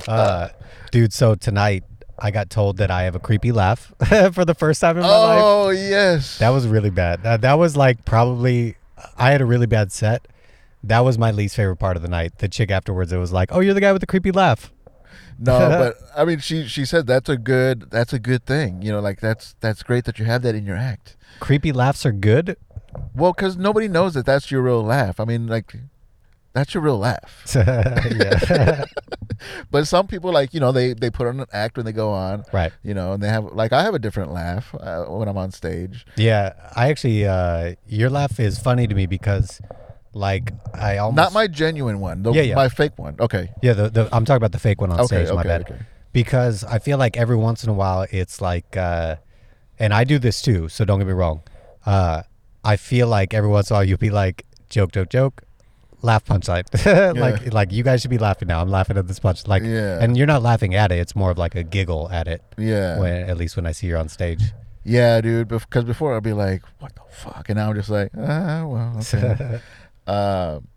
uh, 0.08 0.50
dude, 0.92 1.12
so 1.12 1.36
tonight 1.36 1.84
I 2.22 2.30
got 2.30 2.50
told 2.50 2.78
that 2.78 2.92
I 2.92 3.04
have 3.04 3.16
a 3.16 3.20
creepy 3.20 3.52
laugh 3.52 3.92
for 4.34 4.46
the 4.46 4.54
first 4.54 4.80
time 4.80 4.98
in 4.98 5.04
my 5.04 5.10
life. 5.10 5.42
Oh 5.44 5.70
yes, 5.72 6.38
That 6.38 6.50
was 6.50 6.68
really 6.68 6.92
bad. 6.92 7.24
That, 7.24 7.42
that 7.42 7.58
was 7.58 7.76
like 7.76 8.06
probably 8.06 8.76
I 9.18 9.32
had 9.32 9.42
a 9.42 9.46
really 9.46 9.66
bad 9.66 9.92
set. 9.92 10.28
That 10.84 11.00
was 11.00 11.18
my 11.18 11.32
least 11.32 11.56
favorite 11.56 11.78
part 11.78 11.96
of 11.96 12.04
the 12.04 12.08
night. 12.08 12.38
The 12.38 12.48
chick 12.48 12.70
afterwards 12.70 13.12
it 13.12 13.18
was 13.18 13.32
like, 13.32 13.50
"Oh, 13.52 13.60
you're 13.60 13.74
the 13.74 13.82
guy 13.82 13.92
with 13.92 14.02
the 14.02 14.08
creepy 14.08 14.32
laugh." 14.32 14.72
no, 15.40 15.58
but 15.70 15.98
I 16.16 16.26
mean, 16.26 16.40
she 16.40 16.68
she 16.68 16.86
said 16.86 17.08
that's 17.08 17.30
a 17.30 17.38
good 17.38 17.90
that's 17.90 18.14
a 18.14 18.20
good 18.20 18.46
thing. 18.46 18.82
You 18.82 18.92
know, 18.92 19.00
like 19.00 19.20
that's 19.20 19.56
that's 19.60 19.82
great 19.84 20.06
that 20.06 20.20
you 20.20 20.26
have 20.26 20.44
that 20.44 20.56
in 20.56 20.66
your 20.66 20.78
act. 20.78 21.18
Creepy 21.40 21.72
laughs 21.72 22.06
are 22.06 22.12
good. 22.12 22.56
Well, 23.16 23.34
because 23.34 23.58
nobody 23.58 23.88
knows 23.88 24.14
that 24.14 24.26
that's 24.26 24.52
your 24.52 24.62
real 24.62 24.84
laugh. 24.84 25.20
I 25.20 25.26
mean, 25.26 25.48
like 25.48 25.76
that's 26.54 26.74
your 26.74 26.84
real 26.84 26.98
laugh. 26.98 27.46
But 29.72 29.88
some 29.88 30.06
people, 30.06 30.32
like 30.32 30.54
you 30.54 30.60
know, 30.60 30.72
they 30.72 30.94
they 30.94 31.10
put 31.10 31.26
on 31.28 31.40
an 31.40 31.48
act 31.52 31.76
when 31.78 31.86
they 31.86 31.92
go 31.92 32.12
on. 32.12 32.44
right. 32.54 32.72
You 32.84 32.94
know, 32.94 33.14
and 33.14 33.24
they 33.24 33.28
have 33.28 33.46
like 33.54 33.74
I 33.74 33.82
have 33.84 33.96
a 33.96 34.00
different 34.00 34.32
laugh 34.32 34.76
uh, 34.76 35.06
when 35.06 35.28
I'm 35.28 35.38
on 35.38 35.52
stage. 35.52 36.06
Yeah, 36.16 36.54
I 36.76 36.90
actually 36.90 37.26
uh 37.26 37.74
your 37.88 38.10
laugh 38.12 38.40
is 38.40 38.60
funny 38.60 38.86
to 38.86 38.94
me 38.94 39.08
because 39.08 39.60
like 40.14 40.54
I 40.76 40.98
almost 40.98 41.16
Not 41.18 41.34
my 41.34 41.48
genuine 41.48 42.00
one. 42.00 42.22
The, 42.22 42.32
Yeah, 42.34 42.42
yeah. 42.44 42.56
My 42.56 42.70
fake 42.70 42.98
one. 43.00 43.16
Okay. 43.20 43.50
Yeah, 43.64 43.74
the, 43.74 43.90
the 43.90 44.10
I'm 44.14 44.26
talking 44.26 44.38
about 44.38 44.52
the 44.52 44.60
fake 44.60 44.80
one 44.80 44.92
on 44.92 45.00
Okay, 45.02 45.26
stage. 45.26 45.34
my 45.34 45.40
okay, 45.42 45.48
bad. 45.48 45.62
okay. 45.62 45.80
Because 46.14 46.64
I 46.64 46.78
feel 46.80 46.98
like 47.00 47.18
every 47.18 47.38
once 47.38 47.64
in 47.64 47.70
a 47.70 47.74
while 47.74 48.06
it's 48.12 48.42
like, 48.42 48.76
uh, 48.78 49.16
and 49.80 49.94
I 49.94 50.04
do 50.04 50.20
this 50.20 50.42
too. 50.42 50.70
So 50.70 50.86
don't 50.86 51.00
get 51.00 51.08
me 51.08 51.14
wrong. 51.14 51.42
Uh, 51.86 52.24
I 52.64 52.76
feel 52.76 53.08
like 53.08 53.34
every 53.34 53.50
once 53.50 53.70
in 53.72 53.74
a 53.74 53.78
while 53.78 53.84
you'll 53.86 53.98
be 53.98 54.12
like 54.12 54.46
joke, 54.70 54.92
joke, 54.92 55.10
joke, 55.10 55.44
laugh 56.02 56.26
punchline. 56.26 56.66
like 57.20 57.42
Yeah. 57.44 57.50
like 57.52 57.72
you 57.72 57.84
guys 57.84 58.02
should 58.02 58.10
be 58.12 58.18
laughing 58.18 58.48
now. 58.48 58.62
I'm 58.62 58.70
laughing 58.70 58.98
at 58.98 59.08
this 59.08 59.20
punch. 59.20 59.48
Like, 59.48 59.64
Yeah. 59.64 60.00
and 60.02 60.18
you're 60.18 60.28
not 60.28 60.42
laughing 60.42 60.76
at 60.76 60.92
it. 60.92 61.00
It's 61.00 61.16
more 61.16 61.32
of 61.32 61.38
like 61.38 61.56
a 61.56 61.64
giggle 61.64 62.10
at 62.12 62.28
it. 62.28 62.42
Yeah. 62.58 63.00
When 63.00 63.30
at 63.30 63.38
least 63.38 63.56
when 63.56 63.66
I 63.66 63.72
see 63.72 63.88
you 63.88 63.98
on 63.98 64.10
stage. 64.10 64.42
Yeah, 64.84 65.22
dude. 65.22 65.48
Because 65.48 65.84
before 65.86 66.16
I'd 66.18 66.24
be 66.24 66.34
like, 66.34 66.64
"What 66.80 66.96
the 66.96 67.02
fuck," 67.12 67.50
and 67.50 67.58
now 67.58 67.70
I'm 67.70 67.76
just 67.76 67.90
like, 67.90 68.12
"Ah, 68.18 68.66
well." 68.66 68.98
Okay. 69.00 69.60
uh, 70.08 70.60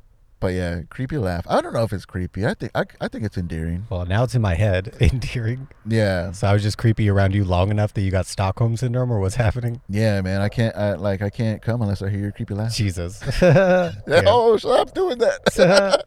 but 0.44 0.52
yeah, 0.52 0.82
creepy 0.90 1.16
laugh. 1.16 1.46
I 1.48 1.62
don't 1.62 1.72
know 1.72 1.84
if 1.84 1.92
it's 1.94 2.04
creepy. 2.04 2.44
I 2.44 2.52
think 2.52 2.70
I, 2.74 2.84
I 3.00 3.08
think 3.08 3.24
it's 3.24 3.38
endearing. 3.38 3.86
well, 3.88 4.04
now 4.04 4.24
it's 4.24 4.34
in 4.34 4.42
my 4.42 4.52
head, 4.52 4.94
endearing. 5.00 5.68
Yeah. 5.88 6.32
So 6.32 6.46
I 6.48 6.52
was 6.52 6.62
just 6.62 6.76
creepy 6.76 7.08
around 7.08 7.34
you 7.34 7.44
long 7.46 7.70
enough 7.70 7.94
that 7.94 8.02
you 8.02 8.10
got 8.10 8.26
Stockholm 8.26 8.76
syndrome, 8.76 9.10
or 9.10 9.20
what's 9.20 9.36
happening? 9.36 9.80
Yeah, 9.88 10.20
man. 10.20 10.42
I 10.42 10.50
can't. 10.50 10.76
I, 10.76 10.96
like 10.96 11.22
I 11.22 11.30
can't 11.30 11.62
come 11.62 11.80
unless 11.80 12.02
I 12.02 12.10
hear 12.10 12.20
your 12.20 12.32
creepy 12.32 12.52
laugh. 12.52 12.74
Jesus. 12.74 13.22
Oh, 14.26 14.58
stop 14.58 14.92
doing 14.92 15.16
that. 15.18 16.04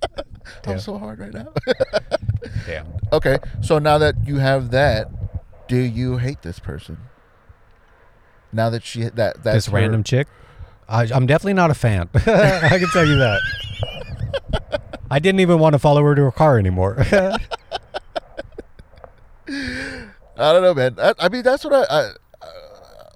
I'm 0.67 0.80
so 0.80 1.00
hard 1.00 1.17
right 1.17 1.34
now. 1.34 1.47
Damn. 2.67 2.86
okay, 3.12 3.39
so 3.62 3.80
now 3.80 3.97
that 3.97 4.15
you 4.28 4.38
have 4.38 4.69
that, 4.69 5.10
do 5.67 5.78
you 5.78 6.17
hate 6.17 6.43
this 6.43 6.60
person? 6.60 7.00
Now 8.54 8.69
that 8.69 8.84
she 8.84 9.02
that 9.02 9.43
that's 9.43 9.43
this 9.43 9.65
her- 9.65 9.78
random 9.78 10.04
chick. 10.04 10.28
I, 10.89 11.02
I'm 11.13 11.26
definitely 11.26 11.56
not 11.56 11.69
a 11.69 11.73
fan. 11.73 12.10
I 12.13 12.78
can 12.80 12.88
tell 12.93 13.06
you 13.06 13.17
that. 13.17 13.41
I 15.12 15.20
didn't 15.20 15.40
even 15.40 15.60
want 15.60 15.74
to 15.74 15.80
follow 15.80 16.04
her 16.04 16.16
to 16.16 16.22
her 16.24 16.32
car 16.32 16.60
anymore. 16.60 16.98
I 19.50 20.52
don't 20.52 20.62
know, 20.62 20.74
man. 20.74 20.96
I, 21.00 21.13
I 21.20 21.30
mean, 21.30 21.44
that's 21.44 21.63
what 21.63 21.74
I, 21.74 21.86
I 21.90 22.12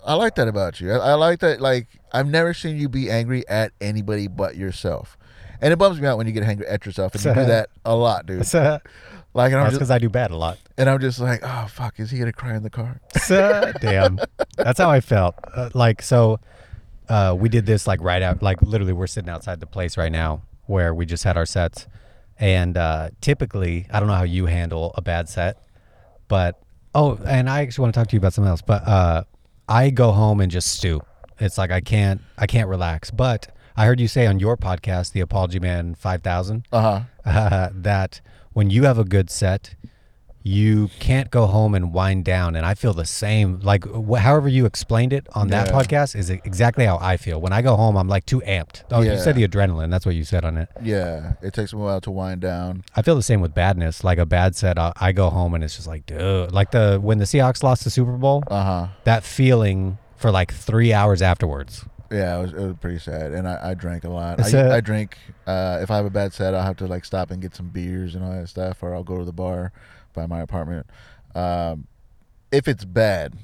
I 0.06 0.14
like 0.16 0.36
that 0.36 0.48
about 0.48 0.82
you. 0.82 0.92
I, 0.92 1.12
I 1.12 1.14
like 1.14 1.40
that. 1.40 1.62
Like 1.62 1.88
I've 2.12 2.28
never 2.28 2.54
seen 2.54 2.78
you 2.78 2.90
be 2.90 3.10
angry 3.10 3.48
at 3.48 3.74
anybody 3.80 4.28
but 4.28 4.56
yourself, 4.56 5.18
and 5.62 5.72
it 5.74 5.78
bums 5.78 6.00
me 6.02 6.08
out 6.08 6.18
when 6.18 6.28
you 6.28 6.34
get 6.34 6.44
angry 6.44 6.68
at 6.68 6.86
yourself, 6.86 7.14
and 7.16 7.24
you 7.24 7.34
do 7.34 7.46
that 7.46 7.70
a 7.86 7.96
lot, 7.96 8.26
dude. 8.26 8.48
Like, 9.34 9.54
and 9.54 9.62
that's 9.62 9.76
because 9.76 9.92
I 9.92 9.98
do 9.98 10.10
bad 10.10 10.32
a 10.32 10.36
lot. 10.36 10.58
and 10.78 10.90
I'm 10.90 11.00
just 11.00 11.20
like, 11.20 11.40
oh 11.44 11.68
fuck, 11.70 12.00
is 12.00 12.12
he 12.12 12.20
gonna 12.20 12.34
cry 12.34 12.56
in 12.56 12.64
the 12.64 12.70
car? 12.70 13.00
Damn. 13.30 14.20
That's 14.58 14.78
how 14.78 14.90
I 14.90 15.00
felt. 15.00 15.36
Uh, 15.56 15.70
like 15.74 16.02
so, 16.02 16.40
uh, 17.08 17.36
we 17.38 17.48
did 17.48 17.66
this 17.66 17.88
like 17.88 18.02
right 18.02 18.22
out. 18.22 18.42
Like 18.42 18.62
literally, 18.62 18.94
we're 18.94 19.08
sitting 19.08 19.30
outside 19.30 19.62
the 19.62 19.68
place 19.68 19.96
right 19.96 20.12
now 20.12 20.42
where 20.66 20.94
we 20.94 21.06
just 21.06 21.24
had 21.24 21.38
our 21.38 21.46
sets, 21.46 21.88
and 22.40 22.78
uh, 22.78 23.10
typically, 23.22 23.88
I 23.92 24.00
don't 24.00 24.08
know 24.08 24.16
how 24.16 24.24
you 24.24 24.46
handle 24.48 24.92
a 24.96 25.02
bad 25.02 25.30
set, 25.30 25.58
but 26.28 26.60
oh, 26.96 27.18
and 27.26 27.50
I 27.50 27.62
actually 27.62 27.84
want 27.84 27.94
to 27.94 28.00
talk 28.00 28.08
to 28.10 28.16
you 28.16 28.20
about 28.20 28.34
something 28.34 28.50
else. 28.50 28.62
But 28.62 28.88
uh, 28.88 29.24
I 29.68 29.90
go 29.90 30.12
home 30.12 30.40
and 30.42 30.52
just 30.52 30.68
stew. 30.70 31.02
It's 31.40 31.58
like 31.58 31.72
I 31.72 31.82
can't, 31.82 32.22
I 32.38 32.48
can't 32.48 32.70
relax. 32.70 33.12
But 33.12 33.48
I 33.76 33.86
heard 33.86 34.00
you 34.00 34.08
say 34.08 34.28
on 34.28 34.40
your 34.40 34.58
podcast, 34.58 35.12
the 35.14 35.22
Apology 35.22 35.60
Man 35.60 35.96
Five 35.96 36.22
Thousand, 36.24 36.68
Uh 36.72 36.82
huh. 37.26 37.30
uh, 37.30 37.70
that 37.74 38.22
when 38.54 38.70
you 38.70 38.84
have 38.84 38.98
a 39.00 39.06
good 39.06 39.30
set, 39.30 39.76
you 40.44 40.90
can't 41.00 41.30
go 41.30 41.46
home 41.46 41.76
and 41.76 41.94
wind 41.94 42.26
down. 42.26 42.56
And 42.56 42.66
I 42.66 42.74
feel 42.74 42.94
the 42.94 43.06
same. 43.06 43.60
Like 43.60 43.86
wh- 43.86 44.18
however 44.18 44.48
you 44.50 44.66
explained 44.66 45.14
it 45.14 45.28
on 45.34 45.50
that 45.50 45.68
Yeah. 45.68 45.74
podcast 45.74 46.16
is 46.16 46.30
exactly 46.30 46.86
how 46.86 46.98
I 47.00 47.18
feel. 47.18 47.40
When 47.40 47.54
I 47.54 47.62
go 47.62 47.76
home, 47.76 47.96
I'm 47.96 48.08
like 48.08 48.26
too 48.26 48.42
amped. 48.42 48.84
Oh, 48.92 49.02
you 49.02 49.18
said 49.20 49.36
the 49.36 49.48
adrenaline. 49.48 49.92
That's 49.92 50.06
what 50.06 50.16
you 50.16 50.24
said 50.24 50.44
on 50.44 50.58
it. 50.58 50.70
Yeah, 50.82 51.34
it 51.42 51.54
takes 51.54 51.74
me 51.74 51.80
a 51.80 51.84
while 51.84 52.02
to 52.02 52.12
wind 52.12 52.42
down. 52.42 52.84
I 52.96 53.02
feel 53.04 53.16
the 53.16 53.22
same 53.24 53.42
with 53.42 53.54
badness. 53.54 54.04
Like 54.04 54.18
a 54.18 54.26
bad 54.26 54.56
set, 54.56 54.80
I, 54.80 54.94
I 55.00 55.12
go 55.12 55.30
home 55.30 55.54
and 55.54 55.64
it's 55.64 55.76
just 55.76 55.88
like, 55.88 56.06
dude. 56.06 56.52
Like 56.52 56.72
the 56.72 57.00
when 57.02 57.20
the 57.20 57.26
Seahawks 57.26 57.62
lost 57.64 57.84
the 57.84 57.90
Super 57.92 58.14
Bowl, 58.18 58.44
Uh 58.48 58.64
huh. 58.64 58.88
that 59.04 59.24
feeling 59.24 59.98
for 60.16 60.32
like 60.32 60.52
three 60.54 60.92
hours 60.94 61.22
afterwards. 61.22 61.86
Yeah, 62.12 62.40
it 62.40 62.42
was, 62.42 62.52
it 62.54 62.60
was 62.60 62.76
pretty 62.82 63.00
sad, 63.00 63.32
and 63.32 63.48
I, 63.48 63.70
I 63.70 63.74
drank 63.74 64.04
a 64.04 64.10
lot. 64.10 64.38
It's, 64.42 64.54
I, 64.54 64.68
uh, 64.68 64.76
I 64.76 64.82
drink. 64.82 65.18
Uh, 65.48 65.80
if 65.82 65.90
I 65.90 65.96
have 65.96 66.06
a 66.06 66.10
bad 66.10 66.34
set, 66.34 66.54
I'll 66.54 66.62
have 66.64 66.76
to 66.78 66.86
like 66.88 67.06
stop 67.06 67.32
and 67.32 67.42
get 67.42 67.56
some 67.56 67.70
beers 67.70 68.16
and 68.16 68.24
all 68.26 68.32
that 68.32 68.50
stuff, 68.50 68.84
or 68.84 68.94
I'll 68.94 69.04
go 69.06 69.18
to 69.18 69.24
the 69.24 69.32
bar 69.32 69.72
by 70.14 70.26
my 70.26 70.42
apartment. 70.42 70.88
Um, 71.36 71.88
if 72.52 72.68
it's 72.68 72.86
bad, 72.86 73.36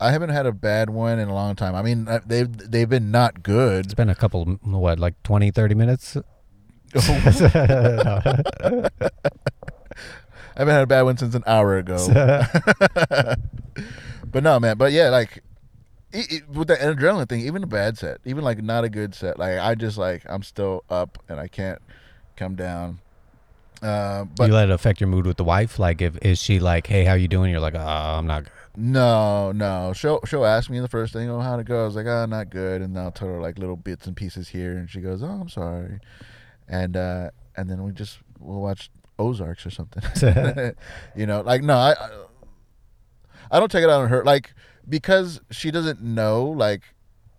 I 0.00 0.10
haven't 0.10 0.30
had 0.30 0.46
a 0.46 0.52
bad 0.52 0.90
one 0.90 1.18
in 1.18 1.28
a 1.28 1.34
long 1.34 1.56
time. 1.56 1.74
I 1.74 1.82
mean, 1.82 2.08
uh, 2.08 2.20
they've 2.26 2.50
they've 2.50 2.88
been 2.88 3.10
not 3.10 3.42
good. 3.42 3.86
It's 3.86 3.94
been 3.94 4.08
a 4.08 4.14
couple, 4.14 4.44
what, 4.62 4.98
like 4.98 5.22
20, 5.22 5.50
30 5.50 5.74
minutes? 5.74 6.16
I 6.94 7.00
haven't 10.56 10.74
had 10.74 10.82
a 10.82 10.86
bad 10.86 11.02
one 11.02 11.16
since 11.16 11.34
an 11.34 11.42
hour 11.46 11.78
ago. 11.78 11.96
but 14.26 14.42
no, 14.42 14.60
man. 14.60 14.76
But 14.76 14.92
yeah, 14.92 15.08
like 15.08 15.42
e- 16.14 16.24
e- 16.30 16.40
with 16.52 16.68
the 16.68 16.76
adrenaline 16.76 17.28
thing, 17.28 17.40
even 17.40 17.62
a 17.62 17.66
bad 17.66 17.98
set, 17.98 18.18
even 18.24 18.44
like 18.44 18.62
not 18.62 18.84
a 18.84 18.88
good 18.88 19.14
set, 19.14 19.38
like 19.38 19.58
I 19.58 19.74
just 19.74 19.96
like 19.96 20.22
I'm 20.28 20.42
still 20.42 20.84
up 20.90 21.18
and 21.28 21.40
I 21.40 21.48
can't 21.48 21.80
come 22.36 22.54
down. 22.54 23.00
Uh, 23.82 24.24
but 24.36 24.46
you 24.46 24.54
let 24.54 24.68
it 24.68 24.72
affect 24.72 25.00
your 25.00 25.08
mood 25.08 25.26
with 25.26 25.36
the 25.36 25.44
wife? 25.44 25.78
Like, 25.78 26.00
if 26.00 26.16
is 26.22 26.40
she 26.40 26.60
like, 26.60 26.86
"Hey, 26.86 27.04
how 27.04 27.14
you 27.14 27.28
doing?" 27.28 27.50
You're 27.50 27.60
like, 27.60 27.74
"Oh, 27.74 27.80
I'm 27.80 28.26
not 28.26 28.44
good." 28.44 28.52
No, 28.76 29.52
no. 29.52 29.92
She'll 29.94 30.20
she'll 30.24 30.46
ask 30.46 30.70
me 30.70 30.80
the 30.80 30.88
first 30.88 31.12
thing, 31.12 31.28
oh, 31.28 31.40
how'd 31.40 31.60
it 31.60 31.66
go? 31.66 31.82
I 31.82 31.84
was 31.84 31.96
like, 31.96 32.06
oh, 32.06 32.24
not 32.26 32.48
good, 32.48 32.80
and 32.80 32.98
I'll 32.98 33.10
tell 33.10 33.28
her 33.28 33.40
like 33.40 33.58
little 33.58 33.76
bits 33.76 34.06
and 34.06 34.16
pieces 34.16 34.48
here, 34.48 34.72
and 34.72 34.88
she 34.88 35.00
goes, 35.00 35.22
oh, 35.22 35.26
I'm 35.26 35.48
sorry, 35.48 36.00
and 36.68 36.96
uh, 36.96 37.30
and 37.56 37.68
then 37.68 37.82
we 37.82 37.92
just 37.92 38.18
we'll 38.38 38.60
watch 38.60 38.90
Ozarks 39.18 39.66
or 39.66 39.70
something. 39.70 40.02
you 41.16 41.26
know, 41.26 41.42
like 41.42 41.62
no, 41.62 41.74
I, 41.74 41.92
I 41.92 42.10
I 43.50 43.60
don't 43.60 43.70
take 43.70 43.84
it 43.84 43.90
out 43.90 44.00
on 44.00 44.08
her, 44.08 44.24
like 44.24 44.54
because 44.88 45.40
she 45.50 45.70
doesn't 45.70 46.00
know 46.00 46.44
like 46.44 46.82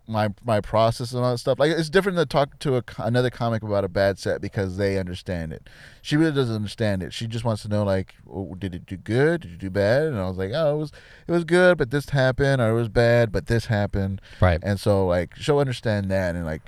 my 0.06 0.28
my 0.44 0.60
process 0.60 1.12
and 1.12 1.24
all 1.24 1.32
that 1.32 1.38
stuff. 1.38 1.58
Like 1.58 1.70
it's 1.70 1.88
different 1.88 2.18
to 2.18 2.26
talk 2.26 2.58
to 2.60 2.76
a, 2.76 2.84
another 2.98 3.30
comic 3.30 3.62
about 3.62 3.84
a 3.84 3.88
bad 3.88 4.18
set 4.18 4.40
because 4.40 4.76
they 4.76 4.98
understand 4.98 5.52
it. 5.52 5.68
She 6.02 6.16
really 6.16 6.32
doesn't 6.32 6.54
understand 6.54 7.02
it. 7.02 7.12
She 7.12 7.26
just 7.26 7.44
wants 7.44 7.62
to 7.62 7.68
know 7.68 7.84
like, 7.84 8.14
oh, 8.30 8.54
did 8.54 8.74
it 8.74 8.86
do 8.86 8.96
good? 8.96 9.42
Did 9.42 9.50
you 9.52 9.56
do 9.56 9.70
bad? 9.70 10.04
And 10.04 10.18
I 10.18 10.28
was 10.28 10.36
like, 10.36 10.50
oh, 10.54 10.74
it 10.74 10.78
was 10.78 10.92
it 11.26 11.32
was 11.32 11.44
good, 11.44 11.78
but 11.78 11.90
this 11.90 12.10
happened, 12.10 12.60
or 12.60 12.70
it 12.70 12.74
was 12.74 12.88
bad, 12.88 13.32
but 13.32 13.46
this 13.46 13.66
happened. 13.66 14.20
Right. 14.40 14.60
And 14.62 14.78
so 14.78 15.06
like 15.06 15.36
she'll 15.36 15.58
understand 15.58 16.10
that, 16.10 16.34
and 16.36 16.44
like, 16.44 16.62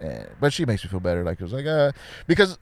eh, 0.00 0.24
but 0.40 0.52
she 0.52 0.64
makes 0.64 0.82
me 0.82 0.90
feel 0.90 1.00
better. 1.00 1.24
Like 1.24 1.40
it 1.40 1.44
was 1.44 1.52
like 1.52 1.66
uh 1.66 1.92
because 2.26 2.58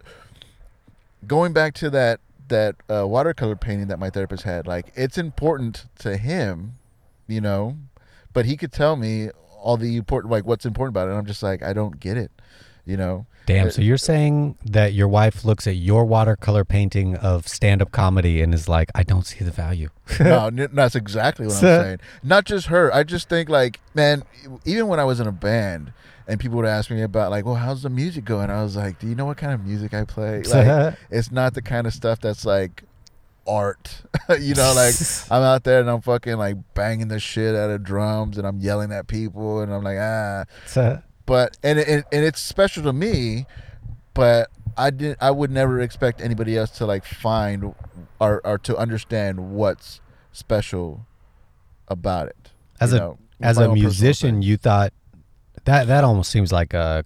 going 1.27 1.53
back 1.53 1.75
to 1.75 1.91
that 1.91 2.21
that 2.49 2.77
uh, 2.91 3.07
watercolor 3.07 3.57
painting 3.57 3.89
that 3.89 3.99
my 3.99 4.11
therapist 4.11 4.43
had, 4.43 4.67
like 4.67 4.93
it's 4.95 5.17
important 5.17 5.87
to 6.01 6.17
him, 6.17 6.75
you 7.27 7.41
know, 7.41 7.77
but 8.33 8.45
he 8.45 8.57
could 8.57 8.73
tell 8.73 8.97
me 8.97 9.31
all 9.65 9.77
the 9.77 9.97
important 9.97 10.31
like 10.31 10.45
what's 10.47 10.65
important 10.67 10.93
about 10.95 11.09
it. 11.09 11.11
And 11.11 11.19
I'm 11.19 11.27
just 11.27 11.43
like 11.43 11.63
I 11.63 11.73
don't 11.73 11.99
get 11.99 12.17
it, 12.17 12.31
you 12.87 12.97
know. 12.97 13.27
Damn. 13.47 13.67
Uh, 13.67 13.71
So 13.71 13.83
you're 13.83 13.99
saying 13.99 14.57
that 14.65 14.95
your 14.95 15.09
wife 15.09 15.45
looks 15.45 15.67
at 15.67 15.77
your 15.77 16.05
watercolor 16.07 16.65
painting 16.65 17.15
of 17.17 17.47
stand-up 17.47 17.93
comedy 17.93 18.41
and 18.41 18.55
is 18.55 18.69
like, 18.71 18.91
I 18.95 19.03
don't 19.03 19.27
see 19.27 19.45
the 19.45 19.51
value. 19.51 19.91
no, 20.21 20.47
n- 20.57 20.69
that's 20.73 20.95
exactly 20.95 21.47
what 21.47 21.57
I'm 21.57 21.61
saying. 21.61 22.01
Not 22.23 22.47
just 22.47 22.69
her. 22.69 22.95
I 22.95 23.03
just 23.03 23.29
think 23.29 23.49
like, 23.51 23.81
man, 23.95 24.23
even 24.65 24.87
when 24.89 24.99
I 24.99 25.05
was 25.05 25.21
in 25.21 25.27
a 25.27 25.33
band 25.33 25.93
and 26.27 26.41
people 26.41 26.57
would 26.57 26.65
ask 26.67 26.91
me 26.91 27.03
about 27.03 27.31
like, 27.31 27.45
well, 27.45 27.57
how's 27.57 27.83
the 27.83 27.91
music 27.91 28.25
going? 28.25 28.49
I 28.51 28.63
was 28.63 28.77
like, 28.77 28.99
do 28.99 29.07
you 29.07 29.15
know 29.15 29.27
what 29.27 29.37
kind 29.37 29.53
of 29.53 29.67
music 29.67 29.93
I 29.93 30.05
play? 30.05 30.43
Like, 30.49 30.95
it's 31.11 31.31
not 31.31 31.53
the 31.53 31.61
kind 31.63 31.87
of 31.87 31.93
stuff 31.93 32.21
that's 32.21 32.47
like 32.47 32.83
art. 33.47 34.03
you 34.41 34.55
know, 34.55 34.73
like 34.75 34.95
I'm 35.31 35.43
out 35.43 35.65
there 35.65 35.81
and 35.81 35.91
I'm 35.91 36.01
fucking 36.01 36.37
like 36.37 36.57
banging 36.75 37.09
the 37.09 37.19
shit 37.21 37.55
out 37.55 37.71
of 37.71 37.83
drums 37.83 38.39
and 38.39 38.47
I'm 38.47 38.59
yelling 38.61 38.93
at 38.93 39.07
people 39.07 39.61
and 39.61 39.73
I'm 39.73 39.83
like, 39.83 39.99
ah. 39.99 40.45
So- 40.67 41.03
But 41.27 41.57
and 41.63 41.79
it, 41.79 41.89
and 42.13 42.25
it's 42.25 42.41
special 42.41 42.83
to 42.85 42.93
me, 42.93 43.47
but 44.15 44.51
I 44.77 44.91
didn't. 44.91 45.19
I 45.21 45.31
would 45.31 45.51
never 45.51 45.81
expect 45.81 46.21
anybody 46.21 46.57
else 46.57 46.71
to 46.79 46.87
like 46.87 47.05
find 47.05 47.75
or 48.21 48.41
or 48.45 48.59
to 48.59 48.77
understand 48.77 49.53
what's 49.53 50.01
special 50.33 51.07
about 51.89 52.29
it. 52.29 52.51
as 52.81 52.91
you 52.91 52.97
a 52.97 53.01
know, 53.01 53.19
as 53.41 53.57
a 53.59 53.69
musician, 53.75 54.43
you 54.43 54.57
thought 54.57 54.93
that 55.65 55.87
that 55.87 56.03
almost 56.05 56.31
seems 56.31 56.51
like 56.53 56.75
a 56.75 57.05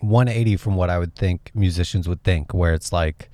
180 0.00 0.56
from 0.56 0.74
what 0.74 0.90
I 0.90 0.98
would 0.98 1.14
think 1.14 1.50
musicians 1.54 2.08
would 2.08 2.22
think, 2.24 2.52
where 2.52 2.74
it's 2.74 2.92
like 2.92 3.30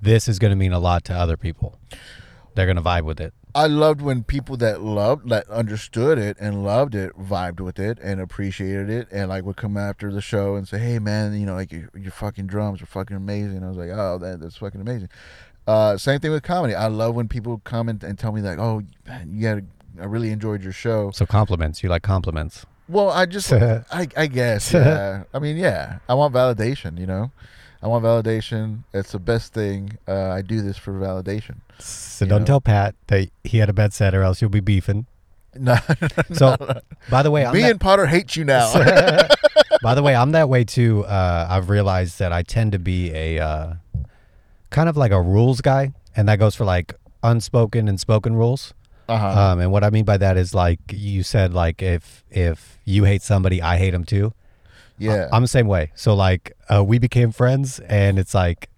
this 0.00 0.28
is 0.28 0.38
going 0.38 0.50
to 0.50 0.56
mean 0.56 0.72
a 0.72 0.78
lot 0.78 1.04
to 1.04 1.14
other 1.14 1.36
people. 1.36 1.78
They're 2.54 2.66
going 2.66 2.76
to 2.76 2.82
vibe 2.82 3.04
with 3.04 3.20
it. 3.20 3.32
I 3.54 3.66
loved 3.66 4.00
when 4.00 4.22
people 4.22 4.56
that 4.58 4.80
loved 4.80 5.28
that 5.28 5.48
understood 5.48 6.18
it 6.18 6.36
and 6.38 6.62
loved 6.62 6.94
it 6.94 7.16
vibed 7.18 7.60
with 7.60 7.78
it 7.80 7.98
and 8.00 8.20
appreciated 8.20 8.88
it 8.88 9.08
and 9.10 9.28
like 9.28 9.44
would 9.44 9.56
come 9.56 9.76
after 9.76 10.12
the 10.12 10.20
show 10.20 10.54
and 10.54 10.68
say, 10.68 10.78
"Hey 10.78 10.98
man, 11.00 11.32
you 11.34 11.46
know 11.46 11.54
like 11.54 11.72
your, 11.72 11.90
your 11.98 12.12
fucking 12.12 12.46
drums 12.46 12.80
are 12.80 12.86
fucking 12.86 13.16
amazing." 13.16 13.64
I 13.64 13.68
was 13.68 13.76
like, 13.76 13.90
"Oh, 13.90 14.18
that, 14.18 14.40
that's 14.40 14.56
fucking 14.58 14.80
amazing." 14.80 15.08
Uh, 15.66 15.96
same 15.96 16.20
thing 16.20 16.30
with 16.30 16.42
comedy. 16.44 16.74
I 16.74 16.86
love 16.86 17.14
when 17.14 17.28
people 17.28 17.60
come 17.64 17.88
and, 17.88 18.02
and 18.04 18.18
tell 18.18 18.30
me 18.30 18.40
like, 18.40 18.58
"Oh, 18.58 18.82
man, 19.06 19.30
you 19.32 19.42
got 19.42 19.62
I 20.00 20.04
really 20.04 20.30
enjoyed 20.30 20.62
your 20.62 20.72
show." 20.72 21.10
So 21.10 21.26
compliments, 21.26 21.82
you 21.82 21.88
like 21.88 22.02
compliments. 22.02 22.66
Well, 22.88 23.10
I 23.10 23.26
just 23.26 23.52
I 23.52 24.06
I 24.16 24.26
guess 24.28 24.72
yeah. 24.72 25.24
I 25.34 25.40
mean, 25.40 25.56
yeah. 25.56 25.98
I 26.08 26.14
want 26.14 26.34
validation, 26.34 27.00
you 27.00 27.06
know. 27.06 27.32
I 27.82 27.88
want 27.88 28.04
validation. 28.04 28.84
It's 28.92 29.12
the 29.12 29.18
best 29.18 29.54
thing. 29.54 29.96
Uh, 30.06 30.28
I 30.30 30.42
do 30.42 30.60
this 30.60 30.76
for 30.76 30.92
validation. 30.92 31.56
So 31.78 32.26
don't 32.26 32.42
know. 32.42 32.46
tell 32.46 32.60
Pat 32.60 32.94
that 33.06 33.30
he 33.42 33.58
had 33.58 33.70
a 33.70 33.72
bad 33.72 33.92
set, 33.94 34.14
or 34.14 34.22
else 34.22 34.40
you'll 34.40 34.50
be 34.50 34.60
beefing. 34.60 35.06
No, 35.58 35.76
So, 36.32 36.56
by 37.10 37.24
the 37.24 37.30
way, 37.32 37.44
I'm 37.44 37.52
me 37.52 37.62
that, 37.62 37.72
and 37.72 37.80
Potter 37.80 38.06
hate 38.06 38.36
you 38.36 38.44
now. 38.44 38.72
by 39.82 39.96
the 39.96 40.02
way, 40.02 40.14
I'm 40.14 40.30
that 40.30 40.48
way 40.48 40.62
too. 40.62 41.04
Uh, 41.04 41.48
I've 41.50 41.68
realized 41.68 42.20
that 42.20 42.32
I 42.32 42.44
tend 42.44 42.70
to 42.70 42.78
be 42.78 43.10
a 43.12 43.40
uh, 43.40 43.74
kind 44.70 44.88
of 44.88 44.96
like 44.96 45.10
a 45.10 45.20
rules 45.20 45.60
guy, 45.60 45.92
and 46.14 46.28
that 46.28 46.38
goes 46.38 46.54
for 46.54 46.64
like 46.64 46.94
unspoken 47.24 47.88
and 47.88 47.98
spoken 47.98 48.36
rules. 48.36 48.74
uh-huh. 49.08 49.26
Um, 49.26 49.58
and 49.58 49.72
what 49.72 49.82
I 49.82 49.90
mean 49.90 50.04
by 50.04 50.18
that 50.18 50.36
is 50.36 50.54
like 50.54 50.78
you 50.92 51.24
said, 51.24 51.52
like 51.52 51.82
if 51.82 52.22
if 52.30 52.78
you 52.84 53.02
hate 53.04 53.22
somebody, 53.22 53.60
I 53.60 53.76
hate 53.76 53.90
them 53.90 54.04
too. 54.04 54.32
Yeah. 55.00 55.28
I'm 55.32 55.42
the 55.42 55.48
same 55.48 55.66
way. 55.66 55.92
So 55.94 56.14
like 56.14 56.52
uh, 56.72 56.84
we 56.84 56.98
became 56.98 57.32
friends, 57.32 57.80
and 57.80 58.18
it's 58.18 58.34
like, 58.34 58.68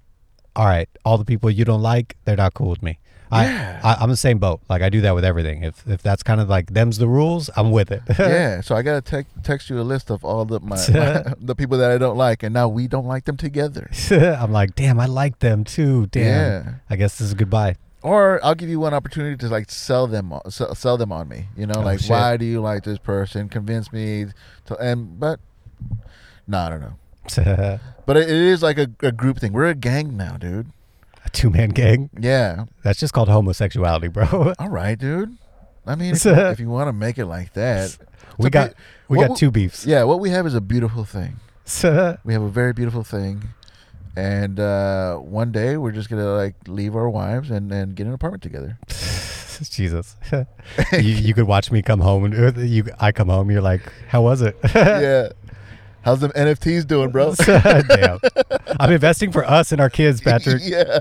all 0.56 0.66
right, 0.66 0.88
all 1.04 1.18
the 1.18 1.24
people 1.24 1.50
you 1.50 1.64
don't 1.64 1.82
like, 1.82 2.16
they're 2.24 2.36
not 2.36 2.54
cool 2.54 2.70
with 2.70 2.82
me. 2.82 2.98
Yeah. 3.32 3.80
I, 3.82 3.92
I 3.92 3.96
I'm 4.02 4.10
the 4.10 4.16
same 4.16 4.38
boat. 4.38 4.60
Like 4.68 4.82
I 4.82 4.90
do 4.90 5.00
that 5.00 5.14
with 5.14 5.24
everything. 5.24 5.62
If 5.64 5.86
if 5.88 6.02
that's 6.02 6.22
kind 6.22 6.38
of 6.40 6.50
like 6.50 6.74
them's 6.74 6.98
the 6.98 7.08
rules, 7.08 7.48
I'm 7.56 7.70
with 7.70 7.90
it. 7.90 8.02
yeah, 8.18 8.60
so 8.60 8.76
I 8.76 8.82
gotta 8.82 9.00
te- 9.00 9.28
text 9.42 9.70
you 9.70 9.80
a 9.80 9.82
list 9.82 10.10
of 10.10 10.22
all 10.22 10.44
the 10.44 10.60
my, 10.60 10.76
my- 10.76 11.34
the 11.40 11.54
people 11.56 11.78
that 11.78 11.90
I 11.90 11.96
don't 11.96 12.18
like, 12.18 12.42
and 12.42 12.52
now 12.52 12.68
we 12.68 12.88
don't 12.88 13.06
like 13.06 13.24
them 13.24 13.38
together. 13.38 13.90
I'm 14.10 14.52
like, 14.52 14.74
damn, 14.74 15.00
I 15.00 15.06
like 15.06 15.38
them 15.38 15.64
too. 15.64 16.08
Damn. 16.08 16.24
Yeah. 16.64 16.72
I 16.90 16.96
guess 16.96 17.16
this 17.18 17.28
is 17.28 17.34
goodbye. 17.34 17.76
Or 18.02 18.38
I'll 18.44 18.56
give 18.56 18.68
you 18.68 18.80
one 18.80 18.92
opportunity 18.92 19.36
to 19.38 19.48
like 19.48 19.70
sell 19.70 20.06
them, 20.08 20.34
sell, 20.50 20.74
sell 20.74 20.98
them 20.98 21.10
on 21.12 21.28
me. 21.28 21.46
You 21.56 21.66
know, 21.68 21.76
Oh, 21.76 21.82
like 21.82 22.00
shit. 22.00 22.10
why 22.10 22.36
do 22.36 22.44
you 22.44 22.60
like 22.60 22.82
this 22.82 22.98
person? 22.98 23.48
Convince 23.48 23.92
me 23.92 24.26
to, 24.66 24.76
and 24.76 25.18
but 25.20 25.38
no, 26.46 26.58
I 26.58 26.68
don't 26.70 26.80
know. 26.80 27.78
But 28.04 28.16
it, 28.16 28.28
it 28.28 28.34
is 28.36 28.62
like 28.64 28.78
a, 28.78 28.88
a 29.00 29.12
group 29.12 29.38
thing. 29.38 29.52
We're 29.52 29.66
a 29.68 29.74
gang 29.76 30.16
now, 30.16 30.36
dude. 30.36 30.66
A 31.24 31.30
two 31.30 31.50
man 31.50 31.68
gang. 31.68 32.10
Yeah. 32.18 32.64
That's 32.82 32.98
just 32.98 33.12
called 33.14 33.28
homosexuality, 33.28 34.08
bro. 34.08 34.52
All 34.58 34.68
right, 34.68 34.98
dude. 34.98 35.36
I 35.86 35.94
mean, 35.94 36.14
if, 36.16 36.24
you- 36.24 36.32
if 36.32 36.58
you 36.58 36.68
want 36.68 36.88
to 36.88 36.92
make 36.92 37.18
it 37.18 37.26
like 37.26 37.52
that, 37.52 37.96
we 38.38 38.50
got 38.50 38.70
bit- 38.70 38.76
we 39.08 39.18
got 39.18 39.28
w- 39.28 39.36
two 39.38 39.50
beefs. 39.52 39.86
yeah. 39.86 40.02
What 40.02 40.18
we 40.18 40.30
have 40.30 40.46
is 40.48 40.54
a 40.54 40.60
beautiful 40.60 41.04
thing. 41.04 41.36
We 42.24 42.32
have 42.32 42.42
a 42.42 42.48
very 42.48 42.72
beautiful 42.72 43.04
thing, 43.04 43.44
and 44.16 44.58
uh, 44.58 45.16
one 45.18 45.52
day 45.52 45.76
we're 45.76 45.92
just 45.92 46.10
gonna 46.10 46.32
like 46.32 46.54
leave 46.66 46.96
our 46.96 47.08
wives 47.08 47.50
and 47.52 47.70
and 47.70 47.94
get 47.94 48.06
an 48.08 48.14
apartment 48.14 48.42
together. 48.42 48.78
Jesus. 49.70 50.16
you, 50.32 51.00
you 51.00 51.34
could 51.34 51.46
watch 51.46 51.70
me 51.70 51.82
come 51.82 52.00
home 52.00 52.24
and 52.24 52.34
uh, 52.58 52.60
you 52.60 52.84
I 52.98 53.12
come 53.12 53.28
home, 53.28 53.48
you're 53.50 53.62
like, 53.62 53.82
how 54.08 54.22
was 54.22 54.42
it? 54.42 54.56
yeah. 54.74 55.28
How's 56.04 56.20
them 56.20 56.32
NFTs 56.32 56.86
doing, 56.86 57.10
bro? 57.10 57.34
Damn. 57.46 58.18
I'm 58.80 58.90
investing 58.92 59.30
for 59.32 59.44
us 59.44 59.72
and 59.72 59.80
our 59.80 59.90
kids, 59.90 60.20
Patrick. 60.22 60.62
yeah. 60.64 60.98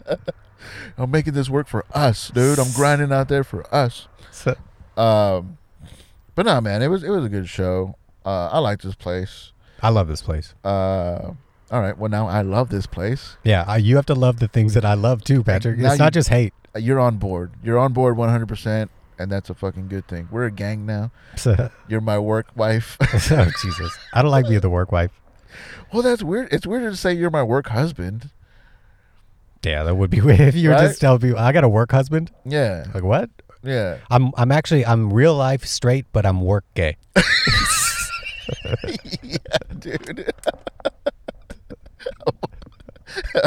I'm 0.97 1.09
making 1.11 1.33
this 1.33 1.49
work 1.49 1.67
for 1.67 1.85
us, 1.93 2.29
dude. 2.29 2.59
I'm 2.59 2.71
grinding 2.73 3.11
out 3.11 3.27
there 3.27 3.43
for 3.43 3.65
us. 3.73 4.07
Um, 4.97 5.57
but 6.35 6.45
no, 6.45 6.59
man, 6.61 6.81
it 6.81 6.87
was 6.89 7.03
it 7.03 7.09
was 7.09 7.25
a 7.25 7.29
good 7.29 7.47
show. 7.49 7.95
Uh, 8.25 8.49
I 8.51 8.59
like 8.59 8.81
this 8.81 8.93
place. 8.95 9.51
I 9.81 9.89
love 9.89 10.07
this 10.07 10.21
place. 10.21 10.53
Uh, 10.63 11.31
all 11.71 11.81
right. 11.81 11.97
Well, 11.97 12.09
now 12.11 12.27
I 12.27 12.41
love 12.41 12.69
this 12.69 12.85
place. 12.85 13.37
Yeah, 13.43 13.63
I, 13.67 13.77
you 13.77 13.95
have 13.95 14.05
to 14.07 14.13
love 14.15 14.39
the 14.39 14.47
things 14.47 14.73
that 14.75 14.85
I 14.85 14.93
love 14.93 15.23
too, 15.23 15.43
Patrick. 15.43 15.77
Now 15.79 15.91
It's 15.91 15.99
not 15.99 16.07
you- 16.13 16.19
just 16.19 16.29
hate. 16.29 16.53
You're 16.75 16.99
on 16.99 17.17
board. 17.17 17.51
You're 17.63 17.79
on 17.79 17.91
board 17.93 18.15
100, 18.17 18.47
percent 18.47 18.91
and 19.19 19.31
that's 19.31 19.49
a 19.49 19.53
fucking 19.53 19.87
good 19.87 20.07
thing. 20.07 20.27
We're 20.31 20.45
a 20.45 20.51
gang 20.51 20.85
now. 20.85 21.11
You're 21.87 22.01
my 22.01 22.17
work 22.19 22.47
wife. 22.55 22.97
oh 23.01 23.51
Jesus. 23.61 23.97
I 24.13 24.21
don't 24.21 24.31
like 24.31 24.47
being 24.47 24.59
the 24.61 24.69
work 24.69 24.91
wife. 24.91 25.11
well, 25.93 26.01
that's 26.01 26.23
weird. 26.23 26.47
It's 26.51 26.65
weird 26.65 26.83
to 26.91 26.95
say 26.97 27.13
you're 27.13 27.29
my 27.29 27.43
work 27.43 27.67
husband. 27.67 28.29
Yeah, 29.63 29.83
that 29.83 29.95
would 29.95 30.09
be 30.09 30.21
weird 30.27 30.39
if 30.41 30.55
you 30.55 30.69
were 30.69 30.75
Right? 30.75 30.87
just 30.87 31.01
telling 31.01 31.19
people 31.19 31.37
I 31.39 31.51
got 31.51 31.63
a 31.63 31.69
work 31.69 31.91
husband. 31.91 32.31
Yeah. 32.45 32.85
Like 32.93 33.03
what? 33.03 33.29
Yeah. 33.63 33.97
I'm 34.09 34.31
I'm 34.37 34.51
actually 34.51 34.85
I'm 34.85 35.11
real 35.13 35.35
life 35.35 35.65
straight, 35.65 36.05
but 36.13 36.25
I'm 36.25 36.41
work 36.41 36.65
gay. 36.73 36.97
yeah, 39.21 39.37
dude. 39.77 40.31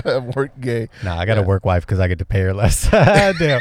I'm 0.05 0.31
work 0.33 0.53
gay. 0.61 0.89
Nah, 1.03 1.19
I 1.19 1.25
got 1.27 1.39
a 1.39 1.43
work 1.43 1.65
wife 1.65 1.85
because 1.87 1.99
I 2.01 2.07
get 2.09 2.19
to 2.19 2.25
pay 2.25 2.41
her 2.43 2.55
less. 2.55 2.89
Damn. 2.91 3.61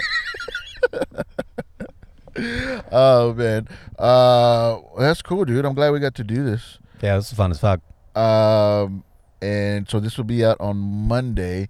Oh 2.91 3.33
man. 3.33 3.67
Uh, 3.97 4.79
that's 4.99 5.21
cool, 5.21 5.45
dude. 5.45 5.65
I'm 5.65 5.73
glad 5.73 5.91
we 5.91 5.99
got 5.99 6.15
to 6.15 6.23
do 6.23 6.43
this. 6.43 6.77
Yeah, 7.01 7.15
this 7.17 7.31
is 7.31 7.37
fun 7.37 7.51
as 7.51 7.59
fuck. 7.59 7.81
Um, 8.15 9.03
and 9.41 9.89
so 9.89 9.99
this 9.99 10.17
will 10.17 10.23
be 10.25 10.45
out 10.45 10.57
on 10.59 10.77
Monday. 10.77 11.69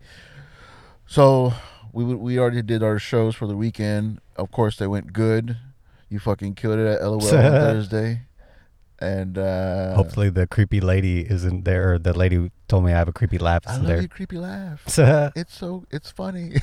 So 1.08 1.54
we 1.92 2.04
we 2.04 2.40
already 2.40 2.62
did 2.62 2.84
our 2.84 3.00
shows 3.00 3.36
for 3.36 3.48
the 3.48 3.56
weekend. 3.56 4.20
Of 4.36 4.52
course, 4.52 4.78
they 4.78 4.88
went 4.88 5.14
good. 5.14 5.58
You 6.10 6.20
fucking 6.20 6.56
killed 6.56 6.80
it 6.80 6.86
at 6.88 7.02
LOL 7.02 7.24
on 7.24 7.30
Thursday, 7.32 8.22
and 9.00 9.38
uh, 9.38 9.96
Hopefully 9.96 10.30
the 10.30 10.46
creepy 10.48 10.80
lady 10.80 11.22
isn't 11.22 11.66
there. 11.66 11.94
Or 11.94 12.00
the 12.00 12.14
lady 12.14 12.36
who 12.36 12.50
told 12.68 12.86
me 12.86 12.94
I 12.94 12.98
have 12.98 13.08
a 13.08 13.14
creepy 13.14 13.38
laugh 13.38 13.64
I 13.66 13.78
love 13.78 13.88
there. 13.88 14.00
your 14.02 14.08
creepy 14.08 14.38
laugh. 14.38 14.84
It's 15.36 15.56
so 15.58 15.86
it's 15.92 16.12
funny. 16.12 16.54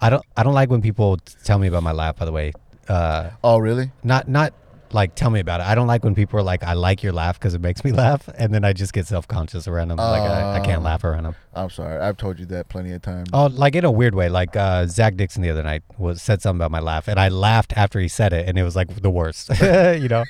I 0.00 0.10
don't 0.10 0.24
I 0.36 0.42
don't 0.42 0.54
like 0.54 0.70
when 0.70 0.82
people 0.82 1.18
tell 1.44 1.58
me 1.58 1.68
about 1.68 1.82
my 1.82 1.92
laugh. 1.92 2.16
By 2.16 2.24
the 2.24 2.32
way, 2.32 2.52
Uh, 2.88 3.30
Oh, 3.44 3.58
really? 3.58 3.92
not 4.02 4.28
not 4.28 4.52
like 4.94 5.14
tell 5.14 5.30
me 5.30 5.40
about 5.40 5.60
it. 5.60 5.66
I 5.66 5.74
don't 5.74 5.86
like 5.86 6.04
when 6.04 6.14
people 6.14 6.38
are 6.38 6.42
like, 6.42 6.62
I 6.62 6.74
like 6.74 7.02
your 7.02 7.12
laugh 7.14 7.38
because 7.40 7.54
it 7.54 7.62
makes 7.62 7.82
me 7.82 7.92
laugh, 8.04 8.28
and 8.36 8.52
then 8.52 8.62
I 8.64 8.74
just 8.74 8.92
get 8.92 9.06
self 9.06 9.26
conscious 9.26 9.66
around 9.66 9.88
them. 9.88 9.96
like 9.96 10.20
I, 10.22 10.56
I 10.56 10.60
can't 10.60 10.80
Oh. 10.82 10.84
laugh 10.84 11.02
around 11.04 11.22
them. 11.24 11.34
I'm 11.54 11.70
sorry. 11.70 11.98
I've 11.98 12.16
told 12.18 12.38
you 12.38 12.44
that 12.46 12.68
plenty 12.68 12.92
of 12.92 13.00
times. 13.00 13.30
Oh, 13.32 13.46
like 13.46 13.74
in 13.74 13.84
a 13.86 13.90
weird 13.90 14.14
way. 14.14 14.28
Like 14.28 14.54
uh, 14.56 14.86
Zach 14.86 15.16
Dixon 15.16 15.42
the 15.42 15.48
other 15.50 15.62
night 15.62 15.82
was 15.96 16.20
said 16.20 16.42
something 16.42 16.58
about 16.60 16.70
my 16.72 16.80
laugh, 16.80 17.08
and 17.08 17.18
I 17.18 17.28
laughed 17.28 17.72
after 17.74 18.00
he 18.00 18.08
said 18.08 18.32
it, 18.34 18.46
and 18.48 18.58
it 18.58 18.64
was 18.64 18.76
like 18.76 19.00
the 19.00 19.10
worst. 19.10 19.48
you 19.62 20.08
know. 20.08 20.24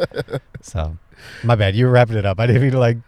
so, 0.60 0.96
my 1.42 1.56
bad. 1.56 1.74
You 1.74 1.86
were 1.86 1.92
wrapping 1.92 2.16
it 2.16 2.26
up. 2.26 2.38
I 2.38 2.46
didn't 2.46 2.62
mean 2.62 2.72
to 2.72 2.78
like. 2.78 2.98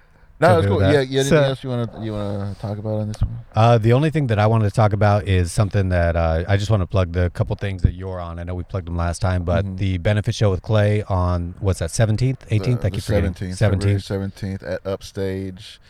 No, 0.41 0.49
jump 0.49 0.59
it's 0.59 0.67
cool. 0.69 0.79
that. 0.81 0.93
Yeah, 0.93 1.01
yeah. 1.01 1.21
Anything 1.21 1.25
So- 1.39 1.43
else 1.43 1.65
you 1.65 1.71
want 1.71 1.93
to 1.93 2.01
you 2.05 2.13
want 2.13 2.55
to 2.55 2.61
talk 2.61 2.79
about 2.79 2.95
on 3.01 3.09
this 3.09 3.21
one? 3.21 3.39
Uh, 3.55 3.79
the 3.79 3.93
only 3.93 4.11
thing 4.11 4.29
that 4.29 4.39
I 4.39 4.47
wanted 4.47 4.67
to 4.69 4.75
talk 4.75 4.93
about 4.93 5.27
is 5.27 5.51
something 5.53 5.89
that 5.89 6.15
uh, 6.17 6.45
I 6.47 6.57
just 6.57 6.71
want 6.71 6.83
to 6.83 6.87
plug 6.87 7.13
the 7.13 7.31
couple 7.31 7.57
things 7.57 7.83
that 7.83 7.95
you're 7.95 8.21
on. 8.21 8.39
I 8.39 8.45
know 8.45 8.55
we 8.55 8.63
plugged 8.63 8.87
them 8.87 8.97
last 8.97 9.21
time, 9.21 9.43
but 9.45 9.65
Mhm. 9.65 9.79
the 9.79 9.99
benefit 9.99 10.35
show 10.35 10.51
with 10.51 10.63
Clay 10.63 11.03
on 11.05 11.55
what's 11.61 11.81
that, 11.81 11.91
17th, 11.91 12.47
18th? 12.51 12.85
I 12.85 12.91
keep 12.91 13.03
forgetting. 13.03 13.35
17th, 13.35 14.03
seventeenth 14.05 14.63
at 14.63 14.81
Upstage. 14.87 15.81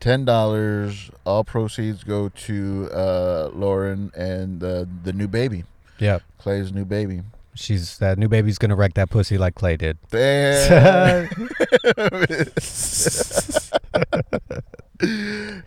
Ten 0.00 0.24
dollars. 0.24 1.10
All 1.24 1.44
proceeds 1.44 2.02
go 2.02 2.28
to 2.28 2.88
uh, 2.92 3.50
Lauren 3.54 4.10
and 4.16 4.58
the 4.58 4.88
the 5.04 5.12
new 5.12 5.28
baby, 5.28 5.62
Yeah, 6.00 6.18
Clay's 6.38 6.72
new 6.72 6.84
baby. 6.84 7.22
she's 7.54 7.98
that 7.98 8.18
new 8.18 8.26
baby's 8.28 8.58
gonna 8.58 8.74
wreck 8.74 8.94
that 8.94 9.10
pussy 9.10 9.38
like 9.38 9.54
Clay 9.54 9.76
did. 9.76 9.98
Damn. 10.10 11.28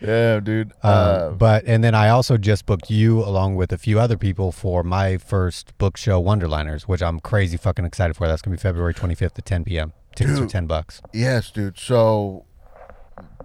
yeah, 0.01 0.39
dude. 0.39 0.71
Uh, 0.83 0.87
Uh, 0.87 1.29
but 1.31 1.63
and 1.65 1.83
then 1.83 1.93
I 1.95 2.09
also 2.09 2.37
just 2.37 2.65
booked 2.65 2.89
you 2.89 3.19
along 3.23 3.55
with 3.55 3.71
a 3.71 3.77
few 3.77 3.99
other 3.99 4.17
people 4.17 4.51
for 4.51 4.83
my 4.83 5.17
first 5.17 5.77
book 5.77 5.97
show, 5.97 6.21
Wonderliners, 6.21 6.83
which 6.83 7.01
I'm 7.01 7.19
crazy 7.19 7.57
fucking 7.57 7.85
excited 7.85 8.15
for. 8.15 8.27
That's 8.27 8.41
gonna 8.41 8.55
be 8.55 8.61
February 8.61 8.93
25th 8.93 9.37
at 9.37 9.45
10 9.45 9.63
p.m. 9.65 9.93
Tickets 10.15 10.39
are 10.39 10.47
10 10.47 10.65
bucks. 10.67 11.01
yes, 11.13 11.51
dude. 11.51 11.77
So 11.77 12.45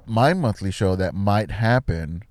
my 0.07 0.33
monthly 0.35 0.71
show 0.71 0.95
that 0.97 1.15
might 1.15 1.51
happen 1.51 2.23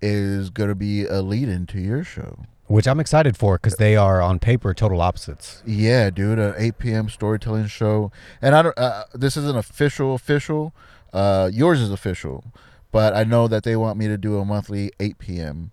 is 0.00 0.48
gonna 0.50 0.74
be 0.74 1.04
a 1.04 1.20
lead 1.20 1.48
into 1.48 1.78
your 1.78 2.04
show. 2.04 2.44
Which 2.66 2.86
I'm 2.86 3.00
excited 3.00 3.34
for 3.36 3.56
because 3.56 3.76
they 3.76 3.96
are 3.96 4.20
on 4.20 4.38
paper 4.38 4.74
total 4.74 5.00
opposites. 5.00 5.62
Yeah, 5.66 6.10
dude, 6.10 6.38
an 6.38 6.54
8 6.58 6.78
p.m. 6.78 7.08
storytelling 7.08 7.66
show, 7.66 8.12
and 8.42 8.54
I 8.54 8.60
don't. 8.62 8.78
Uh, 8.78 9.04
this 9.14 9.38
isn't 9.38 9.56
official, 9.56 10.14
official. 10.14 10.74
Uh, 11.12 11.50
yours 11.52 11.80
is 11.80 11.90
official, 11.90 12.44
but 12.92 13.14
I 13.14 13.24
know 13.24 13.48
that 13.48 13.62
they 13.62 13.76
want 13.76 13.98
me 13.98 14.06
to 14.08 14.18
do 14.18 14.38
a 14.38 14.44
monthly 14.44 14.92
8 15.00 15.18
p.m. 15.18 15.70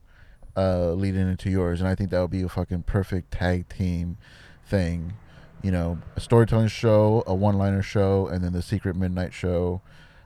Uh, 0.56 0.92
leading 0.92 1.28
into 1.30 1.50
yours, 1.50 1.82
and 1.82 1.90
I 1.90 1.96
think 1.96 2.10
that 2.12 2.22
would 2.22 2.32
be 2.32 2.42
a 2.42 2.50
fucking 2.50 2.84
perfect 2.84 3.32
tag 3.32 3.68
team 3.70 4.18
thing. 4.66 5.14
You 5.62 5.72
know, 5.72 6.00
a 6.16 6.20
storytelling 6.20 6.68
show, 6.68 7.24
a 7.26 7.34
one-liner 7.34 7.82
show, 7.82 8.28
and 8.28 8.44
then 8.44 8.54
the 8.54 8.62
secret 8.62 8.96
midnight 8.96 9.34
show. 9.34 9.82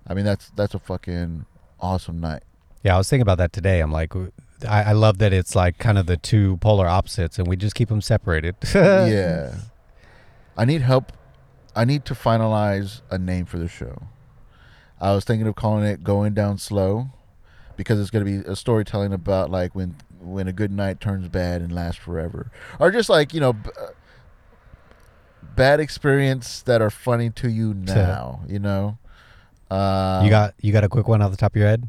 I 0.05 0.13
mean, 0.13 0.25
that's 0.25 0.51
that's 0.51 0.73
a 0.73 0.79
fucking 0.79 1.45
awesome 1.79 2.19
night. 2.19 2.43
Yeah, 2.83 2.95
I 2.95 2.97
was 2.97 3.09
thinking 3.09 3.23
about 3.23 3.37
that 3.39 3.53
today. 3.53 3.79
I'm 3.79 3.91
like, 3.91 4.13
I, 4.67 4.83
I 4.83 4.91
love 4.93 5.17
that 5.19 5.33
it's 5.33 5.55
like 5.55 5.77
kind 5.77 5.97
of 5.97 6.05
the 6.05 6.17
two 6.17 6.57
polar 6.57 6.87
opposites, 6.87 7.39
and 7.39 7.47
we 7.47 7.55
just 7.55 7.75
keep 7.75 7.89
them 7.89 8.01
separated. 8.01 8.55
yeah. 8.75 9.55
I 10.57 10.65
need 10.65 10.81
help. 10.81 11.13
I 11.75 11.85
need 11.85 12.05
to 12.05 12.13
finalize 12.13 13.01
a 13.09 13.17
name 13.17 13.45
for 13.45 13.57
the 13.57 13.67
show. 13.67 14.03
I 15.01 15.13
was 15.13 15.23
thinking 15.23 15.47
of 15.47 15.55
calling 15.55 15.85
it 15.85 16.03
"Going 16.03 16.33
Down 16.33 16.57
Slow," 16.57 17.09
because 17.77 17.99
it's 17.99 18.09
going 18.09 18.25
to 18.25 18.31
be 18.43 18.49
a 18.49 18.55
storytelling 18.55 19.13
about 19.13 19.49
like 19.49 19.73
when 19.75 19.95
when 20.19 20.47
a 20.47 20.53
good 20.53 20.71
night 20.71 20.99
turns 20.99 21.27
bad 21.29 21.61
and 21.61 21.71
lasts 21.71 22.01
forever, 22.01 22.51
or 22.79 22.91
just 22.91 23.09
like 23.09 23.33
you 23.33 23.39
know, 23.39 23.53
b- 23.53 23.69
uh, 23.79 23.87
bad 25.55 25.79
experience 25.79 26.61
that 26.63 26.81
are 26.81 26.89
funny 26.89 27.29
to 27.31 27.49
you 27.49 27.73
now. 27.73 28.41
You 28.47 28.59
know, 28.59 28.97
uh, 29.71 30.21
you 30.23 30.29
got 30.29 30.53
you 30.61 30.71
got 30.73 30.83
a 30.83 30.89
quick 30.89 31.07
one 31.07 31.21
off 31.21 31.31
the 31.31 31.37
top 31.37 31.53
of 31.53 31.59
your 31.59 31.67
head 31.69 31.87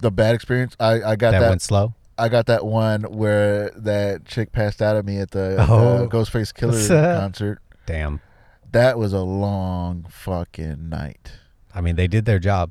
the 0.00 0.10
bad 0.10 0.34
experience. 0.34 0.76
I 0.80 1.02
I 1.02 1.16
got 1.16 1.30
that, 1.32 1.40
that. 1.40 1.48
went 1.48 1.62
slow. 1.62 1.94
I 2.18 2.28
got 2.28 2.46
that 2.46 2.64
one 2.64 3.02
where 3.04 3.70
that 3.70 4.24
chick 4.24 4.52
passed 4.52 4.80
out 4.80 4.94
at 4.96 5.04
me 5.04 5.18
at 5.18 5.32
the, 5.32 5.56
Oh. 5.68 5.98
the 5.98 6.06
Ghostface 6.08 6.52
Killah 6.52 7.18
concert. 7.20 7.58
Damn. 7.86 8.20
That 8.70 8.98
was 8.98 9.12
a 9.12 9.20
long 9.22 10.06
fucking 10.08 10.88
night. 10.88 11.32
I 11.74 11.80
mean, 11.80 11.96
they 11.96 12.06
did 12.06 12.24
their 12.24 12.38
job. 12.38 12.70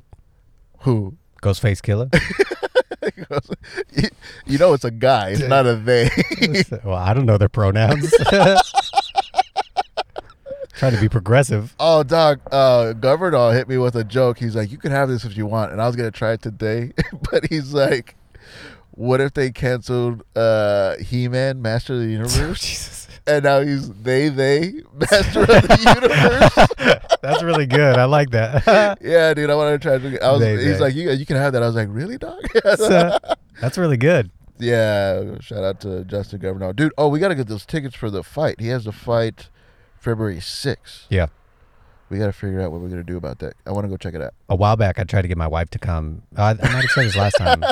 Who? 0.80 1.16
Ghostface 1.42 1.80
Killah. 1.82 2.10
you, 4.46 4.58
know 4.58 4.72
it's 4.72 4.84
a 4.84 4.90
guy, 4.90 5.30
it's 5.30 5.42
not 5.42 5.66
a 5.66 5.76
they. 5.76 6.08
well, 6.84 6.96
I 6.96 7.12
don't 7.12 7.26
know 7.26 7.36
their 7.36 7.50
pronouns. 7.50 8.10
Trying 10.74 10.94
to 10.94 11.00
be 11.00 11.08
progressive. 11.08 11.74
oh, 11.78 12.02
dog. 12.02 12.40
Uh, 12.50 12.94
Governor 12.94 13.52
hit 13.52 13.68
me 13.68 13.78
with 13.78 13.94
a 13.94 14.02
joke. 14.02 14.38
He's 14.38 14.56
like, 14.56 14.72
"You 14.72 14.78
can 14.78 14.90
have 14.90 15.08
this 15.08 15.24
if 15.24 15.36
you 15.36 15.46
want," 15.46 15.70
and 15.70 15.80
I 15.80 15.86
was 15.86 15.94
gonna 15.94 16.10
try 16.10 16.32
it 16.32 16.42
today, 16.42 16.92
but 17.30 17.46
he's 17.48 17.72
like, 17.72 18.16
"What 18.90 19.20
if 19.20 19.34
they 19.34 19.52
canceled 19.52 20.24
uh, 20.34 20.96
He-Man, 20.96 21.62
Master 21.62 21.94
of 21.94 22.00
the 22.00 22.06
Universe, 22.06 22.60
Jesus. 22.60 23.03
And 23.26 23.44
now 23.44 23.60
he's 23.60 23.90
they 23.90 24.28
they 24.28 24.72
Master 24.94 25.40
of 25.40 25.48
the 25.48 25.78
Universe?" 25.94 27.00
That's 27.22 27.42
really 27.42 27.66
good. 27.66 27.96
I 27.96 28.04
like 28.04 28.30
that. 28.30 28.98
yeah, 29.02 29.32
dude. 29.34 29.50
I 29.50 29.54
wanted 29.54 29.80
to 29.80 29.88
try 29.88 29.98
to. 29.98 30.24
I 30.24 30.32
was. 30.32 30.40
They, 30.40 30.56
he's 30.56 30.78
they. 30.78 30.78
like, 30.78 30.94
"You 30.94 31.10
you 31.12 31.26
can 31.26 31.36
have 31.36 31.52
that." 31.54 31.62
I 31.62 31.66
was 31.66 31.74
like, 31.74 31.88
"Really, 31.90 32.18
dog?" 32.18 32.42
So, 32.76 32.84
uh, 32.84 33.34
that's 33.60 33.78
really 33.78 33.96
good. 33.96 34.30
Yeah, 34.58 35.38
shout 35.40 35.64
out 35.64 35.80
to 35.80 36.04
Justin 36.04 36.38
Governor. 36.38 36.72
Dude, 36.72 36.92
oh, 36.96 37.08
we 37.08 37.18
got 37.18 37.28
to 37.28 37.34
get 37.34 37.48
those 37.48 37.66
tickets 37.66 37.96
for 37.96 38.10
the 38.10 38.22
fight. 38.22 38.60
He 38.60 38.68
has 38.68 38.84
the 38.84 38.92
fight 38.92 39.48
February 39.98 40.36
6th. 40.36 41.06
Yeah. 41.08 41.26
We 42.10 42.18
got 42.18 42.26
to 42.26 42.32
figure 42.32 42.60
out 42.60 42.70
what 42.70 42.80
we're 42.80 42.88
going 42.88 43.00
to 43.00 43.10
do 43.10 43.16
about 43.16 43.40
that. 43.40 43.54
I 43.66 43.72
want 43.72 43.84
to 43.84 43.88
go 43.88 43.96
check 43.96 44.14
it 44.14 44.22
out. 44.22 44.34
A 44.48 44.54
while 44.54 44.76
back, 44.76 44.98
I 44.98 45.04
tried 45.04 45.22
to 45.22 45.28
get 45.28 45.38
my 45.38 45.48
wife 45.48 45.70
to 45.70 45.78
come. 45.78 46.22
I, 46.36 46.50
I 46.50 46.54
might 46.54 46.82
have 46.82 46.90
said 46.90 47.06
this 47.06 47.16
last 47.16 47.36
time, 47.38 47.64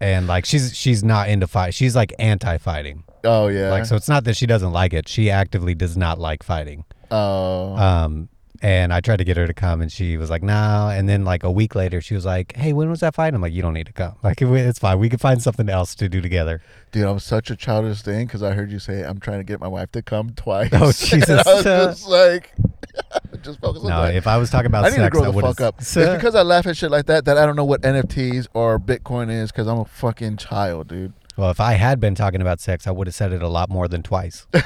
and 0.00 0.26
like 0.26 0.46
she's 0.46 0.74
she's 0.74 1.04
not 1.04 1.28
into 1.28 1.46
fight. 1.46 1.74
She's 1.74 1.94
like 1.94 2.14
anti-fighting. 2.18 3.02
Oh, 3.24 3.48
yeah. 3.48 3.70
Like 3.70 3.86
so, 3.86 3.96
it's 3.96 4.08
not 4.08 4.24
that 4.24 4.36
she 4.36 4.46
doesn't 4.46 4.72
like 4.72 4.92
it. 4.92 5.08
She 5.08 5.30
actively 5.30 5.74
does 5.74 5.96
not 5.96 6.18
like 6.18 6.42
fighting. 6.42 6.84
Oh. 7.10 7.74
Um, 7.76 8.28
and 8.62 8.94
I 8.94 9.00
tried 9.00 9.16
to 9.18 9.24
get 9.24 9.36
her 9.36 9.46
to 9.46 9.52
come, 9.52 9.82
and 9.82 9.92
she 9.92 10.16
was 10.16 10.30
like, 10.30 10.42
"No." 10.42 10.88
And 10.88 11.06
then 11.06 11.24
like 11.24 11.42
a 11.42 11.50
week 11.50 11.74
later, 11.74 12.00
she 12.00 12.14
was 12.14 12.24
like, 12.24 12.56
"Hey, 12.56 12.72
when 12.72 12.88
was 12.88 13.00
that 13.00 13.14
fight?" 13.14 13.34
I'm 13.34 13.42
like, 13.42 13.52
"You 13.52 13.60
don't 13.60 13.74
need 13.74 13.86
to 13.88 13.92
come. 13.92 14.14
Like, 14.22 14.40
it's 14.40 14.78
fine. 14.78 14.98
We 14.98 15.10
can 15.10 15.18
find 15.18 15.42
something 15.42 15.68
else 15.68 15.94
to 15.96 16.08
do 16.08 16.22
together." 16.22 16.62
Dude, 16.90 17.04
I'm 17.04 17.18
such 17.18 17.50
a 17.50 17.56
childish 17.56 18.00
thing 18.00 18.26
because 18.26 18.42
I 18.42 18.52
heard 18.52 18.70
you 18.72 18.78
say 18.78 19.02
I'm 19.02 19.20
trying 19.20 19.38
to 19.40 19.44
get 19.44 19.60
my 19.60 19.68
wife 19.68 19.92
to 19.92 20.00
come 20.02 20.30
twice. 20.30 20.70
Oh, 20.72 20.84
And 20.86 20.94
Jesus. 20.96 21.46
I 21.46 21.54
was 21.54 21.64
just 21.64 22.08
like, 22.08 22.52
just 23.42 23.60
focus 23.60 23.82
on 23.82 23.90
No, 23.90 24.02
that. 24.06 24.14
if 24.14 24.26
I 24.26 24.38
was 24.38 24.48
talking 24.48 24.66
about 24.66 24.84
I 24.86 24.90
need 24.90 24.96
to 24.96 25.10
grow 25.10 25.24
I 25.24 25.30
the 25.30 25.40
fuck 25.42 25.60
up. 25.60 25.74
It's 25.80 25.94
because 25.94 26.34
I 26.34 26.40
laugh 26.42 26.66
at 26.66 26.76
shit 26.76 26.90
like 26.90 27.04
that 27.06 27.26
that 27.26 27.36
I 27.36 27.44
don't 27.44 27.56
know 27.56 27.64
what 27.66 27.82
NFTs 27.82 28.46
or 28.54 28.78
Bitcoin 28.78 29.30
is 29.30 29.52
because 29.52 29.66
I'm 29.66 29.78
a 29.80 29.84
fucking 29.84 30.38
child, 30.38 30.88
dude. 30.88 31.12
Well, 31.36 31.50
if 31.50 31.60
I 31.60 31.74
had 31.74 32.00
been 32.00 32.14
talking 32.14 32.40
about 32.40 32.60
sex, 32.60 32.86
I 32.86 32.90
would 32.92 33.06
have 33.06 33.14
said 33.14 33.32
it 33.32 33.42
a 33.42 33.48
lot 33.48 33.68
more 33.70 33.88
than 33.88 34.02
twice. 34.02 34.46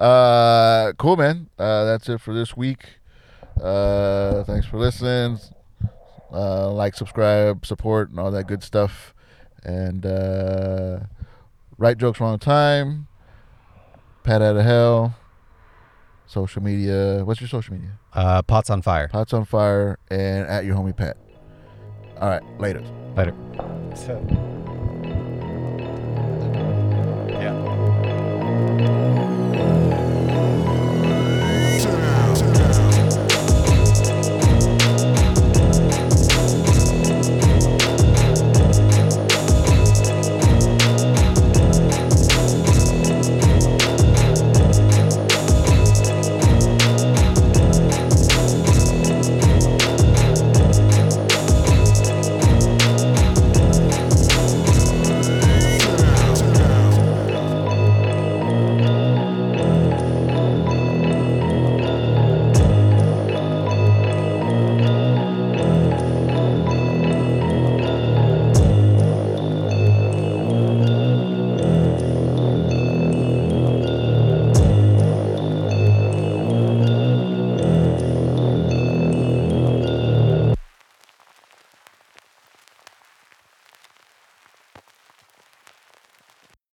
Uh, 0.00 0.92
cool, 0.98 1.16
man. 1.16 1.48
Uh, 1.58 1.84
that's 1.84 2.08
it 2.08 2.20
for 2.20 2.34
this 2.34 2.56
week. 2.56 2.86
Uh, 3.62 4.42
thanks 4.44 4.66
for 4.66 4.76
listening. 4.78 5.38
Uh, 6.32 6.72
like, 6.72 6.94
subscribe, 6.94 7.64
support, 7.64 8.10
and 8.10 8.18
all 8.18 8.30
that 8.32 8.48
good 8.48 8.64
stuff. 8.64 9.14
And 9.62 10.04
uh, 10.04 11.00
Write 11.78 11.98
Jokes 11.98 12.18
wrong 12.18 12.38
time. 12.38 13.06
Pat 14.24 14.42
out 14.42 14.56
of 14.56 14.64
hell. 14.64 15.14
Social 16.26 16.62
media. 16.62 17.22
What's 17.24 17.40
your 17.40 17.48
social 17.48 17.74
media? 17.74 17.98
Uh, 18.12 18.42
pots 18.42 18.70
on 18.70 18.82
fire. 18.82 19.08
Pots 19.08 19.32
on 19.32 19.44
fire 19.44 19.98
and 20.10 20.48
at 20.48 20.64
your 20.64 20.74
homie 20.74 20.96
Pat. 20.96 21.16
All 22.20 22.28
right, 22.28 22.42
later. 22.58 22.82
Later. 23.14 23.34
So, 23.94 24.18
yeah. 27.28 29.01